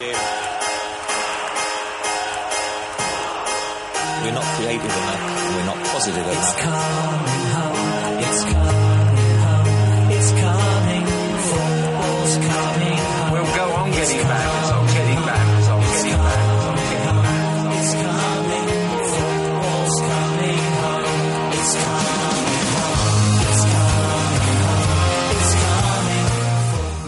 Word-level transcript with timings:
We're 0.00 0.14
not 4.32 4.44
creative 4.56 4.84
enough. 4.84 5.54
We're 5.54 5.66
not 5.66 5.76
positive 5.92 6.26
enough. 6.26 6.40
It's 6.40 6.52
coming 6.62 7.44
home. 7.52 7.76
It's 8.24 8.42
coming 8.44 9.36
home. 9.44 10.10
It's 10.16 10.30
coming. 10.40 11.04
Football's 11.50 12.34
coming 12.36 12.96
home. 12.96 13.32
We'll 13.32 13.52
go 13.54 13.64
on 13.76 13.90
getting 13.90 14.22
bad 14.22 14.72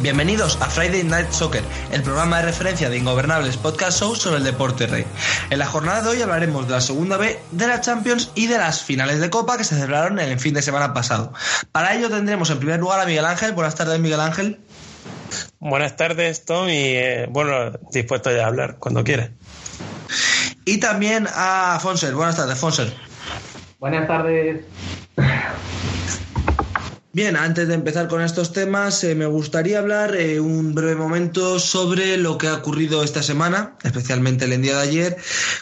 Bienvenidos 0.03 0.61
a 0.61 0.69
Friday 0.69 1.05
Night 1.05 1.31
Soccer, 1.31 1.63
el 1.93 2.03
programa 2.03 2.39
de 2.39 2.47
referencia 2.47 2.91
de 2.91 2.99
Ingobernables 2.99 3.57
Podcast 3.57 4.01
Show 4.01 4.17
sobre 4.17 4.39
el 4.39 4.43
deporte 4.43 4.89
rey. 4.89 5.07
En 5.49 5.61
la 5.61 5.67
jornada 5.67 6.03
de 6.03 6.09
hoy 6.09 6.23
hablaremos 6.23 6.67
de 6.67 6.73
la 6.73 6.81
segunda 6.81 7.17
B, 7.17 7.39
de 7.53 7.67
la 7.69 7.81
Champions 7.81 8.33
y 8.35 8.49
de 8.49 8.59
las 8.59 8.83
finales 8.83 9.21
de 9.21 9.31
Copa 9.31 9.57
que 9.57 9.63
se 9.63 9.77
celebraron 9.77 10.19
el 10.19 10.41
fin 10.41 10.55
de 10.55 10.63
semana 10.63 10.93
pasado. 10.93 11.33
Para 11.71 11.95
ello 11.95 12.11
tendremos 12.11 12.51
en 12.51 12.59
primer 12.59 12.81
lugar 12.81 12.99
a 12.99 13.07
Miguel 13.07 13.25
Ángel. 13.25 13.53
Buenas 13.53 13.77
tardes, 13.77 14.01
Miguel 14.01 14.19
Ángel. 14.19 14.59
Buenas 15.61 15.95
tardes, 15.95 16.45
Tom, 16.45 16.69
y 16.69 16.97
eh, 16.97 17.27
bueno, 17.31 17.71
dispuesto 17.93 18.33
ya 18.33 18.43
a 18.43 18.49
hablar 18.49 18.79
cuando 18.81 19.05
quieras. 19.05 19.31
Y 20.65 20.79
también 20.79 21.29
a 21.33 21.79
Fonser. 21.81 22.13
Buenas 22.17 22.35
tardes, 22.35 22.59
Fonser. 22.59 22.93
Buenas 23.79 24.09
tardes. 24.09 24.65
Bien, 27.15 27.37
antes 27.37 27.69
de 27.69 27.75
empezar 27.75 28.09
con 28.09 28.23
estos 28.23 28.55
temas, 28.55 29.05
eh, 29.05 29.15
me 29.15 29.27
gustaría 29.27 29.79
hablar 29.79 30.17
eh, 30.17 30.41
un 30.41 30.75
breve 30.75 30.97
momento 30.97 31.59
sobre 31.61 32.17
lo 32.17 32.39
que 32.39 32.47
ha 32.47 32.55
ocurrido 32.55 33.05
esta 33.05 33.23
semana, 33.23 33.77
especialmente 33.83 34.47
el 34.47 34.63
día 34.63 34.77
de 34.77 34.83
ayer, 34.83 35.17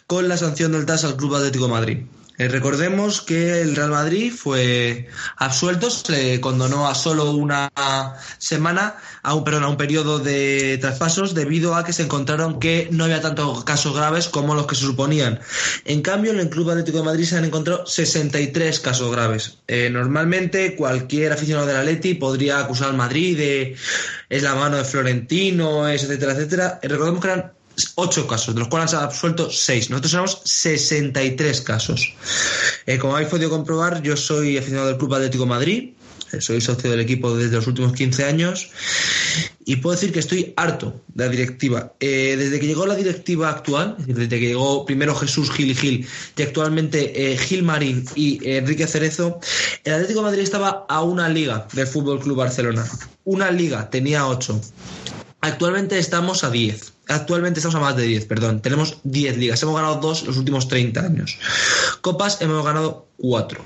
con 0.07 0.29
la 0.29 0.37
sanción 0.37 0.71
del 0.71 0.87
TAS 0.87 1.03
al 1.03 1.17
Club 1.17 1.35
Atlético 1.35 1.67
Madrid. 1.69 2.05
Eh, 2.41 2.49
recordemos 2.49 3.21
que 3.21 3.61
el 3.61 3.77
Real 3.77 3.91
Madrid 3.91 4.33
fue 4.35 5.09
absuelto, 5.37 5.91
se 5.91 6.41
condonó 6.41 6.89
a 6.89 6.95
solo 6.95 7.33
una 7.33 7.71
semana, 8.39 8.97
a 9.23 9.35
un, 9.35 9.45
perdón, 9.45 9.65
a 9.65 9.69
un 9.69 9.77
periodo 9.77 10.21
de 10.21 10.79
traspasos, 10.81 11.35
debido 11.35 11.75
a 11.75 11.85
que 11.85 11.93
se 11.93 12.05
encontraron 12.05 12.59
que 12.59 12.89
no 12.93 13.05
había 13.05 13.21
tantos 13.21 13.63
casos 13.65 13.95
graves 13.95 14.29
como 14.29 14.55
los 14.55 14.67
que 14.67 14.75
se 14.75 14.87
suponían. 14.87 15.39
En 15.85 16.01
cambio, 16.01 16.33
en 16.33 16.41
el 16.41 16.49
Club 16.49 16.71
Atlético 16.71 16.97
de 16.97 17.05
Madrid 17.05 17.27
se 17.27 17.37
han 17.37 17.45
encontrado 17.45 17.85
63 17.85 18.81
casos 18.81 19.13
graves. 19.13 19.59
Eh, 19.69 19.91
normalmente, 19.91 20.77
cualquier 20.77 21.35
aficionado 21.35 21.67
del 21.67 21.77
Atleti 21.77 22.15
podría 22.15 22.61
acusar 22.61 22.89
al 22.89 22.97
Madrid 22.97 23.37
de 23.37 23.77
es 24.31 24.43
la 24.43 24.55
mano 24.55 24.79
de 24.79 24.85
Florentino, 24.85 25.87
es, 25.87 26.05
etcétera, 26.05 26.33
etcétera. 26.33 26.79
Eh, 26.81 26.89
recordemos 26.89 27.21
que 27.21 27.29
eran 27.29 27.60
ocho 27.97 28.27
casos, 28.27 28.55
de 28.55 28.61
los 28.61 28.69
cuales 28.69 28.95
han 28.95 29.05
absuelto 29.05 29.51
seis. 29.51 29.91
Nosotros 29.91 30.11
tenemos 30.11 30.41
63 30.45 31.61
casos. 31.63 32.15
Eh, 32.87 32.99
como 32.99 33.15
habéis 33.15 33.31
podido 33.31 33.51
comprobar, 33.51 34.03
yo 34.03 34.17
soy 34.17 34.59
aficionado 34.59 34.89
del 34.89 34.99
Club 34.99 35.15
Atlético 35.15 35.47
Madrid, 35.47 35.91
eh, 36.33 36.41
soy 36.41 36.61
socio 36.61 36.91
del 36.91 37.01
equipo 37.01 37.37
desde 37.37 37.57
los 37.57 37.67
últimos 37.67 37.93
15 37.93 38.25
años 38.25 38.71
y 39.65 39.77
puedo 39.77 39.95
decir 39.95 40.13
que 40.13 40.21
estoy 40.21 40.53
harto 40.57 41.01
de 41.09 41.25
la 41.25 41.31
directiva. 41.31 41.93
Eh, 42.01 42.37
desde 42.39 42.61
que 42.61 42.67
llegó 42.67 42.87
la 42.87 42.95
directiva 42.95 43.51
actual, 43.51 43.97
desde 43.99 44.29
que 44.29 44.47
llegó 44.47 44.85
primero 44.87 45.15
Jesús 45.15 45.51
Gil 45.51 45.71
y 45.71 45.75
Gil 45.75 46.07
y 46.37 46.43
actualmente 46.43 47.33
eh, 47.33 47.37
Gil 47.37 47.63
Marín 47.63 48.05
y 48.15 48.41
Enrique 48.49 48.87
Cerezo, 48.87 49.41
el 49.85 49.95
Atlético 49.95 50.23
Madrid 50.23 50.43
estaba 50.43 50.87
a 50.89 51.03
una 51.03 51.29
liga 51.29 51.67
del 51.73 51.87
Fútbol 51.87 52.21
Club 52.21 52.37
Barcelona. 52.37 52.87
Una 53.25 53.51
liga, 53.51 53.91
tenía 53.91 54.27
ocho. 54.27 54.61
Actualmente 55.41 55.99
estamos 55.99 56.45
a 56.45 56.51
10. 56.51 56.93
Actualmente 57.11 57.59
estamos 57.59 57.75
a 57.75 57.81
más 57.81 57.97
de 57.97 58.05
10, 58.05 58.27
perdón. 58.27 58.63
Tenemos 58.63 58.99
10 59.03 59.37
ligas. 59.37 59.63
Hemos 59.63 59.75
ganado 59.75 59.97
dos 59.97 60.25
los 60.25 60.37
últimos 60.37 60.69
30 60.69 61.01
años. 61.01 61.39
Copas 62.01 62.41
hemos 62.41 62.65
ganado 62.65 63.09
4. 63.17 63.61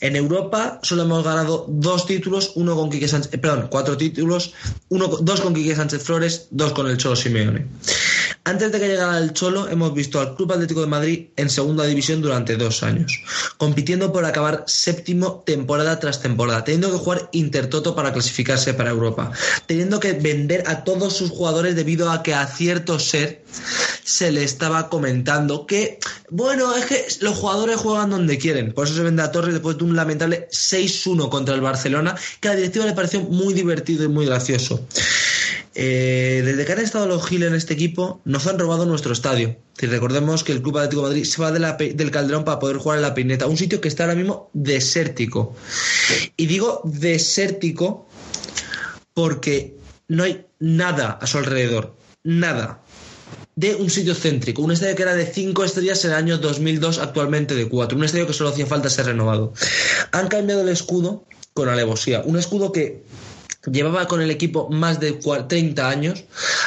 En 0.00 0.16
Europa 0.16 0.80
solo 0.82 1.02
hemos 1.02 1.24
ganado 1.24 1.66
dos 1.68 2.06
títulos, 2.06 2.52
uno 2.54 2.76
con 2.76 2.90
Quique 2.90 3.08
Sánchez, 3.08 3.34
eh, 3.34 3.38
perdón, 3.38 3.68
cuatro 3.70 3.96
títulos, 3.96 4.54
uno, 4.88 5.08
dos 5.08 5.40
con 5.40 5.54
Quique 5.54 5.74
Sánchez 5.74 6.02
Flores, 6.02 6.48
dos 6.50 6.72
con 6.72 6.88
el 6.88 6.96
Cholo 6.96 7.16
Simeone. 7.16 7.66
Antes 8.44 8.72
de 8.72 8.80
que 8.80 8.88
llegara 8.88 9.18
el 9.18 9.32
Cholo, 9.32 9.68
hemos 9.68 9.92
visto 9.92 10.20
al 10.20 10.34
Club 10.34 10.52
Atlético 10.52 10.80
de 10.80 10.86
Madrid 10.86 11.26
en 11.36 11.50
segunda 11.50 11.84
división 11.84 12.22
durante 12.22 12.56
dos 12.56 12.82
años, 12.82 13.12
compitiendo 13.56 14.12
por 14.12 14.24
acabar 14.24 14.64
séptimo 14.66 15.42
temporada 15.44 16.00
tras 16.00 16.22
temporada, 16.22 16.64
teniendo 16.64 16.90
que 16.90 16.98
jugar 16.98 17.28
Intertoto 17.32 17.94
para 17.94 18.12
clasificarse 18.12 18.74
para 18.74 18.90
Europa, 18.90 19.32
teniendo 19.66 20.00
que 20.00 20.12
vender 20.12 20.64
a 20.66 20.84
todos 20.84 21.14
sus 21.14 21.30
jugadores 21.30 21.76
debido 21.76 22.10
a 22.10 22.22
que 22.22 22.34
a 22.34 22.46
cierto 22.46 22.98
ser 22.98 23.44
se 24.04 24.32
le 24.32 24.42
estaba 24.44 24.88
comentando 24.88 25.66
que, 25.66 25.98
bueno, 26.30 26.74
es 26.74 26.86
que 26.86 27.06
los 27.20 27.36
jugadores 27.36 27.76
juegan 27.76 28.10
donde 28.10 28.38
quieren, 28.38 28.72
por 28.72 28.86
eso 28.86 28.96
se 28.96 29.02
vende 29.02 29.22
a 29.22 29.30
Torres 29.30 29.52
después 29.52 29.76
de 29.76 29.84
un 29.84 29.94
lamentable 29.94 30.48
6-1 30.50 31.28
contra 31.28 31.54
el 31.54 31.60
Barcelona, 31.60 32.16
que 32.40 32.48
a 32.48 32.52
la 32.52 32.56
directiva 32.56 32.86
le 32.86 32.94
pareció 32.94 33.20
muy 33.20 33.52
divertido 33.52 34.04
y 34.04 34.08
muy 34.08 34.24
gracioso. 34.24 34.86
Eh, 35.80 36.42
desde 36.44 36.64
que 36.64 36.72
han 36.72 36.80
estado 36.80 37.06
los 37.06 37.24
Gil 37.24 37.44
en 37.44 37.54
este 37.54 37.72
equipo, 37.72 38.20
nos 38.24 38.48
han 38.48 38.58
robado 38.58 38.84
nuestro 38.84 39.12
estadio. 39.12 39.58
Si 39.78 39.86
recordemos 39.86 40.42
que 40.42 40.50
el 40.50 40.60
Club 40.60 40.78
Atlético 40.78 41.02
de 41.02 41.08
Madrid 41.10 41.24
se 41.24 41.40
va 41.40 41.52
del 41.52 42.10
Calderón 42.10 42.44
para 42.44 42.58
poder 42.58 42.78
jugar 42.78 42.98
en 42.98 43.02
la 43.02 43.14
Pineta, 43.14 43.46
un 43.46 43.56
sitio 43.56 43.80
que 43.80 43.86
está 43.86 44.02
ahora 44.02 44.16
mismo 44.16 44.50
desértico. 44.54 45.54
Y 46.36 46.46
digo 46.46 46.80
desértico 46.82 48.08
porque 49.14 49.76
no 50.08 50.24
hay 50.24 50.46
nada 50.58 51.12
a 51.12 51.26
su 51.28 51.38
alrededor. 51.38 51.94
Nada. 52.24 52.82
De 53.54 53.76
un 53.76 53.88
sitio 53.88 54.16
céntrico. 54.16 54.62
Un 54.62 54.72
estadio 54.72 54.96
que 54.96 55.02
era 55.02 55.14
de 55.14 55.26
5 55.26 55.62
estrellas 55.62 56.04
en 56.04 56.10
el 56.10 56.16
año 56.16 56.38
2002, 56.38 56.98
actualmente 56.98 57.54
de 57.54 57.68
4. 57.68 57.96
Un 57.96 58.02
estadio 58.02 58.26
que 58.26 58.32
solo 58.32 58.50
hacía 58.50 58.66
falta 58.66 58.90
ser 58.90 59.06
renovado. 59.06 59.52
Han 60.10 60.26
cambiado 60.26 60.62
el 60.62 60.70
escudo 60.70 61.24
con 61.54 61.68
alevosía. 61.68 62.22
Un 62.24 62.36
escudo 62.36 62.72
que 62.72 63.04
llevaba 63.66 64.06
con 64.06 64.22
el 64.22 64.30
equipo 64.30 64.68
más 64.70 65.00
de 65.00 65.18
cua- 65.20 65.48
30 65.48 65.88
años, 65.88 66.24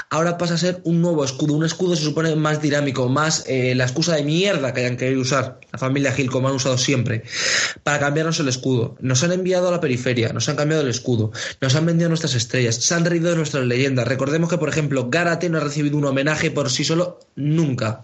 ahora 0.10 0.38
pasa 0.38 0.56
a 0.56 0.58
ser 0.58 0.82
un 0.84 1.02
nuevo 1.02 1.24
escudo, 1.24 1.54
un 1.54 1.64
escudo 1.64 1.96
se 1.96 2.04
supone 2.04 2.36
más 2.36 2.62
dinámico, 2.62 3.08
más 3.10 3.46
eh, 3.48 3.74
la 3.76 3.86
excusa 3.86 4.16
de 4.16 4.24
mierda 4.24 4.74
que 4.74 4.82
hayan 4.82 4.98
querido 4.98 5.22
usar 5.22 5.60
la 5.72 5.80
familia 5.80 6.12
Gil, 6.12 6.30
como 6.30 6.50
han 6.50 6.56
usado 6.56 6.78
siempre, 6.78 7.24
para 7.84 8.00
cambiarnos 8.00 8.40
el 8.42 8.50
escudo. 8.50 8.98
Nos 9.00 9.24
han 9.24 9.32
enviado 9.32 9.70
a 9.70 9.72
la 9.72 9.80
periferia, 9.80 10.34
nos 10.34 10.50
han 10.50 10.58
cambiado 10.58 10.84
el 10.84 10.90
escudo, 10.90 11.32
nos 11.62 11.76
han 11.76 11.86
vendido 11.86 12.10
nuestras 12.10 12.36
estrellas, 12.36 12.76
se 12.76 12.94
han 12.94 13.06
reído 13.06 13.30
de 13.30 13.38
nuestras 13.38 13.66
leyendas. 13.66 14.08
Recordemos 14.08 14.50
que, 14.50 14.58
por 14.58 14.68
ejemplo, 14.70 15.10
Garate 15.10 15.50
no 15.50 15.58
ha 15.58 15.62
recibido 15.62 15.98
un 15.98 16.06
homenaje 16.06 16.52
por 16.52 16.70
sí 16.70 16.84
solo 16.84 17.20
nunca. 17.36 18.04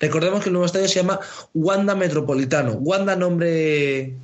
Recordemos 0.00 0.42
que 0.42 0.48
el 0.48 0.52
nuevo 0.52 0.66
estadio 0.66 0.86
se 0.88 0.94
llama 1.00 1.18
Wanda 1.54 1.96
Metropolitano. 1.96 2.74
Wanda 2.74 3.16
nombre 3.16 4.14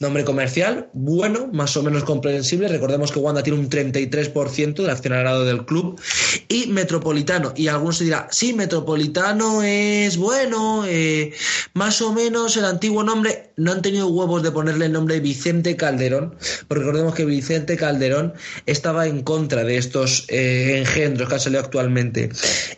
Nombre 0.00 0.24
comercial, 0.24 0.88
bueno, 0.94 1.50
más 1.52 1.76
o 1.76 1.82
menos 1.82 2.04
comprensible. 2.04 2.68
Recordemos 2.68 3.12
que 3.12 3.18
Wanda 3.18 3.42
tiene 3.42 3.58
un 3.58 3.68
33% 3.68 4.76
del 4.76 4.88
accionariado 4.88 5.44
del 5.44 5.66
club. 5.66 6.00
Y 6.48 6.68
Metropolitano. 6.68 7.52
Y 7.54 7.68
algunos 7.68 7.98
se 7.98 8.04
dirá, 8.04 8.26
sí, 8.30 8.54
Metropolitano 8.54 9.62
es 9.62 10.16
bueno, 10.16 10.86
eh, 10.86 11.34
más 11.74 12.00
o 12.00 12.14
menos 12.14 12.56
el 12.56 12.64
antiguo 12.64 13.02
nombre. 13.04 13.52
No 13.58 13.72
han 13.72 13.82
tenido 13.82 14.08
huevos 14.08 14.42
de 14.42 14.50
ponerle 14.50 14.86
el 14.86 14.92
nombre 14.92 15.20
Vicente 15.20 15.76
Calderón, 15.76 16.34
porque 16.66 16.82
recordemos 16.82 17.14
que 17.14 17.26
Vicente 17.26 17.76
Calderón 17.76 18.32
estaba 18.64 19.06
en 19.06 19.22
contra 19.22 19.64
de 19.64 19.76
estos 19.76 20.24
eh, 20.28 20.78
engendros 20.78 21.28
que 21.28 21.34
han 21.34 21.40
salido 21.42 21.60
actualmente. 21.60 22.30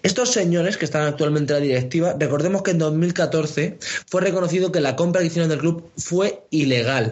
Estos 0.02 0.32
señores 0.32 0.76
que 0.76 0.86
están 0.86 1.06
actualmente 1.06 1.52
en 1.52 1.60
la 1.60 1.64
directiva, 1.64 2.16
recordemos 2.18 2.62
que 2.62 2.72
en 2.72 2.78
2014 2.78 3.78
fue 4.10 4.22
reconocido 4.22 4.72
que 4.72 4.80
la 4.80 4.96
compra 4.96 5.22
que 5.22 5.28
del 5.32 5.58
club 5.60 5.88
fue 5.96 6.42
ilegal. 6.50 7.11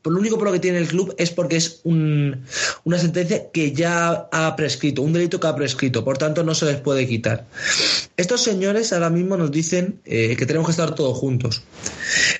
Por 0.01 0.13
lo 0.13 0.19
único 0.19 0.37
por 0.37 0.47
lo 0.47 0.53
que 0.53 0.59
tiene 0.59 0.79
el 0.79 0.87
club 0.87 1.13
es 1.17 1.29
porque 1.29 1.57
es 1.57 1.81
un- 1.83 2.43
una 2.83 2.97
sentencia 2.97 3.51
que 3.51 3.71
ya 3.71 4.27
ha 4.31 4.55
prescrito, 4.55 5.01
un 5.03 5.13
delito 5.13 5.39
que 5.39 5.47
ha 5.47 5.55
prescrito, 5.55 6.03
por 6.03 6.17
tanto 6.17 6.43
no 6.43 6.55
se 6.55 6.65
les 6.65 6.77
puede 6.77 7.07
quitar. 7.07 7.45
Estos 8.17 8.41
señores 8.41 8.93
ahora 8.93 9.09
mismo 9.09 9.37
nos 9.37 9.51
dicen 9.51 9.99
eh, 10.05 10.35
que 10.37 10.45
tenemos 10.45 10.67
que 10.67 10.71
estar 10.71 10.95
todos 10.95 11.17
juntos. 11.17 11.61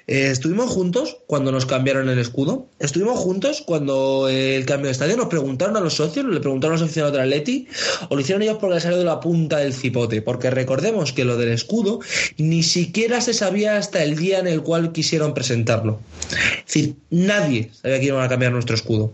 Eh, 0.08 0.30
¿Estuvimos 0.32 0.72
juntos 0.72 1.18
cuando 1.28 1.52
nos 1.52 1.66
cambiaron 1.66 2.10
el 2.10 2.18
escudo? 2.20 2.68
¿Estuvimos 2.80 3.20
juntos 3.20 3.62
cuando 3.66 4.28
eh, 4.30 4.56
el 4.56 4.66
cambio 4.66 4.88
de 4.88 4.94
estadio? 4.94 5.16
¿Nos 5.18 5.28
preguntaron 5.28 5.78
a 5.78 5.80
los 5.80 5.94
socios? 5.96 6.26
¿Le 6.26 6.40
preguntaron 6.40 6.76
a 6.76 6.80
los 6.80 6.86
aficionados 6.86 7.14
del 7.14 7.22
Atleti? 7.24 7.68
¿O 8.10 8.16
lo 8.16 8.22
hicieron 8.22 8.42
ellos 8.42 8.58
porque 8.60 8.80
salió 8.80 8.98
de 8.98 9.06
la 9.06 9.20
punta 9.20 9.58
del 9.58 9.74
cipote? 9.74 10.22
Porque 10.22 10.50
recordemos 10.50 11.14
que 11.14 11.26
lo 11.26 11.38
del 11.38 11.50
escudo 11.50 12.00
ni 12.38 12.64
siquiera 12.64 13.22
se 13.22 13.34
sabía 13.34 13.78
hasta 13.78 14.04
el 14.04 14.16
día 14.16 14.40
en 14.40 14.48
el 14.48 14.62
cual 14.62 14.92
quisieron 14.92 15.34
presentarlo. 15.34 16.00
Es 16.32 16.66
decir, 16.74 16.96
nadie 17.10 17.51
sabía 17.82 18.00
que 18.00 18.06
iban 18.06 18.24
a 18.24 18.30
cambiar 18.30 18.52
nuestro 18.52 18.76
escudo. 18.76 19.14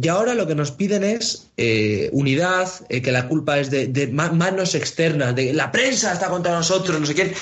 Y 0.00 0.08
ahora 0.08 0.34
lo 0.34 0.46
que 0.46 0.54
nos 0.54 0.70
piden 0.72 1.04
es 1.04 1.48
eh, 1.56 2.10
unidad, 2.12 2.68
eh, 2.88 3.00
que 3.02 3.12
la 3.12 3.28
culpa 3.28 3.58
es 3.58 3.70
de, 3.70 3.86
de 3.86 4.06
ma- 4.08 4.30
manos 4.32 4.74
externas, 4.74 5.34
de 5.34 5.52
la 5.52 5.72
prensa 5.72 6.12
está 6.12 6.28
contra 6.28 6.52
nosotros, 6.52 7.00
no 7.00 7.06
sé 7.06 7.14
quién. 7.14 7.32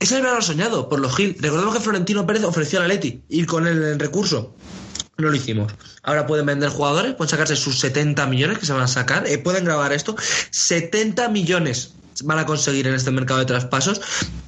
Es 0.00 0.10
el 0.10 0.24
soñado 0.42 0.88
por 0.88 0.98
los 1.00 1.14
Gil. 1.14 1.36
Recordemos 1.38 1.74
que 1.76 1.80
Florentino 1.80 2.26
Pérez 2.26 2.42
ofreció 2.44 2.78
a 2.80 2.82
la 2.82 2.88
Leti 2.88 3.22
ir 3.28 3.46
con 3.46 3.66
él 3.66 3.76
en 3.78 3.88
el 3.90 3.98
recurso. 4.00 4.54
No 5.18 5.28
lo 5.28 5.36
hicimos. 5.36 5.72
Ahora 6.02 6.26
pueden 6.26 6.46
vender 6.46 6.70
jugadores, 6.70 7.14
pueden 7.14 7.30
sacarse 7.30 7.54
sus 7.54 7.78
70 7.78 8.26
millones 8.26 8.58
que 8.58 8.66
se 8.66 8.72
van 8.72 8.82
a 8.82 8.88
sacar. 8.88 9.26
eh, 9.28 9.38
pueden 9.38 9.64
grabar 9.64 9.92
esto. 9.92 10.16
70 10.50 11.28
millones 11.28 11.92
van 12.24 12.38
a 12.38 12.46
conseguir 12.46 12.86
en 12.88 12.94
este 12.94 13.10
mercado 13.10 13.40
de 13.40 13.46
traspasos. 13.46 14.00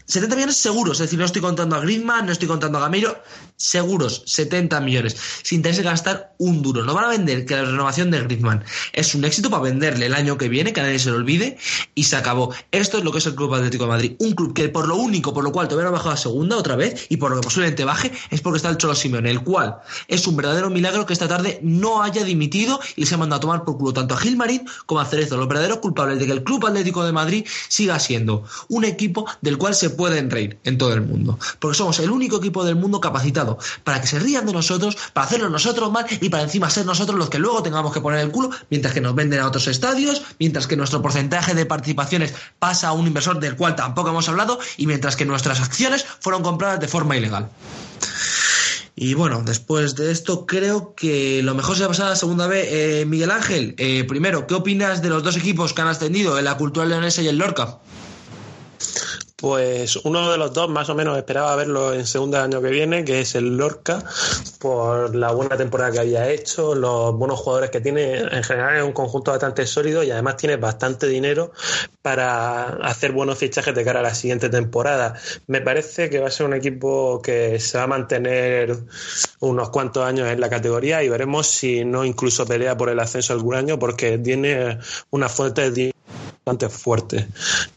70 0.06 0.34
millones 0.36 0.56
seguros, 0.56 0.98
es 0.98 1.06
decir, 1.06 1.18
no 1.18 1.24
estoy 1.24 1.40
contando 1.42 1.76
a 1.76 1.80
Griezmann, 1.80 2.26
no 2.26 2.32
estoy 2.32 2.48
contando 2.48 2.78
a 2.78 2.82
Gamiro, 2.82 3.22
seguros, 3.64 4.22
70 4.26 4.78
millones, 4.80 5.16
sin 5.42 5.62
tener 5.62 5.78
que 5.78 5.84
gastar 5.84 6.34
un 6.38 6.60
duro. 6.60 6.84
No 6.84 6.92
van 6.92 7.06
a 7.06 7.08
vender 7.08 7.46
que 7.46 7.56
la 7.56 7.64
renovación 7.64 8.10
de 8.10 8.20
Griezmann 8.20 8.62
es 8.92 9.14
un 9.14 9.24
éxito 9.24 9.48
para 9.48 9.62
venderle 9.62 10.06
el 10.06 10.14
año 10.14 10.36
que 10.36 10.50
viene, 10.50 10.74
que 10.74 10.82
nadie 10.82 10.98
se 10.98 11.10
lo 11.10 11.16
olvide, 11.16 11.56
y 11.94 12.04
se 12.04 12.16
acabó. 12.16 12.54
Esto 12.70 12.98
es 12.98 13.04
lo 13.04 13.10
que 13.10 13.18
es 13.18 13.26
el 13.26 13.34
Club 13.34 13.54
Atlético 13.54 13.84
de 13.84 13.90
Madrid. 13.90 14.16
Un 14.18 14.32
club 14.32 14.52
que 14.52 14.68
por 14.68 14.86
lo 14.86 14.96
único, 14.96 15.32
por 15.32 15.44
lo 15.44 15.50
cual 15.50 15.66
todavía 15.66 15.90
no 15.90 15.96
ha 15.96 15.98
bajado 15.98 16.14
a 16.14 16.18
segunda 16.18 16.58
otra 16.58 16.76
vez, 16.76 17.06
y 17.08 17.16
por 17.16 17.30
lo 17.30 17.40
que 17.40 17.44
posiblemente 17.44 17.84
baje, 17.84 18.12
es 18.30 18.42
porque 18.42 18.58
está 18.58 18.68
el 18.68 18.76
Cholo 18.76 18.94
Simeone, 18.94 19.30
el 19.30 19.42
cual 19.42 19.78
es 20.08 20.26
un 20.26 20.36
verdadero 20.36 20.68
milagro 20.68 21.06
que 21.06 21.14
esta 21.14 21.26
tarde 21.26 21.58
no 21.62 22.02
haya 22.02 22.22
dimitido 22.22 22.80
y 22.96 23.06
se 23.06 23.14
ha 23.14 23.18
mandado 23.18 23.38
a 23.38 23.40
tomar 23.40 23.64
por 23.64 23.78
culo 23.78 23.94
tanto 23.94 24.14
a 24.14 24.18
Gilmarín 24.18 24.68
como 24.84 25.00
a 25.00 25.06
Cerezo, 25.06 25.38
los 25.38 25.48
verdaderos 25.48 25.78
culpables 25.78 26.18
de 26.18 26.26
que 26.26 26.32
el 26.32 26.44
Club 26.44 26.66
Atlético 26.66 27.04
de 27.04 27.12
Madrid 27.12 27.46
siga 27.68 27.98
siendo 27.98 28.44
un 28.68 28.84
equipo 28.84 29.26
del 29.40 29.56
cual 29.56 29.74
se 29.74 29.90
pueden 29.90 30.30
reír 30.30 30.58
en 30.64 30.76
todo 30.76 30.92
el 30.92 31.00
mundo. 31.00 31.38
Porque 31.58 31.78
somos 31.78 31.98
el 32.00 32.10
único 32.10 32.36
equipo 32.36 32.62
del 32.64 32.76
mundo 32.76 33.00
capacitado 33.00 33.53
para 33.82 34.00
que 34.00 34.06
se 34.06 34.18
rían 34.18 34.46
de 34.46 34.52
nosotros, 34.52 34.96
para 35.12 35.26
hacerlo 35.26 35.48
nosotros 35.50 35.90
mal 35.90 36.06
y 36.20 36.28
para 36.28 36.42
encima 36.42 36.70
ser 36.70 36.86
nosotros 36.86 37.18
los 37.18 37.30
que 37.30 37.38
luego 37.38 37.62
tengamos 37.62 37.92
que 37.92 38.00
poner 38.00 38.20
el 38.20 38.30
culo 38.30 38.50
mientras 38.70 38.94
que 38.94 39.00
nos 39.00 39.14
venden 39.14 39.40
a 39.40 39.46
otros 39.46 39.66
estadios, 39.68 40.22
mientras 40.38 40.66
que 40.66 40.76
nuestro 40.76 41.02
porcentaje 41.02 41.54
de 41.54 41.66
participaciones 41.66 42.34
pasa 42.58 42.88
a 42.88 42.92
un 42.92 43.06
inversor 43.06 43.40
del 43.40 43.56
cual 43.56 43.76
tampoco 43.76 44.10
hemos 44.10 44.28
hablado 44.28 44.58
y 44.76 44.86
mientras 44.86 45.16
que 45.16 45.24
nuestras 45.24 45.60
acciones 45.60 46.04
fueron 46.20 46.42
compradas 46.42 46.80
de 46.80 46.88
forma 46.88 47.16
ilegal. 47.16 47.50
Y 48.96 49.14
bueno, 49.14 49.42
después 49.44 49.96
de 49.96 50.12
esto 50.12 50.46
creo 50.46 50.94
que 50.94 51.42
lo 51.42 51.54
mejor 51.54 51.76
se 51.76 51.84
ha 51.84 51.88
pasado 51.88 52.08
a 52.08 52.10
la 52.10 52.16
segunda 52.16 52.46
vez. 52.46 52.68
Eh, 52.70 53.04
Miguel 53.06 53.32
Ángel, 53.32 53.74
eh, 53.76 54.04
primero, 54.04 54.46
¿qué 54.46 54.54
opinas 54.54 55.02
de 55.02 55.08
los 55.08 55.24
dos 55.24 55.36
equipos 55.36 55.72
que 55.72 55.82
han 55.82 55.88
ascendido, 55.88 56.38
el 56.38 56.44
la 56.44 56.56
Cultural 56.56 56.90
Leonesa 56.90 57.20
y 57.20 57.26
el 57.26 57.38
Lorca? 57.38 57.78
Pues 59.44 59.96
uno 59.96 60.32
de 60.32 60.38
los 60.38 60.54
dos 60.54 60.70
más 60.70 60.88
o 60.88 60.94
menos 60.94 61.18
esperaba 61.18 61.54
verlo 61.54 61.92
en 61.92 62.06
segundo 62.06 62.40
año 62.40 62.62
que 62.62 62.70
viene, 62.70 63.04
que 63.04 63.20
es 63.20 63.34
el 63.34 63.58
Lorca, 63.58 64.02
por 64.58 65.14
la 65.14 65.32
buena 65.32 65.54
temporada 65.54 65.92
que 65.92 65.98
había 65.98 66.30
hecho, 66.30 66.74
los 66.74 67.14
buenos 67.14 67.40
jugadores 67.40 67.68
que 67.68 67.82
tiene. 67.82 68.20
En 68.20 68.42
general 68.42 68.78
es 68.78 68.82
un 68.82 68.92
conjunto 68.92 69.32
bastante 69.32 69.66
sólido 69.66 70.02
y 70.02 70.10
además 70.10 70.38
tiene 70.38 70.56
bastante 70.56 71.06
dinero 71.08 71.52
para 72.00 72.68
hacer 72.88 73.12
buenos 73.12 73.36
fichajes 73.36 73.74
de 73.74 73.84
cara 73.84 74.00
a 74.00 74.02
la 74.02 74.14
siguiente 74.14 74.48
temporada. 74.48 75.14
Me 75.46 75.60
parece 75.60 76.08
que 76.08 76.20
va 76.20 76.28
a 76.28 76.30
ser 76.30 76.46
un 76.46 76.54
equipo 76.54 77.20
que 77.20 77.60
se 77.60 77.76
va 77.76 77.84
a 77.84 77.86
mantener 77.86 78.74
unos 79.40 79.68
cuantos 79.68 80.06
años 80.06 80.26
en 80.26 80.40
la 80.40 80.48
categoría 80.48 81.02
y 81.02 81.10
veremos 81.10 81.46
si 81.48 81.84
no 81.84 82.06
incluso 82.06 82.46
pelea 82.46 82.78
por 82.78 82.88
el 82.88 82.98
ascenso 82.98 83.34
algún 83.34 83.56
año 83.56 83.78
porque 83.78 84.16
tiene 84.16 84.78
una 85.10 85.28
fuente 85.28 85.70
de 85.70 85.93
bastante 86.44 86.68
fuerte. 86.68 87.28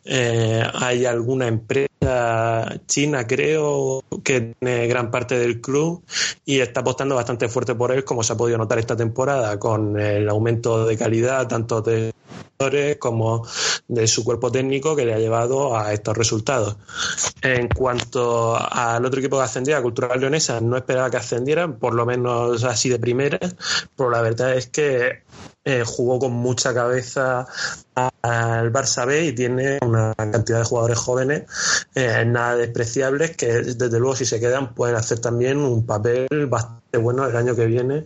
Eh, 0.04 0.62
hay 0.74 1.06
alguna 1.06 1.48
empresa 1.48 1.88
china, 2.86 3.26
creo, 3.26 4.04
que 4.24 4.54
tiene 4.60 4.88
gran 4.88 5.10
parte 5.10 5.40
del 5.40 5.62
club 5.62 6.04
y 6.46 6.60
está 6.60 6.82
apostando 6.82 7.16
bastante 7.16 7.48
fuerte 7.48 7.76
por 7.76 7.92
él, 7.92 8.04
como 8.04 8.24
se 8.24 8.34
ha 8.34 8.38
podido 8.38 8.58
notar 8.58 8.80
esta 8.80 8.96
temporada, 8.96 9.58
con 9.58 9.98
el 10.00 10.28
aumento 10.28 10.86
de 10.86 10.98
calidad 10.98 11.48
tanto 11.48 11.82
de 11.82 12.12
como 13.00 13.46
de 13.88 14.08
su 14.08 14.24
cuerpo 14.24 14.52
técnico 14.52 14.96
que 14.96 15.06
le 15.06 15.14
ha 15.14 15.20
llevado 15.20 15.78
a 15.78 15.94
estos 15.94 16.18
resultados. 16.18 16.78
En 17.42 17.70
cuanto 17.70 18.58
al 18.58 19.06
otro 19.06 19.20
equipo 19.20 19.38
que 19.38 19.44
ascendía, 19.44 19.82
Cultural 19.82 20.20
Leonesa, 20.20 20.60
no 20.60 20.76
esperaba 20.76 21.10
que 21.10 21.18
ascendieran, 21.18 21.78
por 21.78 21.94
lo 21.94 22.06
menos 22.06 22.64
así 22.64 22.90
de 22.90 23.00
primera, 23.00 23.40
pero 23.96 24.10
la 24.10 24.22
verdad 24.22 24.56
es 24.56 24.68
que 24.68 25.24
eh, 25.70 25.84
jugó 25.86 26.18
con 26.18 26.32
mucha 26.32 26.74
cabeza 26.74 27.46
al 28.22 28.72
Barça 28.72 29.06
B 29.06 29.26
y 29.26 29.34
tiene 29.34 29.80
una 29.82 30.14
cantidad 30.16 30.60
de 30.60 30.66
jugadores 30.66 30.98
jóvenes 30.98 31.44
eh, 31.94 32.24
nada 32.26 32.56
despreciables 32.56 33.36
que 33.36 33.48
desde 33.48 34.00
luego 34.00 34.16
si 34.16 34.26
se 34.26 34.40
quedan 34.40 34.74
pueden 34.74 34.96
hacer 34.96 35.20
también 35.20 35.58
un 35.58 35.86
papel 35.86 36.28
bastante 36.48 36.98
bueno 36.98 37.26
el 37.28 37.36
año 37.36 37.54
que 37.54 37.66
viene 37.66 38.06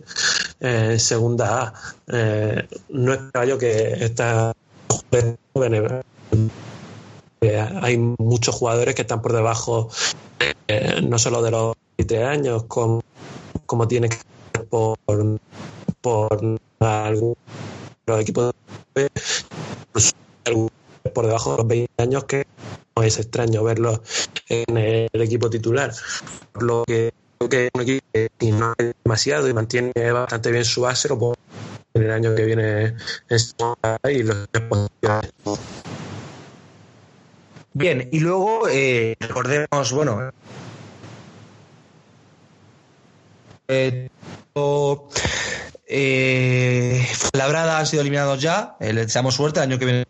eh, 0.62 0.98
segunda 0.98 1.62
A. 1.62 1.74
Eh, 2.06 2.68
no 2.90 3.12
esperaba 3.12 3.44
yo 3.44 3.58
que 3.58 4.04
esta 4.04 4.54
jóvenes 5.52 6.04
eh, 7.40 7.68
hay 7.82 7.98
muchos 7.98 8.54
jugadores 8.54 8.94
que 8.94 9.02
están 9.02 9.20
por 9.20 9.32
debajo 9.32 9.90
eh, 10.68 11.00
no 11.02 11.18
solo 11.18 11.42
de 11.42 11.50
los 11.50 11.74
23 11.98 12.26
años 12.26 12.64
como, 12.64 13.02
como 13.66 13.88
tiene 13.88 14.08
que 14.08 14.16
ser 14.16 14.66
por, 14.66 14.98
por 16.00 16.58
algún 16.78 17.34
los 18.06 18.20
equipos 18.20 18.54
de 18.94 19.10
por 21.12 21.26
debajo 21.26 21.50
de 21.52 21.56
los 21.58 21.66
20 21.66 21.90
años 21.98 22.24
que 22.24 22.46
no 22.96 23.02
es 23.02 23.18
extraño 23.18 23.64
verlos 23.64 24.00
en 24.48 24.76
el 24.76 25.22
equipo 25.22 25.50
titular 25.50 25.92
por 26.52 26.62
lo 26.62 26.84
que 26.84 27.12
que 27.48 27.70
un 27.74 27.82
equipo 27.82 28.06
que 28.12 28.52
no 28.52 28.74
demasiado 29.04 29.48
y 29.48 29.54
mantiene 29.54 29.92
bastante 30.12 30.50
bien 30.50 30.64
su 30.64 30.82
base 30.82 31.08
lo 31.08 31.18
puedo 31.18 31.34
en 31.94 32.02
el 32.02 32.10
año 32.10 32.34
que 32.34 32.44
viene 32.44 32.96
en 33.28 33.38
y 34.10 34.22
Bien, 37.74 38.08
y 38.12 38.20
luego 38.20 38.68
eh, 38.68 39.16
recordemos, 39.18 39.92
bueno, 39.92 40.30
eh, 43.68 44.08
eh, 45.86 47.06
Labrada 47.32 47.78
han 47.78 47.86
sido 47.86 48.02
eliminados 48.02 48.40
ya, 48.40 48.76
eh, 48.80 48.92
le 48.92 49.02
deseamos 49.02 49.34
suerte 49.34 49.60
el 49.60 49.64
año 49.64 49.78
que 49.78 49.84
viene 49.84 50.06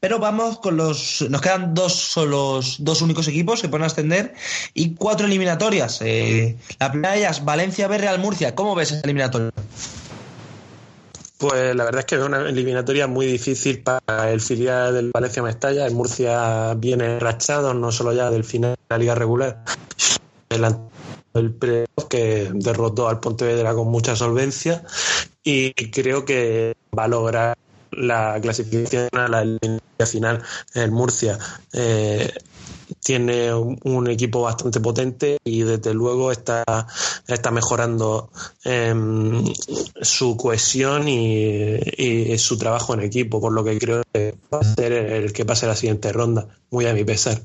pero 0.00 0.18
vamos 0.18 0.58
con 0.58 0.76
los, 0.76 1.26
nos 1.28 1.40
quedan 1.40 1.74
dos 1.74 1.94
solos, 1.94 2.76
dos 2.80 3.02
únicos 3.02 3.28
equipos 3.28 3.60
que 3.60 3.68
pueden 3.68 3.84
ascender 3.84 4.34
y 4.74 4.94
cuatro 4.94 5.26
eliminatorias. 5.26 6.00
Eh, 6.02 6.56
la 6.78 6.90
primera 6.90 7.12
de 7.12 7.20
ellas, 7.20 7.44
Valencia 7.44 7.88
B 7.88 7.98
Real 7.98 8.18
Murcia, 8.18 8.54
¿cómo 8.54 8.74
ves 8.74 8.92
esa 8.92 9.02
eliminatoria? 9.04 9.52
Pues 11.38 11.74
la 11.74 11.84
verdad 11.84 12.00
es 12.00 12.06
que 12.06 12.16
es 12.16 12.22
una 12.22 12.48
eliminatoria 12.48 13.06
muy 13.06 13.26
difícil 13.26 13.82
para 13.82 14.30
el 14.30 14.40
filial 14.40 14.92
del 14.92 15.10
Valencia 15.10 15.42
Mestalla. 15.42 15.86
El 15.86 15.94
Murcia 15.94 16.74
viene 16.74 17.18
rachado, 17.18 17.72
no 17.72 17.92
solo 17.92 18.12
ya 18.12 18.30
del 18.30 18.44
final 18.44 18.72
de 18.72 18.86
la 18.90 18.98
liga 18.98 19.14
regular, 19.14 19.64
el 21.34 21.52
pre 21.52 21.86
que 22.08 22.50
derrotó 22.52 23.08
al 23.08 23.20
Pontevedra 23.20 23.74
con 23.74 23.88
mucha 23.88 24.16
solvencia 24.16 24.84
y 25.42 25.72
creo 25.72 26.24
que 26.24 26.74
va 26.96 27.04
a 27.04 27.08
lograr 27.08 27.56
la 27.92 28.38
clasificación 28.40 29.08
a 29.12 29.28
la 29.28 29.42
eliminatoria 29.42 30.06
final 30.06 30.42
el 30.74 30.90
Murcia. 30.90 31.38
Eh, 31.72 32.32
tiene 33.02 33.54
un, 33.54 34.08
equipo 34.08 34.42
bastante 34.42 34.80
potente 34.80 35.38
y 35.44 35.62
desde 35.62 35.94
luego 35.94 36.32
está, 36.32 36.64
está 37.28 37.50
mejorando 37.52 38.30
em, 38.64 39.44
su 40.02 40.36
cohesión 40.36 41.08
y 41.08 42.36
su 42.38 42.58
trabajo 42.58 42.94
en 42.94 43.00
equipo, 43.00 43.40
por 43.40 43.52
lo 43.52 43.62
que 43.62 43.78
creo 43.78 44.02
que 44.12 44.34
va 44.52 44.60
a 44.60 44.74
ser 44.74 44.92
el 44.92 45.32
que 45.32 45.44
pase 45.44 45.68
la 45.68 45.76
siguiente 45.76 46.12
ronda, 46.12 46.48
muy 46.70 46.86
a 46.86 46.94
mi 46.94 47.04
pesar. 47.04 47.40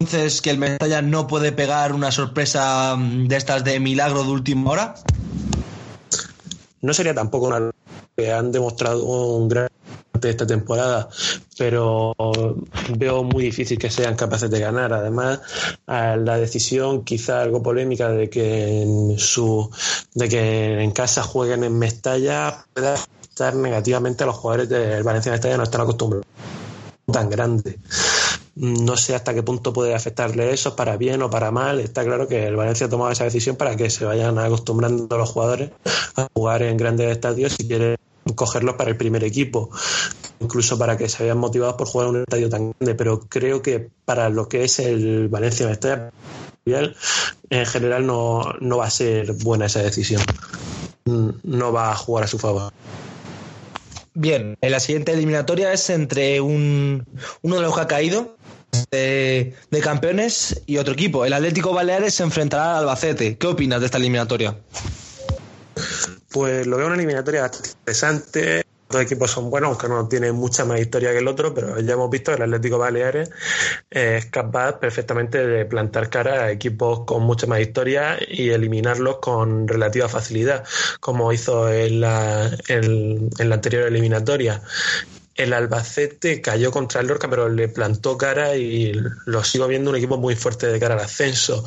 Entonces, 0.00 0.40
que 0.40 0.48
el 0.48 0.56
Mestalla 0.56 1.02
no 1.02 1.26
puede 1.26 1.52
pegar 1.52 1.92
una 1.92 2.10
sorpresa 2.10 2.96
mm, 2.96 3.28
de 3.28 3.36
estas 3.36 3.62
de 3.64 3.78
milagro 3.80 4.24
de 4.24 4.30
última 4.30 4.70
hora. 4.70 4.94
No 6.80 6.94
sería 6.94 7.14
tampoco 7.14 7.48
una 7.48 7.70
que 8.16 8.32
han 8.32 8.50
demostrado 8.50 9.04
un 9.04 9.48
gran 9.48 9.68
de 10.18 10.30
esta 10.30 10.46
temporada, 10.46 11.08
pero 11.56 12.14
veo 12.96 13.24
muy 13.24 13.44
difícil 13.44 13.78
que 13.78 13.90
sean 13.90 14.16
capaces 14.16 14.50
de 14.50 14.60
ganar. 14.60 14.92
Además, 14.92 15.40
la 15.86 16.36
decisión 16.38 17.04
quizá 17.04 17.42
algo 17.42 17.62
polémica 17.62 18.08
de 18.10 18.28
que 18.28 18.82
en 18.82 19.18
su 19.18 19.70
de 20.14 20.28
que 20.28 20.82
en 20.82 20.90
casa 20.92 21.22
jueguen 21.22 21.64
en 21.64 21.78
Mestalla 21.78 22.64
pueda 22.72 22.94
afectar 22.94 23.54
negativamente 23.54 24.24
a 24.24 24.26
los 24.26 24.36
jugadores 24.36 24.68
del 24.68 25.02
Valencia 25.02 25.32
Mestalla 25.32 25.56
no 25.56 25.62
están 25.64 25.82
acostumbrados 25.82 26.26
tan 27.10 27.28
grande. 27.28 27.78
No 28.56 28.96
sé 28.96 29.14
hasta 29.14 29.32
qué 29.32 29.42
punto 29.42 29.72
puede 29.72 29.94
afectarle 29.94 30.52
eso, 30.52 30.76
para 30.76 30.96
bien 30.96 31.22
o 31.22 31.30
para 31.30 31.50
mal. 31.50 31.80
Está 31.80 32.04
claro 32.04 32.28
que 32.28 32.46
el 32.46 32.56
Valencia 32.56 32.86
ha 32.86 32.90
tomado 32.90 33.10
esa 33.10 33.24
decisión 33.24 33.56
para 33.56 33.76
que 33.76 33.90
se 33.90 34.04
vayan 34.04 34.38
acostumbrando 34.38 35.16
los 35.16 35.30
jugadores 35.30 35.70
a 36.16 36.28
jugar 36.34 36.62
en 36.62 36.76
grandes 36.76 37.10
estadios 37.10 37.52
si 37.52 37.66
quieren 37.66 37.96
cogerlos 38.34 38.74
para 38.74 38.90
el 38.90 38.96
primer 38.96 39.24
equipo, 39.24 39.70
incluso 40.40 40.78
para 40.78 40.96
que 40.96 41.08
se 41.08 41.24
vean 41.24 41.38
motivados 41.38 41.76
por 41.76 41.88
jugar 41.88 42.08
en 42.08 42.14
un 42.16 42.20
estadio 42.22 42.48
tan 42.48 42.72
grande. 42.72 42.94
Pero 42.94 43.20
creo 43.20 43.62
que 43.62 43.88
para 44.04 44.28
lo 44.28 44.48
que 44.48 44.64
es 44.64 44.78
el 44.78 45.28
Valencia 45.28 45.66
Mestalla, 45.66 46.10
en 47.50 47.66
general 47.66 48.06
no, 48.06 48.54
no 48.60 48.78
va 48.78 48.86
a 48.86 48.90
ser 48.90 49.32
buena 49.32 49.66
esa 49.66 49.82
decisión. 49.82 50.22
No 51.04 51.72
va 51.72 51.92
a 51.92 51.96
jugar 51.96 52.24
a 52.24 52.28
su 52.28 52.38
favor. 52.38 52.72
Bien, 54.12 54.58
en 54.60 54.70
la 54.70 54.80
siguiente 54.80 55.12
eliminatoria 55.12 55.72
es 55.72 55.88
entre 55.88 56.40
un, 56.40 57.06
uno 57.42 57.56
de 57.56 57.62
los 57.62 57.74
que 57.74 57.80
ha 57.80 57.86
caído, 57.86 58.36
de, 58.90 59.54
campeones 59.82 60.62
y 60.66 60.78
otro 60.78 60.94
equipo. 60.94 61.24
El 61.24 61.32
Atlético 61.32 61.72
Baleares 61.72 62.14
se 62.14 62.22
enfrentará 62.22 62.72
al 62.72 62.80
Albacete. 62.80 63.36
¿Qué 63.36 63.46
opinas 63.46 63.80
de 63.80 63.86
esta 63.86 63.98
eliminatoria? 63.98 64.56
Pues 66.30 66.66
lo 66.66 66.76
veo 66.76 66.86
una 66.86 66.96
eliminatoria 66.96 67.42
bastante 67.42 67.70
interesante. 67.70 68.64
Los 68.92 69.02
equipos 69.02 69.30
son 69.30 69.50
buenos, 69.50 69.68
aunque 69.68 69.88
no 69.88 70.08
tienen 70.08 70.34
mucha 70.34 70.64
más 70.64 70.80
historia 70.80 71.12
que 71.12 71.18
el 71.18 71.28
otro, 71.28 71.54
pero 71.54 71.78
ya 71.78 71.92
hemos 71.92 72.10
visto 72.10 72.32
que 72.32 72.38
el 72.38 72.42
Atlético 72.42 72.76
Baleares 72.76 73.30
eh, 73.88 74.16
es 74.18 74.26
capaz 74.26 74.80
perfectamente 74.80 75.46
de 75.46 75.64
plantar 75.64 76.10
cara 76.10 76.42
a 76.42 76.50
equipos 76.50 77.04
con 77.04 77.22
mucha 77.22 77.46
más 77.46 77.60
historia 77.60 78.18
y 78.26 78.50
eliminarlos 78.50 79.18
con 79.18 79.68
relativa 79.68 80.08
facilidad, 80.08 80.64
como 80.98 81.32
hizo 81.32 81.72
en 81.72 82.00
la, 82.00 82.50
en 82.66 83.30
la 83.38 83.54
anterior 83.54 83.86
eliminatoria. 83.86 84.60
El 85.36 85.52
Albacete 85.52 86.40
cayó 86.40 86.70
contra 86.70 87.00
el 87.00 87.06
Lorca, 87.06 87.28
pero 87.30 87.48
le 87.48 87.68
plantó 87.68 88.18
cara 88.18 88.56
y 88.56 88.92
lo 89.26 89.44
sigo 89.44 89.66
viendo 89.68 89.90
un 89.90 89.96
equipo 89.96 90.18
muy 90.18 90.36
fuerte 90.36 90.66
de 90.66 90.78
cara 90.78 90.94
al 90.94 91.00
ascenso. 91.00 91.64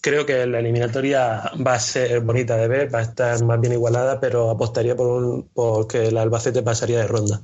Creo 0.00 0.26
que 0.26 0.46
la 0.46 0.58
eliminatoria 0.58 1.52
va 1.64 1.74
a 1.74 1.80
ser 1.80 2.20
bonita 2.20 2.56
de 2.56 2.68
ver, 2.68 2.94
va 2.94 3.00
a 3.00 3.02
estar 3.02 3.44
más 3.44 3.60
bien 3.60 3.74
igualada, 3.74 4.18
pero 4.18 4.50
apostaría 4.50 4.96
por, 4.96 5.06
un, 5.06 5.48
por 5.54 5.86
que 5.86 6.08
el 6.08 6.16
Albacete 6.16 6.62
pasaría 6.62 6.98
de 6.98 7.06
ronda. 7.06 7.40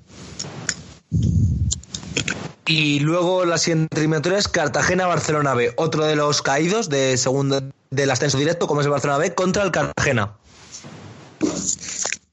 Y 2.66 3.00
luego 3.00 3.46
la 3.46 3.56
siguiente 3.56 3.98
eliminatoria 3.98 4.38
es 4.38 4.48
Cartagena-Barcelona 4.48 5.54
B, 5.54 5.72
otro 5.76 6.04
de 6.04 6.16
los 6.16 6.42
caídos 6.42 6.90
de 6.90 7.16
segundo 7.16 7.62
del 7.90 8.10
ascenso 8.10 8.36
directo, 8.36 8.66
como 8.66 8.80
es 8.80 8.86
el 8.86 8.90
Barcelona 8.90 9.18
B, 9.18 9.34
contra 9.34 9.62
el 9.62 9.70
Cartagena. 9.70 10.32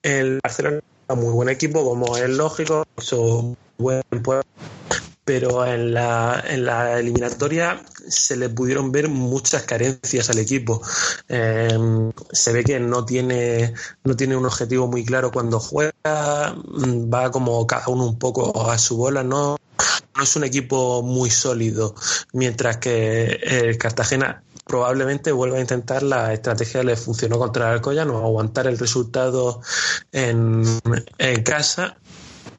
El 0.04 0.40
Barcelona 0.44 0.82
muy 1.14 1.32
buen 1.32 1.50
equipo, 1.50 1.84
como 1.84 2.18
es 2.18 2.30
lógico, 2.30 2.86
su 2.98 3.56
buen 3.78 4.02
pero 5.26 5.66
en 5.66 5.94
la, 5.94 6.44
en 6.48 6.66
la 6.66 7.00
eliminatoria 7.00 7.84
se 8.08 8.38
le 8.38 8.48
pudieron 8.48 8.92
ver 8.92 9.10
muchas 9.10 9.64
carencias 9.64 10.30
al 10.30 10.38
equipo. 10.38 10.82
Eh, 11.28 12.12
se 12.32 12.54
ve 12.54 12.64
que 12.64 12.80
no 12.80 13.06
tiene, 13.06 13.74
no 14.04 14.16
tiene 14.16 14.38
un 14.38 14.46
objetivo 14.46 14.88
muy 14.88 15.04
claro 15.04 15.32
cuando 15.32 15.60
juega, 15.60 15.92
va 16.06 17.32
como 17.32 17.66
cada 17.66 17.88
uno 17.88 18.06
un 18.06 18.20
poco 18.20 18.70
a 18.70 18.78
su 18.78 18.98
bola, 18.98 19.24
no, 19.24 19.58
no 20.16 20.24
es 20.24 20.36
un 20.36 20.44
equipo 20.44 21.02
muy 21.02 21.32
sólido, 21.32 21.96
mientras 22.32 22.78
que 22.78 23.40
el 23.42 23.78
Cartagena 23.80 24.44
probablemente 24.66 25.32
vuelva 25.32 25.58
a 25.58 25.62
intentar 25.62 26.04
la 26.04 26.34
estrategia 26.34 26.82
que 26.82 26.88
le 26.88 26.96
funcionó 26.96 27.38
contra 27.38 27.68
el 27.68 27.74
Alcoyano, 27.76 28.18
aguantar 28.18 28.68
el 28.68 28.78
resultado 28.78 29.62
en, 30.12 30.64
en 31.18 31.44
casa 31.44 31.98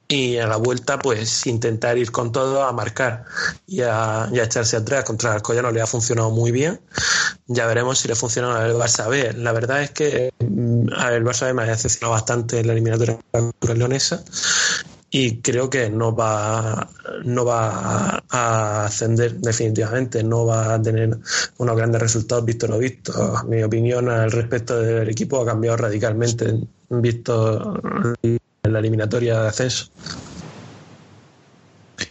y 0.08 0.36
a 0.36 0.46
la 0.46 0.56
vuelta 0.56 0.98
pues 1.00 1.46
intentar 1.46 1.98
ir 1.98 2.12
con 2.12 2.30
todo 2.30 2.62
a 2.62 2.72
marcar 2.72 3.25
y 3.66 3.82
a, 3.82 4.25
a 4.25 4.30
echarse 4.42 4.76
atrás. 4.76 5.04
Contra 5.04 5.30
el 5.30 5.36
Alcoyano 5.36 5.70
le 5.72 5.80
ha 5.80 5.86
funcionado 5.86 6.30
muy 6.30 6.52
bien. 6.52 6.80
Ya 7.48 7.66
veremos 7.66 7.98
si 7.98 8.08
le 8.08 8.14
funciona 8.14 8.56
al 8.56 8.75
Barça 8.75 9.08
B 9.08 9.32
la 9.32 9.52
verdad 9.52 9.82
es 9.82 9.90
que 9.90 10.32
mm, 10.38 10.88
el 11.12 11.25
Barça 11.25 11.46
B 11.46 11.54
me 11.54 11.62
ha 11.62 11.66
decepcionado 11.66 12.12
bastante 12.12 12.60
en 12.60 12.68
la 12.68 12.72
eliminatoria 12.72 13.18
Leonesa 13.75 14.25
y 15.10 15.40
creo 15.40 15.70
que 15.70 15.88
no 15.88 16.14
va 16.14 16.88
no 17.25 17.44
va 17.44 18.22
a 18.28 18.84
ascender 18.86 19.36
definitivamente 19.36 20.22
no 20.22 20.46
va 20.46 20.75
a 20.75 20.82
tener 20.82 21.16
unos 21.58 21.76
grandes 21.76 22.02
resultados 22.02 22.44
visto 22.44 22.66
lo 22.66 22.78
visto. 22.78 23.12
Mi 23.48 23.62
opinión 23.62 24.08
al 24.08 24.30
respecto 24.30 24.80
del 24.80 25.08
equipo 25.08 25.40
ha 25.40 25.46
cambiado 25.46 25.76
radicalmente 25.76 26.54
visto 26.90 27.80
en 28.22 28.72
la 28.72 28.78
eliminatoria 28.78 29.42
de 29.42 29.48
ascenso. 29.48 29.86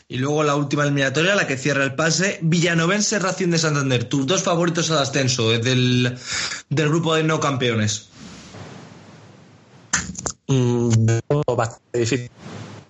Y 0.07 0.17
luego 0.17 0.43
la 0.43 0.55
última 0.55 0.83
eliminatoria, 0.83 1.35
la 1.35 1.47
que 1.47 1.57
cierra 1.57 1.83
el 1.83 1.95
pase, 1.95 2.39
Villanovense 2.41 3.19
Racing 3.19 3.49
de 3.49 3.57
Santander, 3.57 4.03
tus 4.05 4.25
dos 4.25 4.41
favoritos 4.41 4.89
al 4.91 4.99
ascenso 4.99 5.51
eh, 5.53 5.59
del, 5.59 6.17
del 6.69 6.89
grupo 6.89 7.15
de 7.15 7.23
no 7.23 7.39
campeones. 7.39 8.09
Mm, 10.47 10.89
bastante 11.55 11.99
difícil 11.99 12.31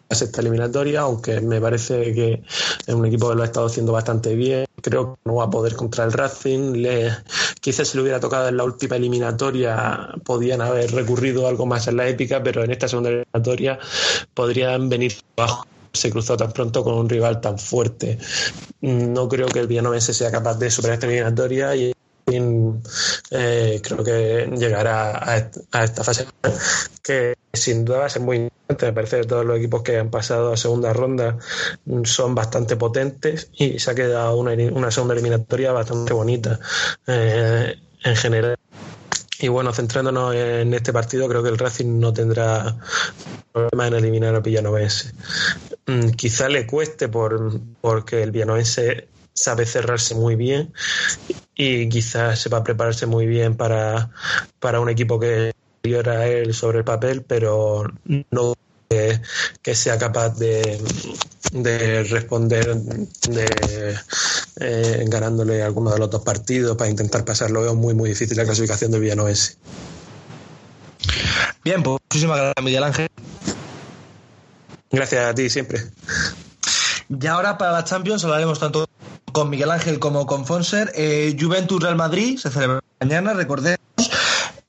esta 0.09 0.41
eliminatoria, 0.41 1.01
aunque 1.01 1.41
me 1.41 1.59
parece 1.59 2.13
que 2.13 2.43
es 2.85 2.93
un 2.93 3.05
equipo 3.05 3.29
que 3.29 3.35
lo 3.35 3.41
ha 3.41 3.45
estado 3.45 3.65
haciendo 3.67 3.91
bastante 3.91 4.35
bien. 4.35 4.65
Creo 4.81 5.13
que 5.15 5.19
no 5.25 5.35
va 5.35 5.45
a 5.45 5.49
poder 5.49 5.75
contra 5.75 6.03
el 6.05 6.11
Racing. 6.13 6.73
Le, 6.73 7.11
quizás 7.59 7.87
si 7.87 7.97
le 7.97 8.03
hubiera 8.03 8.19
tocado 8.19 8.47
en 8.49 8.57
la 8.57 8.63
última 8.63 8.95
eliminatoria, 8.97 10.09
podían 10.23 10.61
haber 10.61 10.91
recurrido 10.91 11.47
algo 11.47 11.65
más 11.65 11.87
en 11.87 11.97
la 11.97 12.07
épica, 12.07 12.41
pero 12.43 12.63
en 12.63 12.71
esta 12.71 12.87
segunda 12.87 13.09
eliminatoria 13.09 13.79
podrían 14.33 14.89
venir 14.89 15.13
abajo. 15.37 15.65
Se 15.93 16.11
cruzó 16.11 16.35
tan 16.37 16.51
pronto 16.51 16.83
con 16.83 16.93
un 16.95 17.09
rival 17.09 17.39
tan 17.41 17.57
fuerte. 17.57 18.19
No 18.81 19.27
creo 19.29 19.47
que 19.47 19.59
el 19.59 19.67
Villanovense 19.67 20.13
sea 20.13 20.29
capaz 20.29 20.55
de 20.59 20.69
superar 20.69 20.95
esta 20.95 21.07
eliminatoria 21.07 21.75
y 21.75 21.93
eh, 23.31 23.81
creo 23.83 24.03
que 24.03 24.49
llegará 24.57 25.23
a, 25.31 25.37
est- 25.37 25.57
a 25.71 25.83
esta 25.83 26.03
fase 26.03 26.27
que 27.01 27.35
sin 27.53 27.85
duda 27.85 27.99
va 27.99 28.05
a 28.05 28.09
ser 28.09 28.21
muy. 28.21 28.49
Me 28.67 28.93
parece 28.93 29.21
que 29.21 29.27
todos 29.27 29.45
los 29.45 29.57
equipos 29.57 29.83
que 29.83 29.97
han 29.97 30.09
pasado 30.09 30.51
a 30.51 30.57
segunda 30.57 30.91
ronda 30.91 31.37
son 32.03 32.33
bastante 32.33 32.75
potentes 32.75 33.49
y 33.53 33.79
se 33.79 33.91
ha 33.91 33.95
quedado 33.95 34.37
una, 34.37 34.53
una 34.71 34.89
segunda 34.89 35.13
eliminatoria 35.13 35.71
bastante 35.71 36.13
bonita 36.13 36.59
eh, 37.05 37.75
en 38.03 38.15
general. 38.15 38.57
Y 39.39 39.49
bueno, 39.49 39.73
centrándonos 39.73 40.33
en 40.33 40.73
este 40.73 40.93
partido, 40.93 41.27
creo 41.27 41.43
que 41.43 41.49
el 41.49 41.57
Racing 41.57 41.99
no 41.99 42.13
tendrá 42.13 42.77
problema 43.51 43.87
en 43.87 43.93
eliminar 43.93 44.33
al 44.33 44.41
Villanovense. 44.41 45.11
Mm, 45.85 46.09
quizá 46.11 46.49
le 46.49 46.65
cueste 46.65 47.09
por, 47.09 47.59
porque 47.81 48.23
el 48.23 48.31
Villanovense 48.31 49.07
sabe 49.33 49.65
cerrarse 49.65 50.15
muy 50.15 50.35
bien 50.35 50.73
y 51.55 51.89
quizás 51.89 52.39
sepa 52.39 52.63
prepararse 52.63 53.05
muy 53.05 53.27
bien 53.27 53.55
para, 53.55 54.09
para 54.59 54.79
un 54.79 54.89
equipo 54.89 55.19
que 55.19 55.53
superior 55.85 56.09
a 56.09 56.27
él 56.27 56.53
sobre 56.53 56.79
el 56.79 56.83
papel, 56.83 57.21
pero 57.21 57.83
no 58.31 58.55
que, 58.89 59.21
que 59.61 59.75
sea 59.75 59.97
capaz 59.97 60.29
de, 60.29 60.81
de 61.51 62.03
responder 62.03 62.75
de, 62.75 63.95
eh, 64.59 65.05
ganándole 65.07 65.61
alguno 65.61 65.91
de 65.91 65.99
los 65.99 66.09
dos 66.09 66.23
partidos 66.23 66.75
para 66.75 66.89
intentar 66.89 67.23
pasarlo. 67.23 67.61
Veo 67.61 67.75
muy, 67.75 67.93
muy 67.93 68.09
difícil 68.09 68.35
la 68.37 68.45
clasificación 68.45 68.91
del 68.91 69.01
Villanovense. 69.01 69.57
Bien, 71.63 71.83
pues 71.83 71.99
muchísimas 72.09 72.37
gracias, 72.37 72.65
Miguel 72.65 72.83
Ángel. 72.83 73.07
Gracias 74.91 75.29
a 75.29 75.35
ti 75.35 75.49
siempre. 75.49 75.83
Y 77.09 77.27
ahora 77.27 77.57
para 77.57 77.71
la 77.73 77.83
Champions 77.83 78.23
hablaremos 78.23 78.59
tanto 78.59 78.87
con 79.31 79.49
Miguel 79.49 79.69
Ángel 79.69 79.99
como 79.99 80.25
con 80.25 80.45
Fonser. 80.45 80.91
Eh, 80.95 81.35
Juventus 81.39 81.81
Real 81.81 81.95
Madrid 81.95 82.39
se 82.39 82.49
celebra 82.49 82.81
mañana, 82.99 83.33
recordemos. 83.33 83.79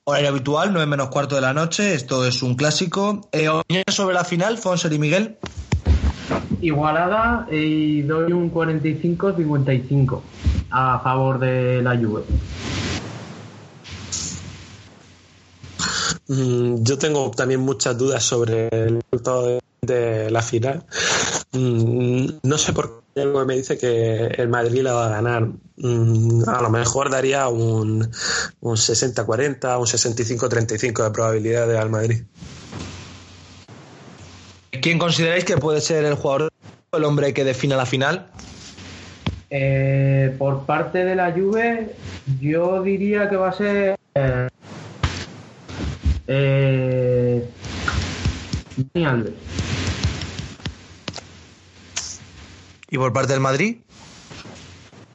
Horario 0.09 0.29
habitual, 0.29 0.71
9 0.71 0.85
menos 0.87 1.09
cuarto 1.09 1.35
de 1.35 1.41
la 1.41 1.53
noche. 1.53 1.93
Esto 1.93 2.25
es 2.25 2.41
un 2.41 2.55
clásico. 2.55 3.27
Eh, 3.33 3.49
opinión 3.49 3.83
sobre 3.89 4.15
la 4.15 4.23
final, 4.23 4.57
Fonser 4.57 4.93
y 4.93 4.99
Miguel. 4.99 5.35
Igualada 6.61 7.45
y 7.51 8.03
doy 8.03 8.31
un 8.31 8.49
45-55 8.53 10.21
a 10.71 10.99
favor 10.99 11.39
de 11.39 11.81
la 11.81 11.97
Juve. 11.97 12.23
Mm, 16.29 16.83
Yo 16.83 16.97
tengo 16.97 17.29
también 17.31 17.59
muchas 17.59 17.97
dudas 17.97 18.23
sobre 18.23 18.69
el 18.71 19.01
resultado 19.11 19.45
de, 19.47 19.59
de 19.81 20.31
la 20.31 20.41
final. 20.41 20.85
Mm, 21.51 22.27
No 22.43 22.57
sé 22.57 22.71
por 22.71 23.03
algo 23.21 23.45
me 23.45 23.55
dice 23.55 23.77
que 23.77 24.25
el 24.25 24.49
Madrid 24.49 24.81
la 24.81 24.93
va 24.93 25.05
a 25.07 25.09
ganar. 25.09 25.47
Mm, 25.77 26.47
A 26.47 26.61
lo 26.61 26.69
mejor 26.69 27.09
daría 27.09 27.47
un, 27.47 28.09
un 28.61 28.75
60-40, 28.75 29.79
un 29.79 29.85
65-35 29.85 31.03
de 31.03 31.11
probabilidades 31.11 31.79
al 31.79 31.89
Madrid. 31.89 32.23
¿Quién 34.81 34.99
consideráis 34.99 35.45
que 35.45 35.57
puede 35.57 35.81
ser 35.81 36.05
el 36.05 36.15
jugador, 36.15 36.49
el 36.91 37.03
hombre 37.03 37.33
que 37.33 37.43
defina 37.43 37.75
la 37.75 37.85
final? 37.85 38.29
Eh, 39.49 40.35
por 40.37 40.65
parte 40.65 41.05
de 41.05 41.15
la 41.15 41.31
Juve, 41.31 41.95
yo 42.41 42.81
diría 42.83 43.29
que 43.29 43.37
va 43.37 43.49
a 43.49 43.53
ser. 43.53 43.97
Eh, 44.15 44.47
eh, 46.27 47.49
Dani 48.93 49.05
Alves. 49.05 49.33
¿Y 52.89 52.97
por 52.97 53.11
parte 53.13 53.33
del 53.33 53.41
Madrid? 53.41 53.77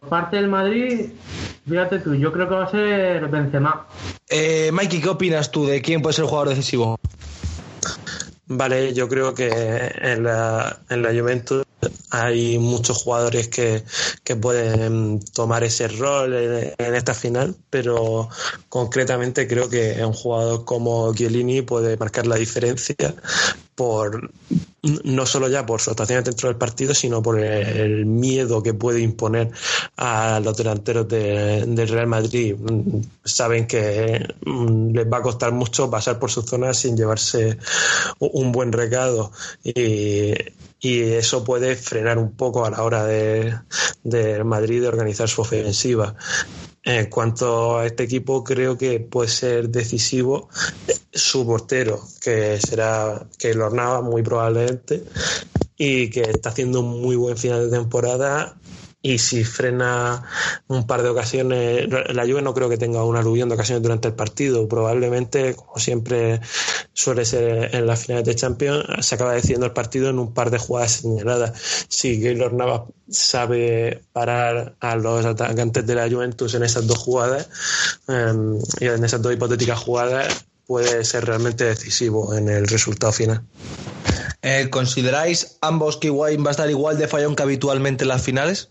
Por 0.01 0.09
parte 0.09 0.37
del 0.37 0.49
Madrid, 0.49 1.11
fíjate 1.67 2.01
tú, 2.01 2.15
yo 2.15 2.33
creo 2.33 2.49
que 2.49 2.55
va 2.55 2.65
a 2.65 2.71
ser 2.71 3.29
Benzema. 3.29 3.87
Eh, 4.29 4.71
Mikey, 4.73 5.01
¿qué 5.01 5.09
opinas 5.09 5.51
tú 5.51 5.67
de 5.67 5.81
quién 5.81 6.03
puede 6.03 6.15
ser 6.15 6.25
el 6.25 6.29
jugador 6.29 6.51
decisivo? 6.51 6.99
Vale, 8.47 8.93
yo 8.93 9.09
creo 9.09 9.33
que 9.33 9.49
en 9.49 10.25
la, 10.25 10.81
en 10.91 11.03
la 11.03 11.11
Juventus 11.11 11.65
hay 12.11 12.59
muchos 12.59 13.03
jugadores 13.03 13.49
que, 13.49 13.85
que 14.23 14.37
pueden 14.37 15.21
tomar 15.33 15.65
ese 15.65 15.89
rol 15.89 16.35
en, 16.35 16.75
en 16.77 16.95
esta 16.95 17.15
final, 17.15 17.57
pero 17.71 18.29
concretamente 18.69 19.49
creo 19.49 19.71
que 19.71 20.05
un 20.05 20.13
jugador 20.13 20.65
como 20.65 21.15
Chiellini 21.15 21.63
puede 21.63 21.97
marcar 21.97 22.27
la 22.27 22.37
diferencia 22.37 23.15
por, 23.75 24.31
no 25.05 25.27
solo 25.27 25.49
ya 25.49 25.65
por 25.65 25.81
su 25.81 25.91
actuación 25.91 26.25
dentro 26.25 26.49
del 26.49 26.57
partido, 26.59 26.93
sino 26.95 27.23
por 27.23 27.39
el 27.39 28.05
miedo 28.07 28.63
que 28.63 28.75
puede 28.75 29.01
imponer 29.01 29.51
a 29.97 30.41
los 30.43 30.57
delanteros 30.57 31.07
de- 31.09 31.65
del 31.67 31.89
Real 31.89 32.07
Madrid. 32.09 32.57
Saben 33.25 33.67
que 33.67 34.27
mm, 34.45 34.93
les 34.95 35.07
va 35.07 35.19
a 35.19 35.23
costar 35.23 35.53
mucho 35.53 35.91
pasar 35.91 36.19
por 36.19 36.31
su 36.31 36.43
zona 36.43 36.75
sin 36.75 36.97
llevarse 36.97 37.59
un 38.19 38.51
buen 38.53 38.73
recado 38.73 39.31
y, 39.63 40.35
y 40.81 41.01
eso 41.03 41.45
puede 41.45 41.77
frenar 41.77 42.19
un 42.19 42.33
poco 42.33 42.65
a 42.65 42.71
la 42.71 42.83
hora 42.83 43.05
de, 43.05 43.55
de 44.03 44.43
Madrid 44.43 44.81
de 44.81 44.89
organizar 44.89 45.29
su 45.29 45.43
ofensiva. 45.43 46.15
En 46.85 47.07
cuanto 47.07 47.79
a 47.79 47.87
este 47.87 48.03
equipo, 48.03 48.43
creo 48.43 48.77
que 48.77 48.99
puede 48.99 49.29
ser 49.29 49.69
decisivo 49.69 50.49
su 51.13 51.47
portero, 51.47 52.01
que 52.21 52.59
será 52.61 53.25
que 53.39 53.55
Nava 53.55 54.03
muy 54.03 54.23
probablemente, 54.23 55.05
y 55.77 56.11
que 56.11 56.23
está 56.23 56.49
haciendo 56.49 56.81
un 56.81 57.01
muy 57.01 57.15
buen 57.15 57.37
final 57.37 57.71
de 57.71 57.79
temporada. 57.79 58.57
Y 59.05 59.19
si 59.19 59.43
frena 59.43 60.23
un 60.69 60.87
par 60.87 61.03
de 61.03 61.09
ocasiones, 61.09 61.89
la 61.89 62.23
Juve 62.23 62.41
no 62.41 62.55
creo 62.55 62.69
que 62.69 62.79
tenga 62.79 63.03
un 63.05 63.17
aluvión 63.17 63.49
de 63.49 63.57
ocasiones 63.57 63.83
durante 63.83 64.07
el 64.09 64.15
partido. 64.15 64.69
Probablemente, 64.69 65.57
como 65.57 65.79
siempre 65.79 66.41
suele 66.93 67.25
ser 67.25 67.75
en 67.75 67.87
las 67.87 68.05
finales 68.05 68.25
de 68.27 68.37
Champions, 68.37 68.85
se 69.01 69.17
acaba 69.17 69.33
decidiendo 69.33 69.67
el 69.67 69.73
partido 69.73 70.09
en 70.09 70.21
un 70.21 70.33
par 70.33 70.51
de 70.51 70.59
jugadas 70.59 70.93
señaladas. 70.93 71.87
Si 71.89 72.21
Keylor 72.21 72.53
Navas 72.53 72.83
sabe 73.11 74.05
parar 74.13 74.77
a 74.79 74.95
los 74.95 75.27
atacantes 75.27 75.85
de 75.85 75.95
la 75.97 76.09
Juventus 76.09 76.55
en 76.55 76.63
esas 76.63 76.87
dos 76.87 76.99
jugadas, 76.99 77.49
eh, 78.07 78.33
y 78.81 78.87
en 78.87 79.05
esas 79.05 79.21
dos 79.21 79.33
hipotéticas 79.33 79.81
jugadas, 79.81 80.45
puede 80.65 81.05
ser 81.05 81.25
realmente 81.27 81.65
decisivo 81.65 82.35
en 82.35 82.49
el 82.49 82.69
resultado 82.69 83.13
final. 83.13 83.43
Eh, 84.43 84.69
¿Consideráis 84.71 85.59
ambos 85.61 85.97
que 85.97 86.09
Higuaín 86.09 86.45
va 86.45 86.49
a 86.49 86.51
estar 86.53 86.71
igual 86.71 86.99
de 86.99 87.09
fallón 87.09 87.37
que 87.37 87.43
habitualmente 87.43 88.05
en 88.05 88.09
las 88.09 88.23
finales? 88.23 88.69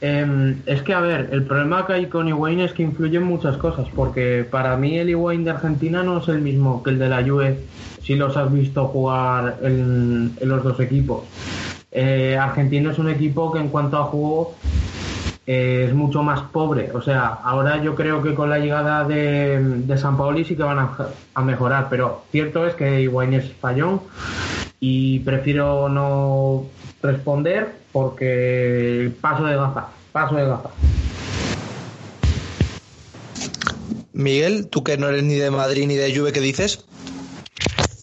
Em, 0.00 0.56
es 0.64 0.82
que, 0.82 0.94
a 0.94 1.00
ver, 1.00 1.28
el 1.32 1.44
problema 1.44 1.86
que 1.86 1.92
hay 1.92 2.06
con 2.06 2.26
Higuaín 2.26 2.60
es 2.60 2.72
que 2.72 2.82
influyen 2.82 3.22
muchas 3.22 3.56
cosas, 3.58 3.86
porque 3.94 4.46
para 4.50 4.76
mí 4.76 4.98
el 4.98 5.10
Higuaín 5.10 5.44
de 5.44 5.50
Argentina 5.50 6.02
no 6.02 6.18
es 6.18 6.28
el 6.28 6.40
mismo 6.40 6.82
que 6.82 6.90
el 6.90 6.98
de 6.98 7.08
la 7.08 7.22
Juve, 7.22 7.58
si 8.02 8.14
los 8.14 8.36
has 8.36 8.50
visto 8.50 8.86
jugar 8.86 9.58
en, 9.62 10.32
los 10.40 10.64
dos 10.64 10.80
equipos. 10.80 11.24
Eh, 11.92 12.38
Argentina 12.40 12.92
es 12.92 12.98
un 12.98 13.10
equipo 13.10 13.52
que 13.52 13.58
en 13.58 13.68
cuanto 13.68 13.98
a 13.98 14.04
juego 14.04 14.54
eh, 15.46 15.86
es 15.88 15.94
mucho 15.94 16.22
más 16.22 16.40
pobre. 16.50 16.90
O 16.94 17.02
sea, 17.02 17.26
ahora 17.26 17.82
yo 17.82 17.94
creo 17.94 18.22
que 18.22 18.34
con 18.34 18.48
la 18.48 18.58
llegada 18.58 19.04
de, 19.04 19.84
San 19.98 20.16
Paoli 20.16 20.44
sí 20.44 20.56
que 20.56 20.62
van 20.62 20.78
a, 20.78 20.96
a 21.34 21.42
mejorar, 21.42 21.88
pero 21.90 22.22
cierto 22.30 22.66
es 22.66 22.74
que 22.74 23.02
Higuaín 23.02 23.34
es 23.34 23.52
fallón 23.52 24.00
y 24.80 25.18
prefiero 25.20 25.90
no 25.90 26.64
responder 27.02 27.79
porque 27.92 29.12
paso 29.20 29.44
de 29.44 29.56
gafas, 29.56 29.84
paso 30.12 30.34
de 30.34 30.46
gafas. 30.46 30.72
Miguel, 34.12 34.68
tú 34.68 34.84
que 34.84 34.96
no 34.96 35.08
eres 35.08 35.22
ni 35.22 35.34
de 35.34 35.50
Madrid 35.50 35.86
ni 35.86 35.96
de 35.96 36.14
Juve, 36.14 36.32
¿qué 36.32 36.40
dices? 36.40 36.84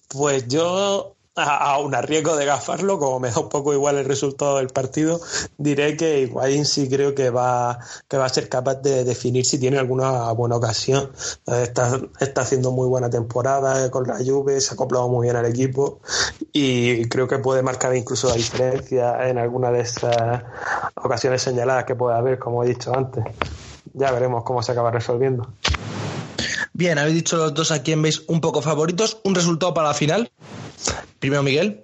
Pues 0.10 0.48
yo, 0.48 1.17
a- 1.38 1.76
a 1.76 2.02
riesgo 2.02 2.36
de 2.36 2.46
gafarlo, 2.46 2.98
como 3.00 3.20
me 3.20 3.30
da 3.32 3.40
un 3.40 3.50
poco 3.50 3.74
igual 3.74 3.98
el 3.98 4.06
resultado 4.06 4.58
del 4.58 4.68
partido, 4.68 5.20
diré 5.58 5.96
que 5.96 6.22
Higuaín 6.22 6.66
sí 6.66 6.90
creo 6.90 7.14
que 7.16 7.30
va, 7.30 7.80
que 8.08 8.18
va 8.18 8.26
a 8.26 8.30
ser 8.30 8.50
capaz 8.50 8.76
de 8.76 9.04
definir 9.04 9.46
si 9.46 9.60
tiene 9.60 9.78
alguna 9.78 10.32
buena 10.32 10.56
ocasión. 10.56 11.12
Eh, 11.48 11.64
Está, 11.68 12.00
está 12.20 12.42
haciendo 12.42 12.72
muy 12.72 12.88
buena 12.88 13.10
temporada 13.10 13.90
con 13.92 14.08
la 14.08 14.18
Juve, 14.18 14.60
se 14.62 14.72
ha 14.72 14.74
acoplado 14.74 15.08
muy 15.10 15.26
bien 15.28 15.36
al 15.36 15.46
equipo 15.46 16.00
y 16.54 17.08
creo 17.10 17.28
que 17.28 17.38
puede 17.40 17.62
marcar 17.62 17.96
incluso 17.96 18.30
la 18.30 18.36
diferencia 18.36 19.28
en 19.30 19.38
alguna 19.38 19.72
de 19.72 19.82
esas 19.82 20.44
ocasiones 20.96 21.42
señaladas 21.42 21.84
que 21.86 21.96
puede 21.96 22.16
haber, 22.18 22.40
como 22.40 22.64
he 22.64 22.68
dicho 22.68 22.96
antes. 22.96 23.24
Ya 23.94 24.12
veremos 24.12 24.44
cómo 24.44 24.62
se 24.64 24.72
acaba 24.72 24.92
resolviendo. 24.92 25.48
Bien, 26.74 26.98
habéis 27.00 27.16
dicho 27.16 27.38
los 27.38 27.54
dos 27.54 27.72
a 27.72 27.82
quién 27.82 28.02
veis 28.02 28.24
un 28.28 28.40
poco 28.42 28.62
favoritos. 28.62 29.20
¿Un 29.24 29.34
resultado 29.36 29.74
para 29.74 29.88
la 29.90 29.94
final? 29.94 30.32
Primero 31.20 31.44
Miguel. 31.44 31.84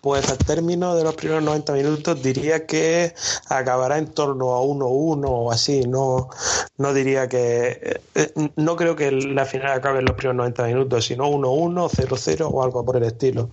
Pues 0.00 0.28
al 0.30 0.38
término 0.38 0.96
de 0.96 1.04
los 1.04 1.14
primeros 1.14 1.44
90 1.44 1.74
minutos 1.74 2.20
diría 2.20 2.66
que 2.66 3.14
acabará 3.48 3.98
en 3.98 4.08
torno 4.08 4.56
a 4.56 4.60
1-1 4.60 5.24
o 5.28 5.52
así. 5.52 5.82
No, 5.82 6.28
no 6.76 6.92
diría 6.92 7.28
que. 7.28 8.00
eh, 8.16 8.32
no 8.56 8.74
creo 8.74 8.96
que 8.96 9.12
la 9.12 9.44
final 9.44 9.70
acabe 9.70 10.00
en 10.00 10.06
los 10.06 10.16
primeros 10.16 10.38
90 10.38 10.66
minutos, 10.66 11.04
sino 11.04 11.30
1-1, 11.30 11.88
0-0 11.88 12.48
o 12.50 12.64
algo 12.64 12.84
por 12.84 12.96
el 12.96 13.04
estilo. 13.04 13.50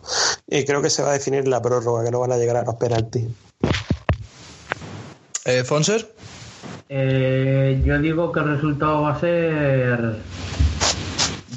Y 0.47 0.65
creo 0.65 0.81
que 0.81 0.89
se 0.89 1.03
va 1.03 1.09
a 1.11 1.13
definir 1.13 1.47
la 1.47 1.61
prórroga, 1.61 2.03
que 2.03 2.09
no 2.09 2.19
van 2.19 2.31
a 2.31 2.37
llegar 2.37 2.57
a 2.57 2.63
los 2.63 2.75
penaltis. 2.75 3.27
Eh, 5.45 5.63
Fonser. 5.63 6.11
Eh, 6.89 7.79
yo 7.85 7.99
digo 7.99 8.31
que 8.31 8.39
el 8.39 8.55
resultado 8.55 9.03
va 9.03 9.13
a 9.13 9.19
ser. 9.19 10.15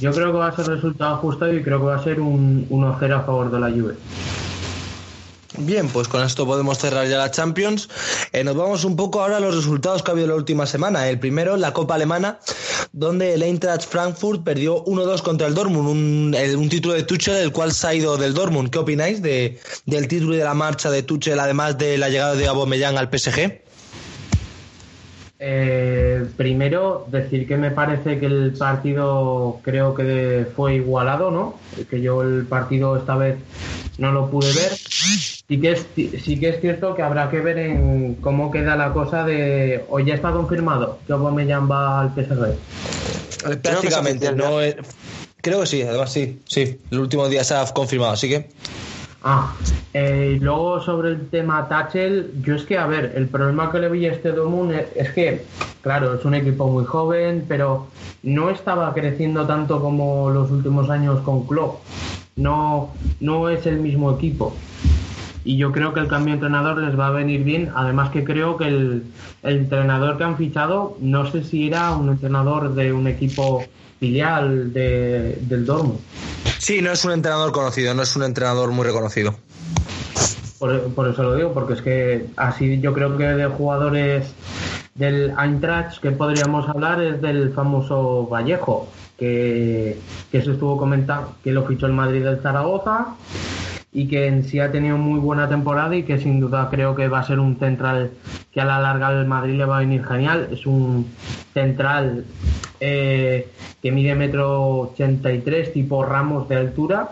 Yo 0.02 0.10
creo 0.10 0.32
que 0.32 0.38
va 0.38 0.48
a 0.48 0.56
ser 0.56 0.66
resultado 0.66 1.14
ajustado 1.14 1.54
y 1.54 1.62
creo 1.62 1.78
que 1.78 1.86
va 1.86 1.94
a 1.94 2.02
ser 2.02 2.20
un 2.20 2.68
1-0 2.68 3.12
a 3.14 3.20
favor 3.22 3.52
de 3.52 3.60
la 3.60 3.70
Juve. 3.70 3.94
Bien, 5.58 5.88
pues 5.88 6.08
con 6.08 6.24
esto 6.24 6.44
podemos 6.44 6.78
cerrar 6.78 7.06
ya 7.06 7.18
la 7.18 7.30
Champions. 7.30 7.88
Eh, 8.32 8.42
nos 8.42 8.56
vamos 8.56 8.82
un 8.84 8.96
poco 8.96 9.20
ahora 9.20 9.36
a 9.36 9.40
los 9.40 9.54
resultados 9.54 10.02
que 10.02 10.10
ha 10.10 10.14
habido 10.14 10.26
la 10.26 10.34
última 10.34 10.66
semana. 10.66 11.08
El 11.08 11.20
primero, 11.20 11.56
la 11.56 11.72
Copa 11.72 11.94
Alemana, 11.94 12.40
donde 12.92 13.34
el 13.34 13.44
Eintracht 13.44 13.86
Frankfurt 13.88 14.42
perdió 14.42 14.84
1-2 14.86 15.22
contra 15.22 15.46
el 15.46 15.54
Dortmund, 15.54 15.88
un, 15.88 16.34
un 16.34 16.68
título 16.68 16.94
de 16.94 17.04
Tuchel, 17.04 17.36
el 17.36 17.52
cual 17.52 17.70
se 17.70 17.86
ha 17.86 17.94
ido 17.94 18.16
del 18.16 18.34
Dortmund. 18.34 18.70
¿Qué 18.70 18.78
opináis 18.78 19.22
de, 19.22 19.60
del 19.86 20.08
título 20.08 20.34
y 20.34 20.38
de 20.38 20.44
la 20.44 20.54
marcha 20.54 20.90
de 20.90 21.04
Tuchel, 21.04 21.38
además 21.38 21.78
de 21.78 21.96
la 21.96 22.08
llegada 22.08 22.34
de 22.34 22.48
Aubameyang 22.48 22.98
al 22.98 23.08
PSG? 23.08 23.62
Eh, 25.44 26.24
primero, 26.36 27.04
decir 27.10 27.48
que 27.48 27.56
me 27.56 27.72
parece 27.72 28.20
que 28.20 28.26
el 28.26 28.52
partido 28.56 29.58
creo 29.64 29.92
que 29.92 30.46
fue 30.54 30.76
igualado, 30.76 31.32
¿no? 31.32 31.58
Que 31.90 32.00
yo 32.00 32.22
el 32.22 32.46
partido 32.46 32.96
esta 32.96 33.16
vez 33.16 33.38
no 33.98 34.12
lo 34.12 34.30
pude 34.30 34.52
ver. 34.52 34.70
Sí 35.48 35.60
que 35.60 35.72
es, 35.72 35.86
sí 36.24 36.38
que 36.38 36.50
es 36.50 36.60
cierto 36.60 36.94
que 36.94 37.02
habrá 37.02 37.28
que 37.28 37.40
ver 37.40 37.58
en 37.58 38.14
cómo 38.16 38.52
queda 38.52 38.76
la 38.76 38.92
cosa 38.92 39.24
de... 39.24 39.84
Hoy 39.88 40.04
ya 40.06 40.14
está 40.14 40.30
confirmado 40.30 41.00
que 41.06 41.12
Aubameyang 41.12 41.68
va 41.68 42.02
al 42.02 42.14
PSG. 42.14 42.44
Eh, 43.50 43.56
Prácticamente, 43.56 44.32
no 44.32 44.60
es- 44.60 44.76
Creo 45.42 45.62
que 45.62 45.66
sí, 45.66 45.82
además 45.82 46.12
sí, 46.12 46.38
sí. 46.46 46.78
El 46.92 47.00
último 47.00 47.28
día 47.28 47.42
se 47.42 47.54
ha 47.56 47.64
confirmado, 47.74 48.12
así 48.12 48.28
que... 48.28 48.48
Ah, 49.24 49.54
eh, 49.94 50.36
luego 50.40 50.80
sobre 50.80 51.10
el 51.10 51.28
tema 51.28 51.68
Tachel, 51.68 52.32
yo 52.42 52.56
es 52.56 52.64
que, 52.64 52.76
a 52.76 52.86
ver, 52.86 53.12
el 53.14 53.28
problema 53.28 53.70
que 53.70 53.78
le 53.78 53.88
vi 53.88 54.06
a 54.06 54.12
este 54.12 54.32
Dortmund 54.32 54.72
es, 54.96 55.10
que, 55.10 55.44
claro, 55.80 56.14
es 56.14 56.24
un 56.24 56.34
equipo 56.34 56.66
muy 56.66 56.84
joven, 56.84 57.44
pero 57.46 57.86
no 58.24 58.50
estaba 58.50 58.92
creciendo 58.92 59.46
tanto 59.46 59.80
como 59.80 60.30
los 60.30 60.50
últimos 60.50 60.90
años 60.90 61.20
con 61.20 61.46
Klopp. 61.46 61.82
No, 62.34 62.90
no 63.20 63.48
es 63.48 63.64
el 63.66 63.78
mismo 63.78 64.10
equipo. 64.10 64.56
Y 65.44 65.56
yo 65.56 65.70
creo 65.70 65.92
que 65.94 66.00
el 66.00 66.08
cambio 66.08 66.32
de 66.32 66.38
entrenador 66.38 66.78
les 66.78 66.98
va 66.98 67.08
a 67.08 67.10
venir 67.10 67.44
bien. 67.44 67.70
Además 67.76 68.10
que 68.10 68.24
creo 68.24 68.56
que 68.56 68.66
el, 68.66 69.04
el 69.44 69.56
entrenador 69.56 70.18
que 70.18 70.24
han 70.24 70.36
fichado, 70.36 70.96
no 71.00 71.30
sé 71.30 71.44
si 71.44 71.68
era 71.68 71.92
un 71.92 72.08
entrenador 72.08 72.74
de 72.74 72.92
un 72.92 73.06
equipo 73.06 73.62
filial 74.00 74.72
de, 74.72 75.38
del 75.42 75.64
Dortmund. 75.64 76.00
Sí, 76.62 76.80
no 76.80 76.92
es 76.92 77.04
un 77.04 77.10
entrenador 77.10 77.50
conocido, 77.50 77.92
no 77.92 78.02
es 78.02 78.14
un 78.14 78.22
entrenador 78.22 78.70
muy 78.70 78.86
reconocido. 78.86 79.34
Por, 80.60 81.08
eso 81.08 81.24
lo 81.24 81.34
digo, 81.34 81.52
porque 81.52 81.72
es 81.72 81.82
que 81.82 82.26
así 82.36 82.80
yo 82.80 82.94
creo 82.94 83.18
que 83.18 83.24
de 83.24 83.46
jugadores 83.46 84.32
del 84.94 85.34
Eintracht 85.36 86.00
que 86.00 86.12
podríamos 86.12 86.68
hablar 86.68 87.02
es 87.02 87.20
del 87.20 87.52
famoso 87.52 88.28
Vallejo, 88.28 88.88
que, 89.18 89.98
que 90.30 90.40
se 90.40 90.52
estuvo 90.52 90.76
comentando, 90.78 91.34
que 91.42 91.50
lo 91.50 91.66
fichó 91.66 91.86
el 91.86 91.94
Madrid 91.94 92.22
del 92.22 92.40
Zaragoza 92.40 93.16
y 93.92 94.08
que 94.08 94.26
en 94.26 94.44
sí 94.44 94.58
ha 94.58 94.72
tenido 94.72 94.96
muy 94.96 95.20
buena 95.20 95.48
temporada 95.48 95.94
y 95.94 96.02
que 96.04 96.18
sin 96.18 96.40
duda 96.40 96.68
creo 96.70 96.94
que 96.94 97.08
va 97.08 97.20
a 97.20 97.24
ser 97.24 97.38
un 97.38 97.58
central 97.58 98.10
que 98.50 98.60
a 98.60 98.64
la 98.64 98.80
larga 98.80 99.08
al 99.08 99.26
Madrid 99.26 99.54
le 99.54 99.64
va 99.64 99.76
a 99.76 99.80
venir 99.80 100.04
genial. 100.04 100.48
Es 100.50 100.66
un 100.66 101.14
central 101.52 102.24
eh, 102.80 103.50
que 103.82 103.92
mide 103.92 104.14
metro 104.14 104.78
83 104.92 105.72
tipo 105.72 106.04
Ramos 106.04 106.48
de 106.48 106.56
altura 106.56 107.10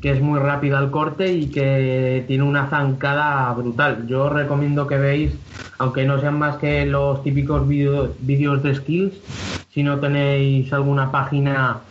que 0.00 0.10
es 0.10 0.20
muy 0.20 0.40
rápido 0.40 0.76
al 0.76 0.90
corte 0.90 1.32
y 1.32 1.46
que 1.46 2.24
tiene 2.26 2.42
una 2.42 2.68
zancada 2.68 3.52
brutal. 3.54 4.04
Yo 4.08 4.24
os 4.24 4.32
recomiendo 4.32 4.88
que 4.88 4.96
veáis, 4.96 5.32
aunque 5.78 6.04
no 6.04 6.18
sean 6.20 6.40
más 6.40 6.56
que 6.56 6.84
los 6.86 7.22
típicos 7.22 7.68
vídeo- 7.68 8.12
vídeos 8.18 8.64
de 8.64 8.74
skills, 8.74 9.14
si 9.70 9.84
no 9.84 10.00
tenéis 10.00 10.72
alguna 10.72 11.12
página 11.12 11.82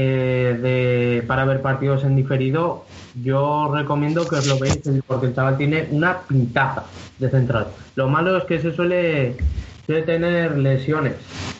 eh, 0.00 0.56
de, 0.62 1.26
para 1.26 1.44
ver 1.44 1.60
partidos 1.60 2.04
en 2.04 2.14
diferido, 2.14 2.84
yo 3.20 3.68
recomiendo 3.74 4.28
que 4.28 4.36
os 4.36 4.46
lo 4.46 4.56
veáis 4.56 4.78
porque 5.04 5.26
el 5.26 5.34
chaval 5.34 5.56
tiene 5.56 5.88
una 5.90 6.20
pintaza 6.20 6.84
de 7.18 7.28
central. 7.28 7.66
Lo 7.96 8.06
malo 8.06 8.36
es 8.36 8.44
que 8.44 8.60
se 8.60 8.72
suele, 8.72 9.34
suele 9.86 10.02
tener 10.02 10.56
lesiones, 10.56 11.14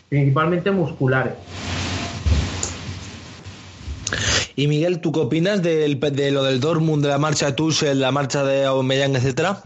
principalmente 0.07 0.71
musculares. 0.71 1.33
Y 4.55 4.67
Miguel, 4.67 5.01
¿tú 5.01 5.11
qué 5.11 5.19
opinas 5.19 5.61
del, 5.61 5.99
de 5.99 6.31
lo 6.31 6.43
del 6.43 6.61
Dortmund, 6.61 7.03
de 7.03 7.09
la 7.09 7.17
marcha 7.17 7.47
de 7.47 7.51
Tuchel, 7.51 7.99
la 7.99 8.13
marcha 8.13 8.45
de 8.45 8.63
Aubameyang, 8.63 9.17
etcétera? 9.17 9.61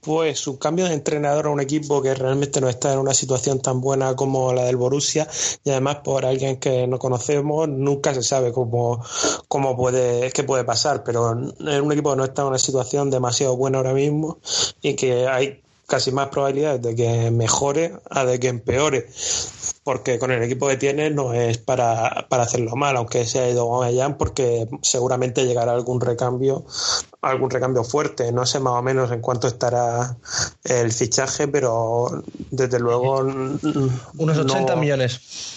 Pues 0.00 0.46
un 0.46 0.56
cambio 0.56 0.86
de 0.86 0.94
entrenador 0.94 1.46
a 1.46 1.50
un 1.50 1.60
equipo 1.60 2.00
que 2.00 2.14
realmente 2.14 2.60
no 2.60 2.68
está 2.68 2.92
en 2.92 3.00
una 3.00 3.12
situación 3.12 3.60
tan 3.60 3.80
buena 3.80 4.16
como 4.16 4.52
la 4.52 4.64
del 4.64 4.76
Borussia. 4.76 5.28
Y 5.62 5.70
además 5.70 5.96
por 5.96 6.24
alguien 6.24 6.56
que 6.56 6.86
no 6.86 6.98
conocemos 6.98 7.68
nunca 7.68 8.14
se 8.14 8.22
sabe 8.22 8.52
cómo, 8.52 9.04
cómo 9.48 9.76
puede, 9.76 10.30
qué 10.32 10.42
puede 10.42 10.64
pasar, 10.64 11.04
pero 11.04 11.32
en 11.32 11.82
un 11.82 11.92
equipo 11.92 12.10
que 12.10 12.16
no 12.16 12.24
está 12.24 12.42
en 12.42 12.48
una 12.48 12.58
situación 12.58 13.10
demasiado 13.10 13.56
buena 13.56 13.78
ahora 13.78 13.92
mismo 13.92 14.38
y 14.80 14.94
que 14.94 15.28
hay 15.28 15.60
casi 15.90 16.12
más 16.12 16.28
probabilidades 16.28 16.80
de 16.80 16.94
que 16.94 17.30
mejore 17.30 17.92
a 18.08 18.24
de 18.24 18.38
que 18.38 18.48
empeore 18.48 19.08
porque 19.82 20.18
con 20.18 20.30
el 20.30 20.42
equipo 20.42 20.68
que 20.68 20.76
tiene 20.76 21.10
no 21.10 21.32
es 21.32 21.58
para, 21.58 22.26
para 22.28 22.42
hacerlo 22.42 22.76
mal, 22.76 22.96
aunque 22.96 23.24
se 23.26 23.40
ha 23.40 23.48
ido 23.48 23.82
allá, 23.82 24.16
porque 24.18 24.68
seguramente 24.82 25.46
llegará 25.46 25.72
algún 25.72 26.00
recambio, 26.00 26.64
algún 27.22 27.50
recambio 27.50 27.82
fuerte. 27.84 28.30
No 28.32 28.44
sé 28.46 28.60
más 28.60 28.74
o 28.74 28.82
menos 28.82 29.10
en 29.10 29.20
cuánto 29.20 29.46
estará 29.48 30.16
el 30.64 30.92
fichaje, 30.92 31.48
pero 31.48 32.22
desde 32.50 32.78
luego. 32.78 33.18
Unos 33.20 34.38
80 34.38 34.74
no- 34.74 34.80
millones. 34.80 35.56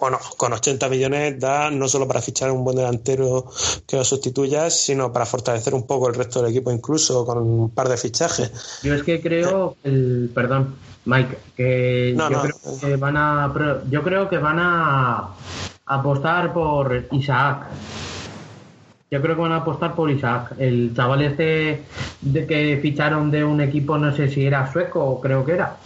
Bueno, 0.00 0.18
con 0.36 0.52
80 0.52 0.88
millones 0.88 1.38
da 1.38 1.70
no 1.70 1.86
solo 1.86 2.08
para 2.08 2.20
fichar 2.20 2.50
un 2.50 2.64
buen 2.64 2.76
delantero 2.76 3.46
que 3.86 3.96
lo 3.96 4.04
sustituya, 4.04 4.68
sino 4.70 5.12
para 5.12 5.26
fortalecer 5.26 5.74
un 5.74 5.86
poco 5.86 6.08
el 6.08 6.14
resto 6.16 6.42
del 6.42 6.50
equipo, 6.50 6.72
incluso 6.72 7.24
con 7.24 7.38
un 7.38 7.70
par 7.70 7.88
de 7.88 7.96
fichajes. 7.96 8.50
Yo 8.82 8.94
es 8.94 9.04
que 9.04 9.20
creo, 9.20 9.76
el, 9.84 10.30
perdón, 10.34 10.74
Mike, 11.10 11.38
que 11.56 12.14
No, 12.16 12.30
yo 12.30 12.36
no. 12.36 12.42
creo 12.42 12.80
que 12.80 12.96
van 12.96 13.16
a, 13.16 13.52
yo 13.90 14.02
creo 14.02 14.28
que 14.28 14.38
van 14.38 14.58
a 14.60 15.28
apostar 15.86 16.52
por 16.52 17.08
Isaac. 17.10 17.66
Yo 19.10 19.20
creo 19.20 19.34
que 19.34 19.42
van 19.42 19.52
a 19.52 19.56
apostar 19.56 19.94
por 19.96 20.08
Isaac, 20.08 20.52
el 20.58 20.92
chaval 20.94 21.22
este 21.22 21.84
de 22.20 22.46
que 22.46 22.78
ficharon 22.80 23.28
de 23.32 23.42
un 23.44 23.60
equipo, 23.60 23.98
no 23.98 24.14
sé 24.14 24.28
si 24.28 24.46
era 24.46 24.70
sueco 24.70 25.04
o 25.04 25.20
creo 25.20 25.44
que 25.44 25.52
era. 25.52 25.76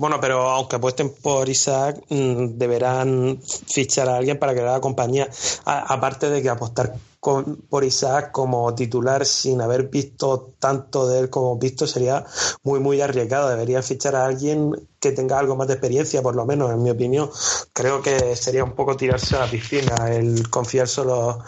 Bueno, 0.00 0.18
pero 0.18 0.48
aunque 0.48 0.76
apuesten 0.76 1.10
por 1.10 1.46
Isaac, 1.50 2.00
mm, 2.08 2.56
deberán 2.56 3.38
fichar 3.42 4.08
a 4.08 4.16
alguien 4.16 4.38
para 4.38 4.54
le 4.54 4.62
haga 4.62 4.80
compañía. 4.80 5.28
Aparte 5.66 6.30
de 6.30 6.40
que 6.40 6.48
apostar 6.48 6.94
con- 7.20 7.56
por 7.68 7.84
Isaac 7.84 8.32
como 8.32 8.74
titular 8.74 9.26
sin 9.26 9.60
haber 9.60 9.88
visto 9.88 10.54
tanto 10.58 11.06
de 11.06 11.18
él 11.20 11.28
como 11.28 11.58
visto 11.58 11.86
sería 11.86 12.24
muy, 12.62 12.80
muy 12.80 13.02
arriesgado. 13.02 13.50
Deberían 13.50 13.82
fichar 13.82 14.16
a 14.16 14.24
alguien 14.24 14.74
que 14.98 15.12
tenga 15.12 15.38
algo 15.38 15.54
más 15.54 15.68
de 15.68 15.74
experiencia, 15.74 16.22
por 16.22 16.34
lo 16.34 16.46
menos, 16.46 16.70
en 16.70 16.82
mi 16.82 16.88
opinión. 16.88 17.30
Creo 17.74 18.00
que 18.00 18.34
sería 18.36 18.64
un 18.64 18.72
poco 18.72 18.96
tirarse 18.96 19.36
a 19.36 19.40
la 19.40 19.50
piscina 19.50 20.10
el 20.10 20.48
confiar 20.48 20.88
solo 20.88 21.40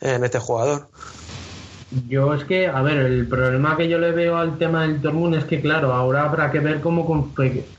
en 0.00 0.24
este 0.24 0.40
jugador. 0.40 0.88
Yo 2.08 2.34
es 2.34 2.44
que, 2.44 2.68
a 2.68 2.82
ver, 2.82 2.98
el 2.98 3.26
problema 3.26 3.76
que 3.76 3.88
yo 3.88 3.98
le 3.98 4.12
veo 4.12 4.36
al 4.36 4.58
tema 4.58 4.82
del 4.82 5.00
Dortmund 5.00 5.34
es 5.34 5.44
que, 5.44 5.60
claro, 5.60 5.92
ahora 5.92 6.22
habrá 6.22 6.50
que 6.52 6.60
ver 6.60 6.80
cómo, 6.80 7.04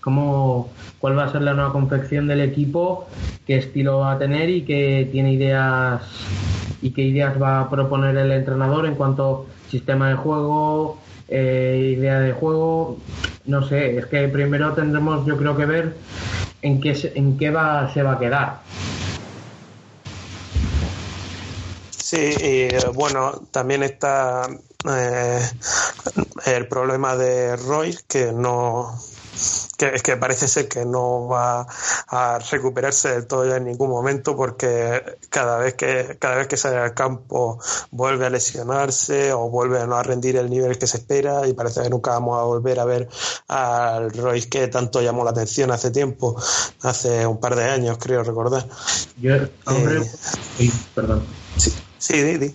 cómo 0.02 0.70
cuál 1.00 1.18
va 1.18 1.26
a 1.26 1.32
ser 1.32 1.44
la 1.44 1.54
nueva 1.54 1.72
confección 1.72 2.28
del 2.28 2.42
equipo, 2.42 3.08
qué 3.48 3.58
estilo 3.58 4.00
va 4.00 4.14
a 4.14 4.20
tener 4.20 4.50
y 4.50 4.64
qué 4.64 5.08
tiene 5.12 5.34
ideas 5.34 6.02
y 6.82 6.92
qué 6.92 7.04
ideas 7.04 7.42
va 7.42 7.62
a 7.62 7.70
proponer 7.70 8.18
el 8.18 8.32
entrenador 8.32 8.86
en 8.86 8.96
cuanto 8.96 9.48
sistema 9.70 10.10
de 10.10 10.16
juego, 10.16 10.98
eh, 11.30 11.96
idea 11.98 12.20
de 12.20 12.34
juego. 12.34 12.98
No 13.46 13.64
sé, 13.64 13.98
es 13.98 14.06
que 14.08 14.28
primero 14.28 14.74
tendremos, 14.74 15.26
yo 15.26 15.38
creo 15.38 15.56
que 15.56 15.66
ver 15.66 15.96
en 16.62 16.82
qué 16.82 16.96
en 17.16 17.38
qué 17.38 17.50
va 17.50 17.90
se 17.94 18.04
va 18.04 18.14
a 18.14 18.20
quedar. 18.20 18.60
Sí, 22.12 22.18
y 22.18 22.62
eh, 22.64 22.78
bueno, 22.94 23.32
también 23.52 23.84
está 23.84 24.42
eh, 24.86 25.50
el 26.46 26.68
problema 26.68 27.16
de 27.16 27.56
Roy, 27.56 27.98
que 28.06 28.34
no 28.34 29.00
que 29.78 29.96
es 29.96 30.04
que 30.04 30.18
parece 30.18 30.50
ser 30.50 30.68
que 30.68 30.84
no 30.86 31.28
va 31.28 31.66
a 32.10 32.40
recuperarse 32.52 33.14
del 33.14 33.28
todo 33.28 33.48
ya 33.48 33.56
en 33.56 33.64
ningún 33.64 33.90
momento 33.90 34.36
porque 34.36 35.18
cada 35.30 35.58
vez 35.58 35.76
que 35.76 36.18
cada 36.20 36.36
vez 36.36 36.48
que 36.48 36.58
sale 36.58 36.80
al 36.80 36.94
campo 36.94 37.60
vuelve 37.92 38.26
a 38.26 38.30
lesionarse 38.30 39.32
o 39.32 39.50
vuelve 39.50 39.80
a 39.80 39.88
no 39.88 39.96
a 39.96 40.04
rendir 40.04 40.36
el 40.36 40.50
nivel 40.50 40.78
que 40.78 40.88
se 40.88 40.98
espera 40.98 41.48
y 41.48 41.54
parece 41.54 41.82
que 41.82 41.90
nunca 41.90 42.12
vamos 42.12 42.38
a 42.40 42.44
volver 42.44 42.78
a 42.82 42.84
ver 42.84 43.08
al 43.48 44.12
Roy 44.12 44.44
que 44.44 44.68
tanto 44.68 45.02
llamó 45.02 45.24
la 45.24 45.32
atención 45.32 45.72
hace 45.72 45.92
tiempo, 45.92 46.36
hace 46.82 47.26
un 47.26 47.40
par 47.40 47.56
de 47.56 47.64
años 47.64 47.98
creo 48.00 48.22
recordar. 48.22 48.68
Yo 49.16 49.36
aún 49.64 50.04
Eh. 50.04 50.12
sí, 50.58 50.74
perdón. 50.94 51.24
Sí, 51.56 51.74
sí, 52.02 52.22
di, 52.22 52.38
di. 52.38 52.54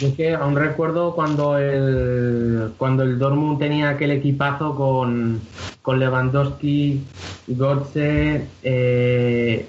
Yo 0.00 0.08
es 0.08 0.14
que 0.14 0.34
aún 0.34 0.56
recuerdo 0.56 1.14
cuando 1.14 1.58
el 1.58 2.72
cuando 2.78 3.02
el 3.02 3.18
Dortmund 3.18 3.58
tenía 3.58 3.90
aquel 3.90 4.10
equipazo 4.12 4.74
con, 4.74 5.40
con 5.82 6.00
Lewandowski, 6.00 7.00
Götze, 7.46 8.46
eh, 8.62 9.66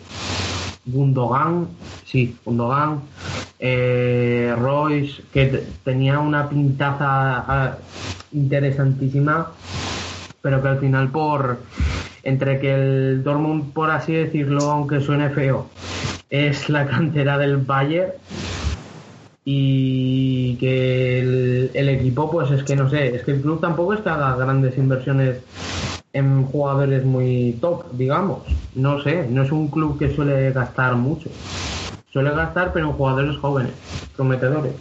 Gundogan, 0.86 1.68
sí, 2.06 2.36
Gundogan, 2.46 3.02
eh, 3.60 4.56
Royce, 4.58 5.22
que 5.32 5.64
tenía 5.84 6.20
una 6.20 6.50
pintaza 6.50 7.46
ah, 7.48 7.78
interesantísima, 8.32 9.52
pero 10.42 10.62
que 10.62 10.68
al 10.68 10.80
final 10.80 11.10
por 11.10 11.60
entre 12.24 12.60
que 12.60 12.74
el 12.74 13.24
Dortmund, 13.24 13.74
por 13.74 13.92
así 13.92 14.14
decirlo, 14.14 14.72
aunque 14.72 15.00
suene 15.00 15.30
feo, 15.30 15.68
es 16.32 16.70
la 16.70 16.88
cantera 16.88 17.38
del 17.38 17.58
Bayern 17.58 18.12
y 19.48 20.56
que 20.56 21.20
el, 21.74 21.90
equipo, 21.90 22.32
pues 22.32 22.50
es 22.50 22.64
que 22.64 22.76
no 22.76 22.90
sé, 22.90 23.16
es 23.16 23.24
que 23.24 23.32
el 23.32 23.42
club 23.42 23.62
tampoco 23.62 23.94
es 23.94 24.02
que 24.02 24.10
haga 24.10 24.36
grandes 24.36 24.76
inversiones 24.76 25.38
en 26.14 26.46
jugadores 26.46 27.06
muy 27.06 27.56
top, 27.62 27.92
digamos. 27.92 28.40
No 28.74 29.02
sé, 29.04 29.28
no 29.30 29.44
es 29.44 29.52
un 29.52 29.68
club 29.68 30.00
que 30.00 30.14
suele 30.16 30.52
gastar 30.52 30.96
mucho. 30.96 31.30
Suele 32.12 32.32
gastar, 32.32 32.74
pero 32.74 32.88
en 32.88 32.94
jugadores 32.94 33.38
jóvenes, 33.38 33.74
prometedores. 34.16 34.74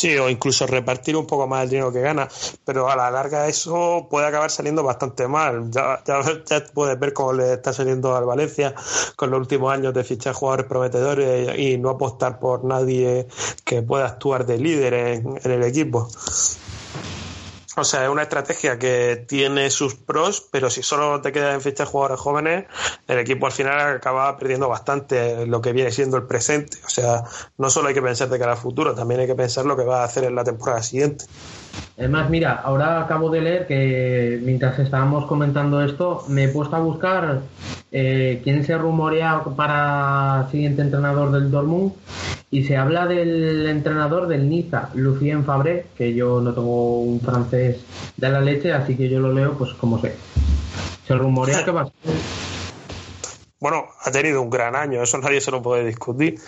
Sí, 0.00 0.16
o 0.16 0.30
incluso 0.30 0.66
repartir 0.66 1.14
un 1.14 1.26
poco 1.26 1.46
más 1.46 1.64
el 1.64 1.68
dinero 1.68 1.92
que 1.92 2.00
gana, 2.00 2.26
pero 2.64 2.88
a 2.88 2.96
la 2.96 3.10
larga 3.10 3.46
eso 3.48 4.06
puede 4.10 4.28
acabar 4.28 4.50
saliendo 4.50 4.82
bastante 4.82 5.28
mal. 5.28 5.70
Ya, 5.70 6.02
ya, 6.06 6.64
puedes 6.72 6.98
ver 6.98 7.12
cómo 7.12 7.34
le 7.34 7.52
está 7.52 7.74
saliendo 7.74 8.16
al 8.16 8.24
Valencia 8.24 8.74
con 9.14 9.30
los 9.30 9.38
últimos 9.38 9.70
años 9.70 9.92
de 9.92 10.02
fichar 10.02 10.32
jugadores 10.32 10.64
prometedores 10.64 11.58
y 11.58 11.76
no 11.76 11.90
apostar 11.90 12.38
por 12.40 12.64
nadie 12.64 13.26
que 13.62 13.82
pueda 13.82 14.06
actuar 14.06 14.46
de 14.46 14.56
líder 14.56 14.94
en 14.94 15.38
el 15.44 15.64
equipo. 15.64 16.08
O 17.76 17.84
sea, 17.84 18.04
es 18.04 18.10
una 18.10 18.22
estrategia 18.22 18.78
que 18.78 19.24
tiene 19.28 19.70
sus 19.70 19.94
pros, 19.94 20.48
pero 20.50 20.70
si 20.70 20.82
solo 20.82 21.20
te 21.20 21.30
quedas 21.30 21.54
en 21.54 21.60
fichar 21.60 21.86
jugadores 21.86 22.20
jóvenes, 22.20 22.66
el 23.06 23.18
equipo 23.18 23.46
al 23.46 23.52
final 23.52 23.96
acaba 23.96 24.36
perdiendo 24.36 24.68
bastante 24.68 25.46
lo 25.46 25.60
que 25.60 25.72
viene 25.72 25.92
siendo 25.92 26.16
el 26.16 26.24
presente. 26.24 26.78
O 26.84 26.88
sea, 26.88 27.22
no 27.58 27.70
solo 27.70 27.88
hay 27.88 27.94
que 27.94 28.02
pensar 28.02 28.28
de 28.28 28.38
cara 28.40 28.52
al 28.52 28.58
futuro, 28.58 28.94
también 28.94 29.20
hay 29.20 29.28
que 29.28 29.36
pensar 29.36 29.66
lo 29.66 29.76
que 29.76 29.84
va 29.84 30.02
a 30.02 30.04
hacer 30.04 30.24
en 30.24 30.34
la 30.34 30.42
temporada 30.42 30.82
siguiente. 30.82 31.26
Además, 31.98 32.30
mira, 32.30 32.52
ahora 32.54 33.02
acabo 33.02 33.28
de 33.28 33.42
leer 33.42 33.66
que 33.66 34.40
mientras 34.42 34.78
estábamos 34.78 35.26
comentando 35.26 35.82
esto, 35.82 36.24
me 36.28 36.44
he 36.44 36.48
puesto 36.48 36.76
a 36.76 36.80
buscar 36.80 37.40
eh, 37.92 38.40
quién 38.42 38.64
se 38.64 38.78
rumorea 38.78 39.42
para 39.56 40.48
siguiente 40.50 40.80
entrenador 40.80 41.30
del 41.30 41.50
Dortmund 41.50 41.92
y 42.50 42.64
se 42.64 42.76
habla 42.76 43.06
del 43.06 43.68
entrenador 43.68 44.28
del 44.28 44.48
Niza, 44.48 44.88
Lucien 44.94 45.44
Fabré, 45.44 45.86
que 45.96 46.14
yo 46.14 46.40
no 46.40 46.52
tengo 46.52 47.00
un 47.00 47.20
francés 47.20 47.84
de 48.16 48.28
la 48.28 48.40
leche, 48.40 48.72
así 48.72 48.96
que 48.96 49.08
yo 49.08 49.20
lo 49.20 49.32
leo 49.32 49.52
pues 49.52 49.72
como 49.74 49.98
sé. 50.00 50.14
Se 51.06 51.14
rumorea 51.14 51.64
que 51.64 51.70
va 51.70 51.82
a 51.82 51.84
ser 51.84 52.39
Bueno, 53.60 53.88
ha 54.02 54.10
tenido 54.10 54.40
un 54.40 54.48
gran 54.48 54.74
año, 54.74 55.02
eso 55.02 55.18
nadie 55.22 55.40
se 55.40 55.50
lo 55.50 55.62
puede 55.62 55.84
discutir. 55.84 56.40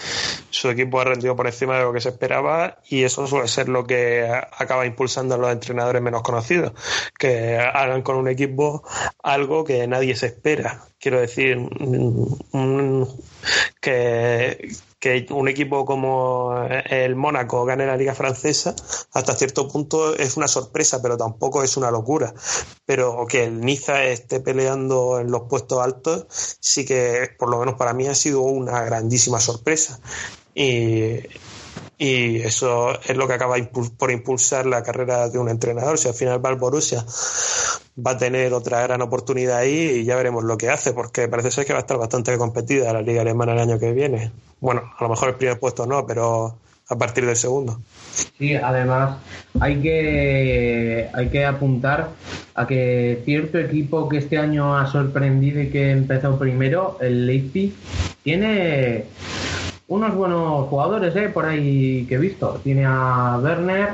Su 0.50 0.70
equipo 0.70 1.00
ha 1.00 1.04
rendido 1.04 1.36
por 1.36 1.46
encima 1.46 1.76
de 1.76 1.84
lo 1.84 1.92
que 1.92 2.00
se 2.00 2.08
esperaba 2.08 2.78
y 2.88 3.04
eso 3.04 3.26
suele 3.26 3.48
ser 3.48 3.68
lo 3.68 3.86
que 3.86 4.26
acaba 4.26 4.86
impulsando 4.86 5.34
a 5.34 5.38
los 5.38 5.52
entrenadores 5.52 6.00
menos 6.00 6.22
conocidos, 6.22 6.72
que 7.18 7.58
hagan 7.58 8.02
con 8.02 8.16
un 8.16 8.28
equipo 8.28 8.82
algo 9.22 9.64
que 9.64 9.86
nadie 9.86 10.16
se 10.16 10.26
espera. 10.26 10.84
Quiero 10.98 11.20
decir, 11.20 11.58
mm, 11.58 13.04
que, 13.82 14.70
que 15.00 15.26
un 15.30 15.48
equipo 15.48 15.84
como 15.84 16.54
el 16.88 17.16
Mónaco 17.16 17.64
gane 17.64 17.84
la 17.84 17.96
Liga 17.96 18.14
Francesa, 18.14 18.76
hasta 19.12 19.34
cierto 19.34 19.66
punto 19.66 20.14
es 20.14 20.36
una 20.36 20.46
sorpresa, 20.46 21.02
pero 21.02 21.16
tampoco 21.16 21.64
es 21.64 21.76
una 21.76 21.90
locura. 21.90 22.32
Pero 22.86 23.26
que 23.26 23.44
el 23.44 23.60
Niza 23.60 24.04
esté 24.04 24.38
peleando 24.38 25.18
en 25.18 25.32
los 25.32 25.42
puestos 25.42 25.82
altos, 25.82 26.26
sí 26.60 26.84
que, 26.84 27.30
por 27.38 27.50
lo 27.50 27.58
menos 27.58 27.74
para 27.74 27.92
mí, 27.92 28.06
ha 28.06 28.14
sido 28.14 28.42
una 28.42 28.82
grandísima 28.82 29.40
sorpresa. 29.40 30.00
Y, 30.54 31.18
y 31.98 32.40
eso 32.40 32.98
es 33.00 33.16
lo 33.16 33.28
que 33.28 33.34
acaba 33.34 33.56
por 33.98 34.10
impulsar 34.10 34.66
la 34.66 34.82
carrera 34.82 35.28
de 35.28 35.38
un 35.38 35.48
entrenador. 35.48 35.98
Si 35.98 36.08
al 36.08 36.14
final 36.14 36.44
va 36.44 36.50
el 36.50 36.56
Borussia, 36.56 37.04
va 38.04 38.12
a 38.12 38.18
tener 38.18 38.52
otra 38.52 38.82
gran 38.82 39.02
oportunidad 39.02 39.58
ahí 39.58 40.00
y 40.00 40.04
ya 40.04 40.16
veremos 40.16 40.44
lo 40.44 40.56
que 40.56 40.70
hace, 40.70 40.92
porque 40.92 41.28
parece 41.28 41.50
ser 41.50 41.66
que 41.66 41.72
va 41.72 41.80
a 41.80 41.82
estar 41.82 41.98
bastante 41.98 42.36
competida 42.38 42.92
la 42.92 43.02
liga 43.02 43.22
alemana 43.22 43.52
el 43.52 43.60
año 43.60 43.78
que 43.78 43.92
viene. 43.92 44.32
Bueno, 44.60 44.82
a 44.98 45.02
lo 45.02 45.10
mejor 45.10 45.30
el 45.30 45.34
primer 45.36 45.58
puesto 45.58 45.86
no, 45.86 46.06
pero 46.06 46.56
a 46.88 46.98
partir 46.98 47.24
del 47.26 47.36
segundo. 47.36 47.80
Sí, 48.38 48.54
además 48.54 49.18
hay 49.60 49.80
que 49.80 51.08
hay 51.12 51.28
que 51.28 51.44
apuntar 51.44 52.10
a 52.54 52.66
que 52.66 53.22
cierto 53.24 53.58
equipo 53.58 54.08
que 54.08 54.18
este 54.18 54.38
año 54.38 54.76
ha 54.76 54.86
sorprendido 54.90 55.60
y 55.60 55.70
que 55.70 55.90
empezó 55.90 56.38
primero, 56.38 56.98
el 57.00 57.26
Leipzig, 57.26 57.74
tiene 58.22 59.06
unos 59.92 60.14
buenos 60.14 60.68
jugadores, 60.68 61.14
¿eh? 61.16 61.28
por 61.28 61.44
ahí 61.44 62.06
que 62.08 62.14
he 62.14 62.18
visto. 62.18 62.60
Tiene 62.64 62.84
a 62.86 63.38
Werner 63.42 63.88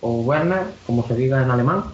o 0.00 0.22
Werner, 0.22 0.62
como 0.86 1.06
se 1.06 1.14
diga 1.14 1.42
en 1.42 1.50
alemán. 1.50 1.84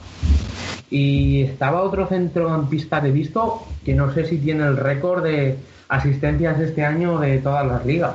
Y 0.91 1.43
estaba 1.43 1.83
otro 1.83 2.07
centrocampista 2.07 3.01
que 3.03 3.09
he 3.09 3.13
visto 3.13 3.67
que 3.85 3.95
no 3.95 4.13
sé 4.13 4.27
si 4.27 4.39
tiene 4.39 4.65
el 4.65 4.77
récord 4.77 5.25
de 5.25 5.57
asistencias 5.89 6.59
este 6.61 6.85
año 6.85 7.19
de 7.19 7.39
todas 7.39 7.67
las 7.67 7.85
ligas 7.85 8.15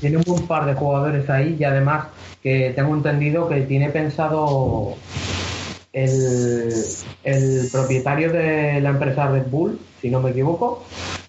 tiene 0.00 0.18
un 0.26 0.46
par 0.46 0.66
de 0.66 0.74
jugadores 0.74 1.30
ahí 1.30 1.56
y 1.58 1.64
además 1.64 2.08
que 2.42 2.74
tengo 2.76 2.94
entendido 2.94 3.48
que 3.48 3.62
tiene 3.62 3.88
pensado 3.88 4.96
el, 5.94 6.70
el 7.22 7.68
propietario 7.72 8.30
de 8.30 8.82
la 8.82 8.90
empresa 8.90 9.28
Red 9.28 9.46
Bull, 9.50 9.78
si 10.02 10.10
no 10.10 10.20
me 10.20 10.32
equivoco, 10.32 10.84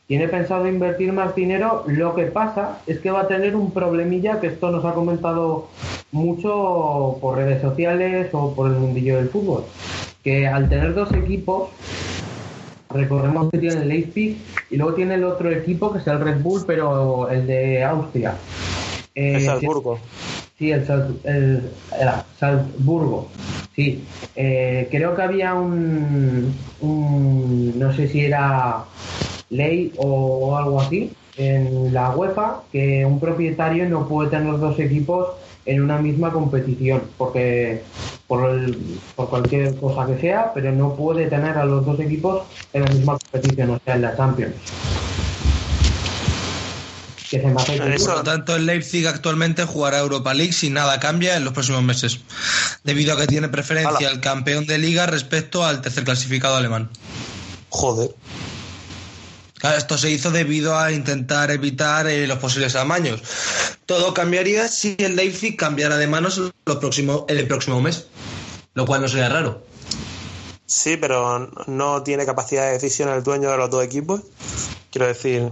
tiene 0.08 0.28
pensado 0.28 0.68
invertir 0.68 1.12
más 1.14 1.36
dinero. 1.36 1.84
Lo 1.88 2.14
que 2.16 2.26
pasa 2.26 2.82
es 2.86 3.00
que 3.00 3.12
va 3.12 3.22
a 3.22 3.28
tener 3.28 3.56
un 3.56 3.72
problemilla 3.72 4.40
que 4.40 4.48
esto 4.48 4.72
nos 4.72 4.86
ha 4.86 4.94
comentado 4.94 5.68
mucho 6.12 7.18
por 7.22 7.38
redes 7.38 7.62
sociales 7.62 8.30
o 8.34 8.54
por 8.56 8.68
el 8.72 8.78
mundillo 8.80 9.18
del 9.18 9.30
fútbol, 9.30 9.66
que 10.24 10.48
al 10.48 10.70
tener 10.70 10.94
dos 10.94 11.12
equipos 11.14 11.70
Recordemos 12.90 13.50
que 13.50 13.58
tiene 13.58 13.82
el 13.82 13.90
Leipzig 13.90 14.38
y 14.70 14.78
luego 14.78 14.94
tiene 14.94 15.16
el 15.16 15.24
otro 15.24 15.52
equipo 15.52 15.92
que 15.92 16.00
es 16.00 16.08
el 16.08 16.20
Red 16.20 16.42
Bull, 16.42 16.64
pero 16.68 17.30
el 17.30 17.46
de 17.48 17.84
Austria. 17.84 18.36
Eh, 19.16 19.36
El 19.36 19.46
Salzburgo. 19.46 19.98
Sí, 20.58 20.72
el, 20.72 20.86
Sal- 20.86 21.16
el- 21.26 21.62
era 22.00 22.26
Salzburgo. 22.38 23.28
Sí, 23.76 24.06
Eh, 24.38 24.90
creo 24.92 25.16
que 25.16 25.22
había 25.22 25.54
un, 25.54 26.54
un- 26.82 27.80
no 27.80 27.94
sé 27.94 28.08
si 28.10 28.26
era 28.26 28.84
ley 29.50 29.94
o 29.98 30.58
algo 30.58 30.82
así 30.82 31.12
en 31.38 31.94
la 31.94 32.12
UEFA 32.12 32.62
que 32.72 33.06
un 33.06 33.20
propietario 33.20 33.88
no 33.90 34.08
puede 34.08 34.30
tener 34.30 34.58
dos 34.60 34.80
equipos 34.80 35.28
en 35.66 35.82
una 35.82 35.98
misma 35.98 36.32
competición 36.32 37.02
porque 37.18 37.82
por, 38.28 38.50
el- 38.50 39.00
por 39.16 39.30
cualquier 39.30 39.76
cosa 39.76 40.06
que 40.08 40.20
sea, 40.22 40.52
pero 40.54 40.72
no 40.72 40.96
puede 40.96 41.28
tener 41.28 41.58
a 41.58 41.66
los 41.66 41.86
dos 41.86 42.00
equipos 42.00 42.44
en 42.74 42.84
la 42.86 42.92
misma 42.92 43.18
competición, 43.18 43.72
o 43.72 43.80
sea, 43.84 43.96
en 43.96 44.02
la 44.02 44.16
Champions. 44.16 44.54
Que 47.30 47.42
se 47.42 47.48
me 47.48 47.60
hace 47.62 47.80
que- 47.80 47.96
Eso- 47.96 48.06
Por 48.08 48.18
lo 48.18 48.24
tanto, 48.24 48.56
el 48.56 48.66
Leipzig 48.68 49.08
actualmente 49.08 49.66
jugará 49.66 50.00
Europa 50.00 50.34
League 50.34 50.54
si 50.54 50.70
nada 50.70 51.00
cambia 51.00 51.36
en 51.36 51.44
los 51.44 51.54
próximos 51.54 51.84
meses, 51.84 52.20
debido 52.84 53.14
a 53.14 53.18
que 53.18 53.28
tiene 53.28 53.50
preferencia 53.50 54.10
el 54.10 54.22
campeón 54.22 54.66
de 54.68 54.78
liga 54.78 55.06
respecto 55.08 55.66
al 55.66 55.82
tercer 55.82 56.04
clasificado 56.04 56.56
alemán. 56.56 56.90
Joder. 57.70 58.12
Esto 59.74 59.98
se 59.98 60.12
hizo 60.12 60.32
debido 60.32 60.78
a 60.78 60.92
intentar 60.92 61.52
evitar 61.52 62.08
eh, 62.08 62.28
los 62.28 62.38
posibles 62.40 62.76
amaños. 62.76 63.22
Todo 63.86 64.14
cambiaría 64.14 64.68
si 64.68 64.96
el 65.00 65.16
Leipzig 65.16 65.58
cambiara 65.58 65.98
de 65.98 66.08
manos 66.08 66.38
el 66.38 66.78
próximo 67.48 67.82
mes, 67.82 68.08
lo 68.74 68.86
cual 68.86 69.02
no 69.02 69.08
sería 69.08 69.30
raro. 69.30 69.64
Sí, 70.68 70.98
pero 70.98 71.52
no 71.68 72.04
tiene 72.04 72.26
capacidad 72.26 72.66
de 72.66 72.74
decisión 72.74 73.10
el 73.10 73.24
dueño 73.24 73.52
de 73.52 73.58
los 73.58 73.70
dos 73.70 73.84
equipos. 73.84 74.22
Quiero 74.92 75.08
decir, 75.08 75.52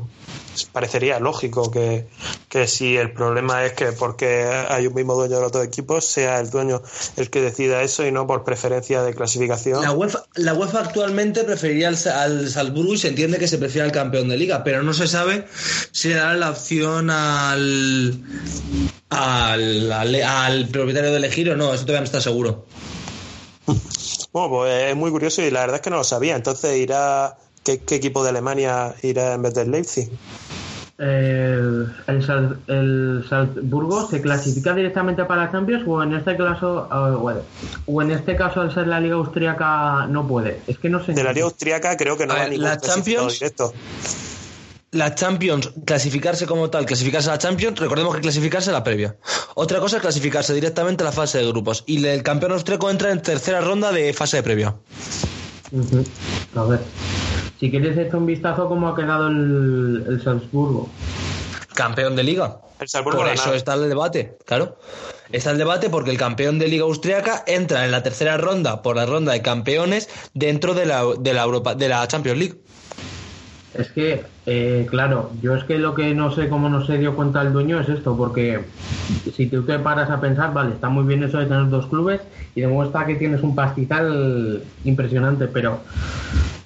parecería 0.71 1.19
lógico 1.19 1.71
que, 1.71 2.07
que 2.49 2.67
si 2.67 2.97
el 2.97 3.11
problema 3.11 3.65
es 3.65 3.73
que 3.73 3.91
porque 3.91 4.45
hay 4.69 4.87
un 4.87 4.93
mismo 4.93 5.15
dueño 5.15 5.35
de 5.35 5.41
los 5.41 5.51
dos 5.51 5.65
equipos, 5.65 6.05
sea 6.05 6.39
el 6.39 6.49
dueño 6.49 6.81
el 7.17 7.29
que 7.29 7.41
decida 7.41 7.81
eso 7.81 8.05
y 8.05 8.11
no 8.11 8.27
por 8.27 8.43
preferencia 8.43 9.03
de 9.03 9.13
clasificación. 9.13 9.81
La 9.81 9.91
UEFA, 9.91 10.23
la 10.35 10.53
UEFA 10.53 10.79
actualmente 10.81 11.43
preferiría 11.43 11.89
al, 11.89 11.97
al 12.07 12.49
Salzburgo 12.49 12.93
y 12.93 12.97
se 12.97 13.09
entiende 13.09 13.37
que 13.37 13.47
se 13.47 13.57
prefiere 13.57 13.85
al 13.85 13.91
campeón 13.91 14.29
de 14.29 14.37
liga, 14.37 14.63
pero 14.63 14.83
no 14.83 14.93
se 14.93 15.07
sabe 15.07 15.47
si 15.91 16.09
le 16.09 16.15
dará 16.15 16.35
la 16.35 16.51
opción 16.51 17.09
al, 17.09 18.21
al, 19.09 19.91
al, 19.91 20.15
al 20.15 20.67
propietario 20.67 21.11
de 21.11 21.17
elegir 21.17 21.49
o 21.49 21.55
no, 21.55 21.73
eso 21.73 21.83
todavía 21.83 22.01
no 22.01 22.05
está 22.05 22.21
seguro. 22.21 22.65
Bueno, 24.33 24.49
pues 24.49 24.89
es 24.89 24.95
muy 24.95 25.11
curioso 25.11 25.43
y 25.43 25.51
la 25.51 25.59
verdad 25.61 25.75
es 25.75 25.81
que 25.83 25.91
no 25.91 25.97
lo 25.97 26.03
sabía. 26.03 26.35
Entonces 26.35 26.75
irá. 26.77 27.37
¿Qué, 27.63 27.79
qué 27.79 27.95
equipo 27.95 28.23
de 28.23 28.29
Alemania 28.29 28.93
irá 29.03 29.33
en 29.33 29.41
vez 29.41 29.53
del 29.53 29.71
Leipzig? 29.71 30.09
el, 30.99 31.91
el, 32.07 32.23
Sal- 32.23 32.59
el 32.67 33.25
Salzburgo 33.27 34.07
se 34.09 34.21
clasifica 34.21 34.75
directamente 34.75 35.25
para 35.25 35.45
la 35.45 35.51
Champions 35.51 35.83
o 35.87 36.03
en 36.03 36.13
este 36.13 36.37
caso 36.37 36.87
o 37.87 38.01
en 38.01 38.11
este 38.11 38.35
caso 38.35 38.61
al 38.61 38.71
ser 38.73 38.87
la 38.87 38.99
liga 38.99 39.15
austríaca 39.15 40.05
no 40.07 40.27
puede 40.27 40.61
es 40.67 40.77
que 40.77 40.89
no 40.89 41.03
sé 41.03 41.13
De 41.13 41.23
la 41.23 41.33
Liga 41.33 41.45
Austriaca 41.47 41.97
creo 41.97 42.15
que 42.15 42.27
no 42.27 42.35
ver, 42.35 42.49
ningún 42.51 42.65
la 42.65 42.77
Champions- 42.79 43.33
directo. 43.39 43.73
La 44.91 45.15
Champions, 45.15 45.71
clasificarse 45.85 46.45
como 46.45 46.69
tal, 46.69 46.85
clasificarse 46.85 47.27
a 47.27 47.31
la 47.33 47.37
Champions, 47.39 47.79
recordemos 47.79 48.13
que 48.13 48.21
clasificarse 48.21 48.69
a 48.69 48.73
la 48.73 48.83
previa. 48.83 49.15
Otra 49.55 49.79
cosa 49.79 49.95
es 49.95 50.03
clasificarse 50.03 50.53
directamente 50.53 51.03
a 51.03 51.05
la 51.05 51.11
fase 51.11 51.39
de 51.39 51.47
grupos. 51.47 51.83
Y 51.87 52.05
el 52.05 52.21
campeón 52.21 52.51
austríaco 52.51 52.91
entra 52.91 53.11
en 53.11 53.19
tercera 53.19 53.59
ronda 53.59 53.91
de 53.91 54.13
fase 54.13 54.37
de 54.37 54.43
previa. 54.43 54.75
Ujú. 55.71 56.03
a 56.55 56.63
ver 56.65 56.81
si 57.63 57.71
quieres 57.71 57.97
echar 57.97 58.17
un 58.17 58.25
vistazo 58.25 58.67
cómo 58.67 58.89
ha 58.89 58.95
quedado 58.95 59.27
el, 59.27 60.03
el 60.05 60.21
Salzburgo 60.21 60.89
Campeón 61.73 62.13
de 62.13 62.23
liga. 62.25 62.57
El 62.77 62.89
Salzburgo 62.89 63.19
Por 63.19 63.29
eso 63.29 63.53
está 63.53 63.75
el 63.75 63.87
debate, 63.87 64.37
claro. 64.43 64.75
Está 65.31 65.51
el 65.51 65.57
debate 65.57 65.89
porque 65.89 66.11
el 66.11 66.17
campeón 66.17 66.59
de 66.59 66.67
liga 66.67 66.83
austriaca 66.83 67.45
entra 67.47 67.85
en 67.85 67.91
la 67.91 68.03
tercera 68.03 68.35
ronda 68.35 68.81
por 68.81 68.97
la 68.97 69.05
ronda 69.05 69.31
de 69.31 69.41
campeones 69.41 70.09
dentro 70.33 70.73
de 70.73 70.87
la, 70.87 71.05
de 71.17 71.33
la 71.33 71.43
Europa, 71.43 71.73
de 71.73 71.87
la 71.87 72.05
Champions 72.05 72.37
League. 72.37 72.55
Es 73.75 73.89
que, 73.91 74.25
eh, 74.45 74.85
claro, 74.89 75.31
yo 75.41 75.55
es 75.55 75.63
que 75.63 75.77
lo 75.77 75.95
que 75.95 76.13
no 76.13 76.35
sé 76.35 76.49
cómo 76.49 76.67
no 76.67 76.85
se 76.85 76.97
dio 76.97 77.15
cuenta 77.15 77.41
el 77.43 77.53
dueño 77.53 77.79
es 77.79 77.87
esto, 77.87 78.17
porque 78.17 78.59
si 79.33 79.47
tú 79.47 79.63
te 79.63 79.79
paras 79.79 80.09
a 80.09 80.19
pensar, 80.19 80.53
vale, 80.53 80.73
está 80.73 80.89
muy 80.89 81.05
bien 81.05 81.23
eso 81.23 81.37
de 81.37 81.45
tener 81.45 81.69
dos 81.69 81.87
clubes 81.87 82.19
y 82.55 82.61
demuestra 82.61 83.05
que 83.05 83.15
tienes 83.15 83.41
un 83.41 83.55
pastizal 83.55 84.61
impresionante, 84.83 85.47
pero 85.47 85.79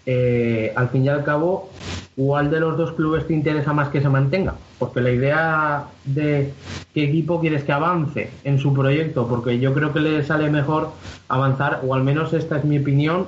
eh, 0.08 0.72
al 0.74 0.88
fin 0.88 1.04
y 1.04 1.10
al 1.10 1.26
cabo, 1.26 1.70
¿cuál 2.15 2.50
de 2.50 2.62
los 2.62 2.78
dos 2.78 2.93
clubes 2.93 3.28
te 3.28 3.34
interesa 3.34 3.74
más 3.74 3.89
que 3.89 4.02
se 4.02 4.08
mantenga? 4.08 4.56
Porque 4.80 5.02
la 5.02 5.12
idea 5.12 5.84
de 6.06 6.54
qué 6.93 7.04
equipo 7.04 7.41
quieres 7.41 7.65
que 7.65 7.74
avance 7.74 8.30
en 8.46 8.58
su 8.58 8.74
proyecto, 8.74 9.28
porque 9.28 9.60
yo 9.60 9.74
creo 9.74 9.91
que 9.91 10.00
le 10.00 10.24
sale 10.24 10.50
mejor 10.50 10.91
avanzar, 11.28 11.82
o 11.86 11.93
al 11.93 12.06
menos 12.06 12.32
esta 12.32 12.58
es 12.58 12.63
mi 12.63 12.80
opinión, 12.80 13.28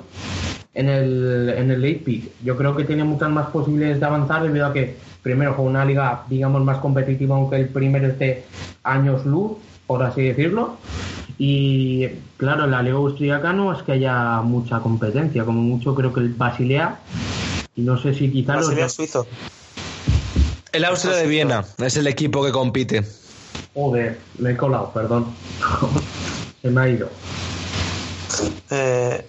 en 0.72 0.88
el, 0.88 1.52
en 1.56 1.70
el 1.70 1.82
Leipzig. 1.82 2.32
Yo 2.42 2.56
creo 2.56 2.74
que 2.74 2.84
tiene 2.84 3.04
muchas 3.04 3.30
más 3.30 3.48
posibilidades 3.48 4.00
de 4.00 4.06
avanzar 4.06 4.42
debido 4.42 4.66
a 4.66 4.72
que 4.72 4.96
primero 5.22 5.52
juega 5.52 5.70
una 5.70 5.84
liga, 5.84 6.22
digamos, 6.30 6.64
más 6.64 6.78
competitiva, 6.78 7.36
aunque 7.36 7.56
el 7.56 7.68
primero 7.68 8.06
esté 8.06 8.44
años 8.82 9.26
luz, 9.26 9.52
por 9.86 10.02
así 10.02 10.22
decirlo. 10.22 10.76
Y 11.42 12.06
claro, 12.36 12.64
en 12.66 12.70
la 12.70 12.82
liga 12.82 12.96
austríaca 12.96 13.54
no 13.54 13.72
es 13.74 13.82
que 13.82 13.92
haya 13.92 14.42
mucha 14.42 14.80
competencia, 14.80 15.42
como 15.46 15.62
mucho 15.62 15.94
creo 15.94 16.12
que 16.12 16.20
el 16.20 16.34
Basilea, 16.34 17.00
y 17.74 17.80
no 17.80 17.96
sé 17.96 18.12
si 18.12 18.30
quizá 18.30 18.56
los 18.56 18.66
Basilea 18.66 18.84
dos- 18.84 18.92
suizo. 18.92 19.26
El 20.72 20.84
Austria 20.84 21.14
de 21.16 21.26
Viena 21.26 21.64
es 21.78 21.96
el 21.96 22.06
equipo 22.08 22.44
que 22.44 22.52
compite. 22.52 23.02
Joder, 23.72 24.18
me 24.38 24.50
he 24.50 24.56
colado, 24.58 24.92
perdón. 24.92 25.34
Se 26.62 26.68
me 26.70 26.80
ha 26.82 26.88
ido. 26.90 27.08
Eh, 28.70 29.24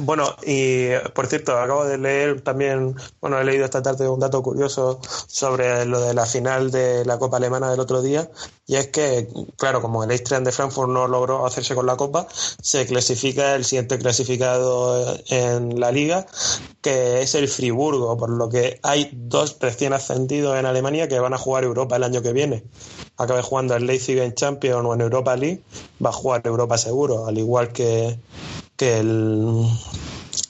bueno, 0.00 0.34
y 0.46 0.88
por 1.14 1.26
cierto, 1.26 1.58
acabo 1.58 1.84
de 1.84 1.98
leer 1.98 2.42
también, 2.42 2.94
bueno, 3.20 3.40
he 3.40 3.44
leído 3.44 3.64
esta 3.64 3.82
tarde 3.82 4.08
un 4.08 4.20
dato 4.20 4.42
curioso 4.42 5.00
sobre 5.26 5.86
lo 5.86 6.00
de 6.00 6.14
la 6.14 6.26
final 6.26 6.70
de 6.70 7.04
la 7.04 7.18
Copa 7.18 7.38
Alemana 7.38 7.70
del 7.70 7.80
otro 7.80 8.02
día, 8.02 8.30
y 8.66 8.76
es 8.76 8.88
que, 8.88 9.28
claro, 9.56 9.80
como 9.80 10.04
el 10.04 10.10
Eintracht 10.10 10.44
de 10.44 10.52
Frankfurt 10.52 10.90
no 10.90 11.08
logró 11.08 11.46
hacerse 11.46 11.74
con 11.74 11.86
la 11.86 11.96
Copa, 11.96 12.26
se 12.30 12.86
clasifica 12.86 13.54
el 13.54 13.64
siguiente 13.64 13.98
clasificado 13.98 15.16
en 15.28 15.80
la 15.80 15.90
liga, 15.90 16.26
que 16.80 17.22
es 17.22 17.34
el 17.34 17.48
Friburgo, 17.48 18.16
por 18.16 18.30
lo 18.30 18.48
que 18.48 18.78
hay 18.82 19.10
dos 19.12 19.56
recién 19.60 19.92
ascendidos 19.92 20.58
en 20.58 20.66
Alemania 20.66 21.08
que 21.08 21.18
van 21.18 21.34
a 21.34 21.38
jugar 21.38 21.64
Europa 21.64 21.96
el 21.96 22.02
año 22.02 22.22
que 22.22 22.32
viene. 22.32 22.64
Acabe 23.16 23.42
jugando 23.42 23.74
el 23.76 23.86
Leipzig 23.86 24.18
en 24.18 24.34
Champions 24.34 24.84
o 24.84 24.94
en 24.94 25.00
Europa 25.00 25.36
League, 25.36 25.62
va 26.04 26.10
a 26.10 26.12
jugar 26.12 26.42
Europa 26.44 26.76
seguro, 26.76 27.26
al 27.26 27.38
igual 27.38 27.72
que 27.72 28.18
que 28.82 28.98
el 28.98 29.68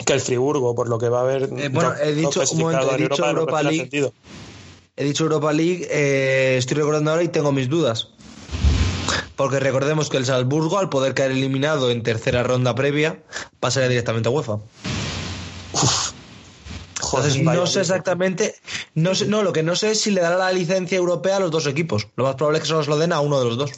que 0.07 0.15
el 0.15 0.21
Friburgo, 0.21 0.75
por 0.75 0.89
lo 0.89 0.99
que 0.99 1.09
va 1.11 1.19
a 1.19 1.23
haber 1.23 1.51
Eh, 1.59 1.69
bueno, 1.69 1.93
he 2.03 2.13
dicho- 2.15 2.43
un 2.51 2.59
momento, 2.59 2.95
he 2.95 3.03
dicho 3.03 3.27
Europa, 3.27 3.63
League. 3.63 3.91
He 3.93 4.13
he 4.97 5.05
dicho 5.05 5.25
Europa 5.25 5.53
League, 5.53 5.87
eh, 5.91 6.57
estoy 6.59 6.79
recordando 6.79 7.11
ahora 7.11 7.23
y 7.23 7.29
tengo 7.29 7.53
mis 7.53 7.69
dudas. 7.69 8.09
Porque 9.37 9.61
recordemos 9.61 10.09
que 10.09 10.17
el 10.17 10.25
Salzburgo, 10.25 10.79
al 10.79 10.89
poder 10.89 11.13
caer 11.15 11.33
eliminado 11.33 11.91
en 11.91 12.03
tercera 12.03 12.43
ronda 12.43 12.75
previa, 12.75 13.23
pasaría 13.61 13.89
directamente 13.89 14.29
a 14.29 14.33
UEFA. 14.33 14.59
Entonces, 17.03 17.45
vaya 17.45 17.61
no 17.61 17.67
sé 17.67 17.81
exactamente, 17.81 18.55
no, 18.95 19.15
sé, 19.15 19.27
no, 19.27 19.43
lo 19.43 19.53
que 19.53 19.63
no 19.63 19.77
sé 19.77 19.91
es 19.91 20.01
si 20.01 20.11
le 20.11 20.23
dará 20.23 20.39
la 20.39 20.53
licencia 20.53 20.97
europea 20.97 21.37
a 21.37 21.41
los 21.41 21.51
dos 21.51 21.67
equipos. 21.67 22.09
Lo 22.17 22.25
más 22.25 22.37
probable 22.37 22.59
es 22.59 22.63
que 22.63 22.69
solo 22.69 22.83
se 22.85 22.91
lo 22.91 22.97
den 22.99 23.13
a 23.13 23.21
uno 23.21 23.39
de 23.41 23.45
los 23.47 23.59
dos. 23.59 23.71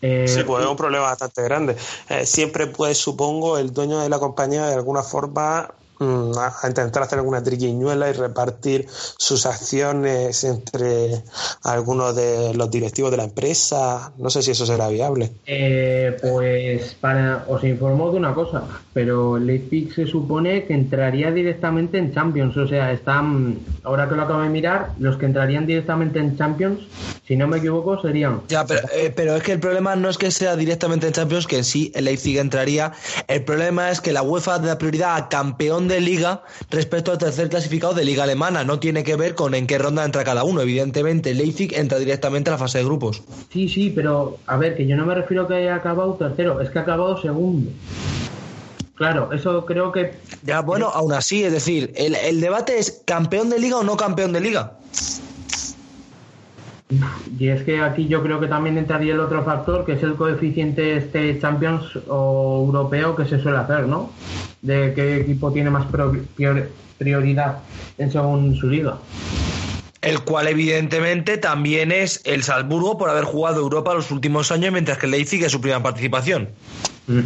Eh, 0.00 0.26
Sí, 0.28 0.44
pues 0.44 0.64
es 0.64 0.70
un 0.70 0.76
problema 0.76 1.04
bastante 1.04 1.42
grande. 1.42 1.76
Eh, 2.08 2.24
siempre, 2.24 2.66
pues, 2.68 2.98
supongo, 2.98 3.58
el 3.58 3.72
dueño 3.72 3.98
de 3.98 4.08
la 4.08 4.18
compañía 4.18 4.66
de 4.66 4.74
alguna 4.74 5.02
forma 5.02 5.74
a 6.00 6.48
a 6.62 6.68
intentar 6.68 7.02
hacer 7.02 7.18
alguna 7.18 7.42
triquiñuela 7.42 8.10
y 8.10 8.12
repartir 8.12 8.86
sus 8.88 9.46
acciones 9.46 10.44
entre 10.44 11.22
algunos 11.64 12.14
de 12.14 12.54
los 12.54 12.70
directivos 12.70 13.10
de 13.10 13.16
la 13.16 13.24
empresa. 13.24 14.12
No 14.18 14.30
sé 14.30 14.42
si 14.42 14.52
eso 14.52 14.66
será 14.66 14.88
viable. 14.88 15.30
Eh, 15.46 16.16
pues 16.20 16.94
para, 17.00 17.44
os 17.48 17.62
informo 17.64 18.10
de 18.10 18.18
una 18.18 18.34
cosa, 18.34 18.64
pero 18.92 19.36
el 19.36 19.46
Leipzig 19.46 19.94
se 19.94 20.06
supone 20.06 20.64
que 20.64 20.74
entraría 20.74 21.30
directamente 21.30 21.98
en 21.98 22.12
Champions, 22.12 22.56
o 22.56 22.66
sea, 22.66 22.92
están, 22.92 23.58
ahora 23.84 24.08
que 24.08 24.14
lo 24.14 24.22
acabo 24.22 24.42
de 24.42 24.48
mirar, 24.48 24.90
los 24.98 25.16
que 25.16 25.26
entrarían 25.26 25.66
directamente 25.66 26.18
en 26.18 26.36
Champions, 26.36 26.80
si 27.26 27.36
no 27.36 27.46
me 27.46 27.58
equivoco, 27.58 28.00
serían 28.00 28.42
Ya, 28.48 28.64
pero, 28.64 28.80
eh, 28.94 29.12
pero 29.14 29.36
es 29.36 29.42
que 29.42 29.52
el 29.52 29.60
problema 29.60 29.96
no 29.96 30.08
es 30.08 30.18
que 30.18 30.30
sea 30.30 30.56
directamente 30.56 31.06
en 31.06 31.12
Champions, 31.12 31.46
que 31.46 31.58
en 31.58 31.64
sí 31.64 31.92
el 31.94 32.06
Leipzig 32.06 32.38
entraría. 32.38 32.92
El 33.26 33.44
problema 33.44 33.90
es 33.90 34.00
que 34.00 34.12
la 34.12 34.22
UEFA 34.22 34.58
da 34.58 34.78
prioridad 34.78 35.16
a 35.16 35.28
campeón 35.28 35.87
de 35.88 36.00
liga 36.00 36.42
respecto 36.70 37.12
al 37.12 37.18
tercer 37.18 37.48
clasificado 37.48 37.94
de 37.94 38.04
liga 38.04 38.24
alemana. 38.24 38.64
No 38.64 38.78
tiene 38.78 39.02
que 39.02 39.16
ver 39.16 39.34
con 39.34 39.54
en 39.54 39.66
qué 39.66 39.78
ronda 39.78 40.04
entra 40.04 40.24
cada 40.24 40.44
uno. 40.44 40.60
Evidentemente, 40.60 41.34
Leipzig 41.34 41.74
entra 41.74 41.98
directamente 41.98 42.50
a 42.50 42.52
la 42.52 42.58
fase 42.58 42.78
de 42.78 42.84
grupos. 42.84 43.22
Sí, 43.52 43.68
sí, 43.68 43.92
pero 43.94 44.38
a 44.46 44.56
ver, 44.56 44.76
que 44.76 44.86
yo 44.86 44.96
no 44.96 45.06
me 45.06 45.14
refiero 45.14 45.44
a 45.44 45.48
que 45.48 45.54
haya 45.54 45.74
acabado 45.74 46.14
tercero, 46.14 46.60
es 46.60 46.70
que 46.70 46.78
ha 46.78 46.82
acabado 46.82 47.20
segundo. 47.20 47.70
Claro, 48.94 49.32
eso 49.32 49.64
creo 49.64 49.92
que 49.92 50.14
Ya, 50.42 50.60
bueno, 50.60 50.88
aún 50.92 51.12
así, 51.12 51.44
es 51.44 51.52
decir, 51.52 51.92
el, 51.96 52.16
el 52.16 52.40
debate 52.40 52.78
es 52.78 53.02
campeón 53.04 53.48
de 53.48 53.60
liga 53.60 53.76
o 53.76 53.84
no 53.84 53.96
campeón 53.96 54.32
de 54.32 54.40
liga. 54.40 54.72
Y 57.38 57.48
es 57.48 57.62
que 57.64 57.80
aquí 57.82 58.08
yo 58.08 58.22
creo 58.22 58.40
que 58.40 58.46
también 58.46 58.78
entraría 58.78 59.12
el 59.12 59.20
otro 59.20 59.44
factor, 59.44 59.84
que 59.84 59.92
es 59.92 60.02
el 60.02 60.14
coeficiente 60.14 60.96
este 60.96 61.38
Champions 61.38 61.84
o 62.08 62.64
europeo 62.66 63.14
que 63.14 63.26
se 63.26 63.40
suele 63.40 63.58
hacer, 63.58 63.86
¿no? 63.86 64.10
De 64.62 64.92
qué 64.94 65.20
equipo 65.20 65.52
tiene 65.52 65.70
más 65.70 65.86
prioridad 66.98 67.58
en 67.98 68.10
según 68.10 68.56
su 68.56 68.68
liga. 68.68 68.98
El 70.00 70.20
cual, 70.20 70.46
evidentemente, 70.46 71.38
también 71.38 71.90
es 71.90 72.20
el 72.24 72.42
Salzburgo 72.42 72.98
por 72.98 73.10
haber 73.10 73.24
jugado 73.24 73.60
Europa 73.60 73.94
los 73.94 74.10
últimos 74.10 74.52
años, 74.52 74.72
mientras 74.72 74.98
que 74.98 75.06
el 75.06 75.12
Leipzig 75.12 75.42
es 75.44 75.52
su 75.52 75.60
primera 75.60 75.82
participación. 75.82 76.48
Mm. 77.08 77.20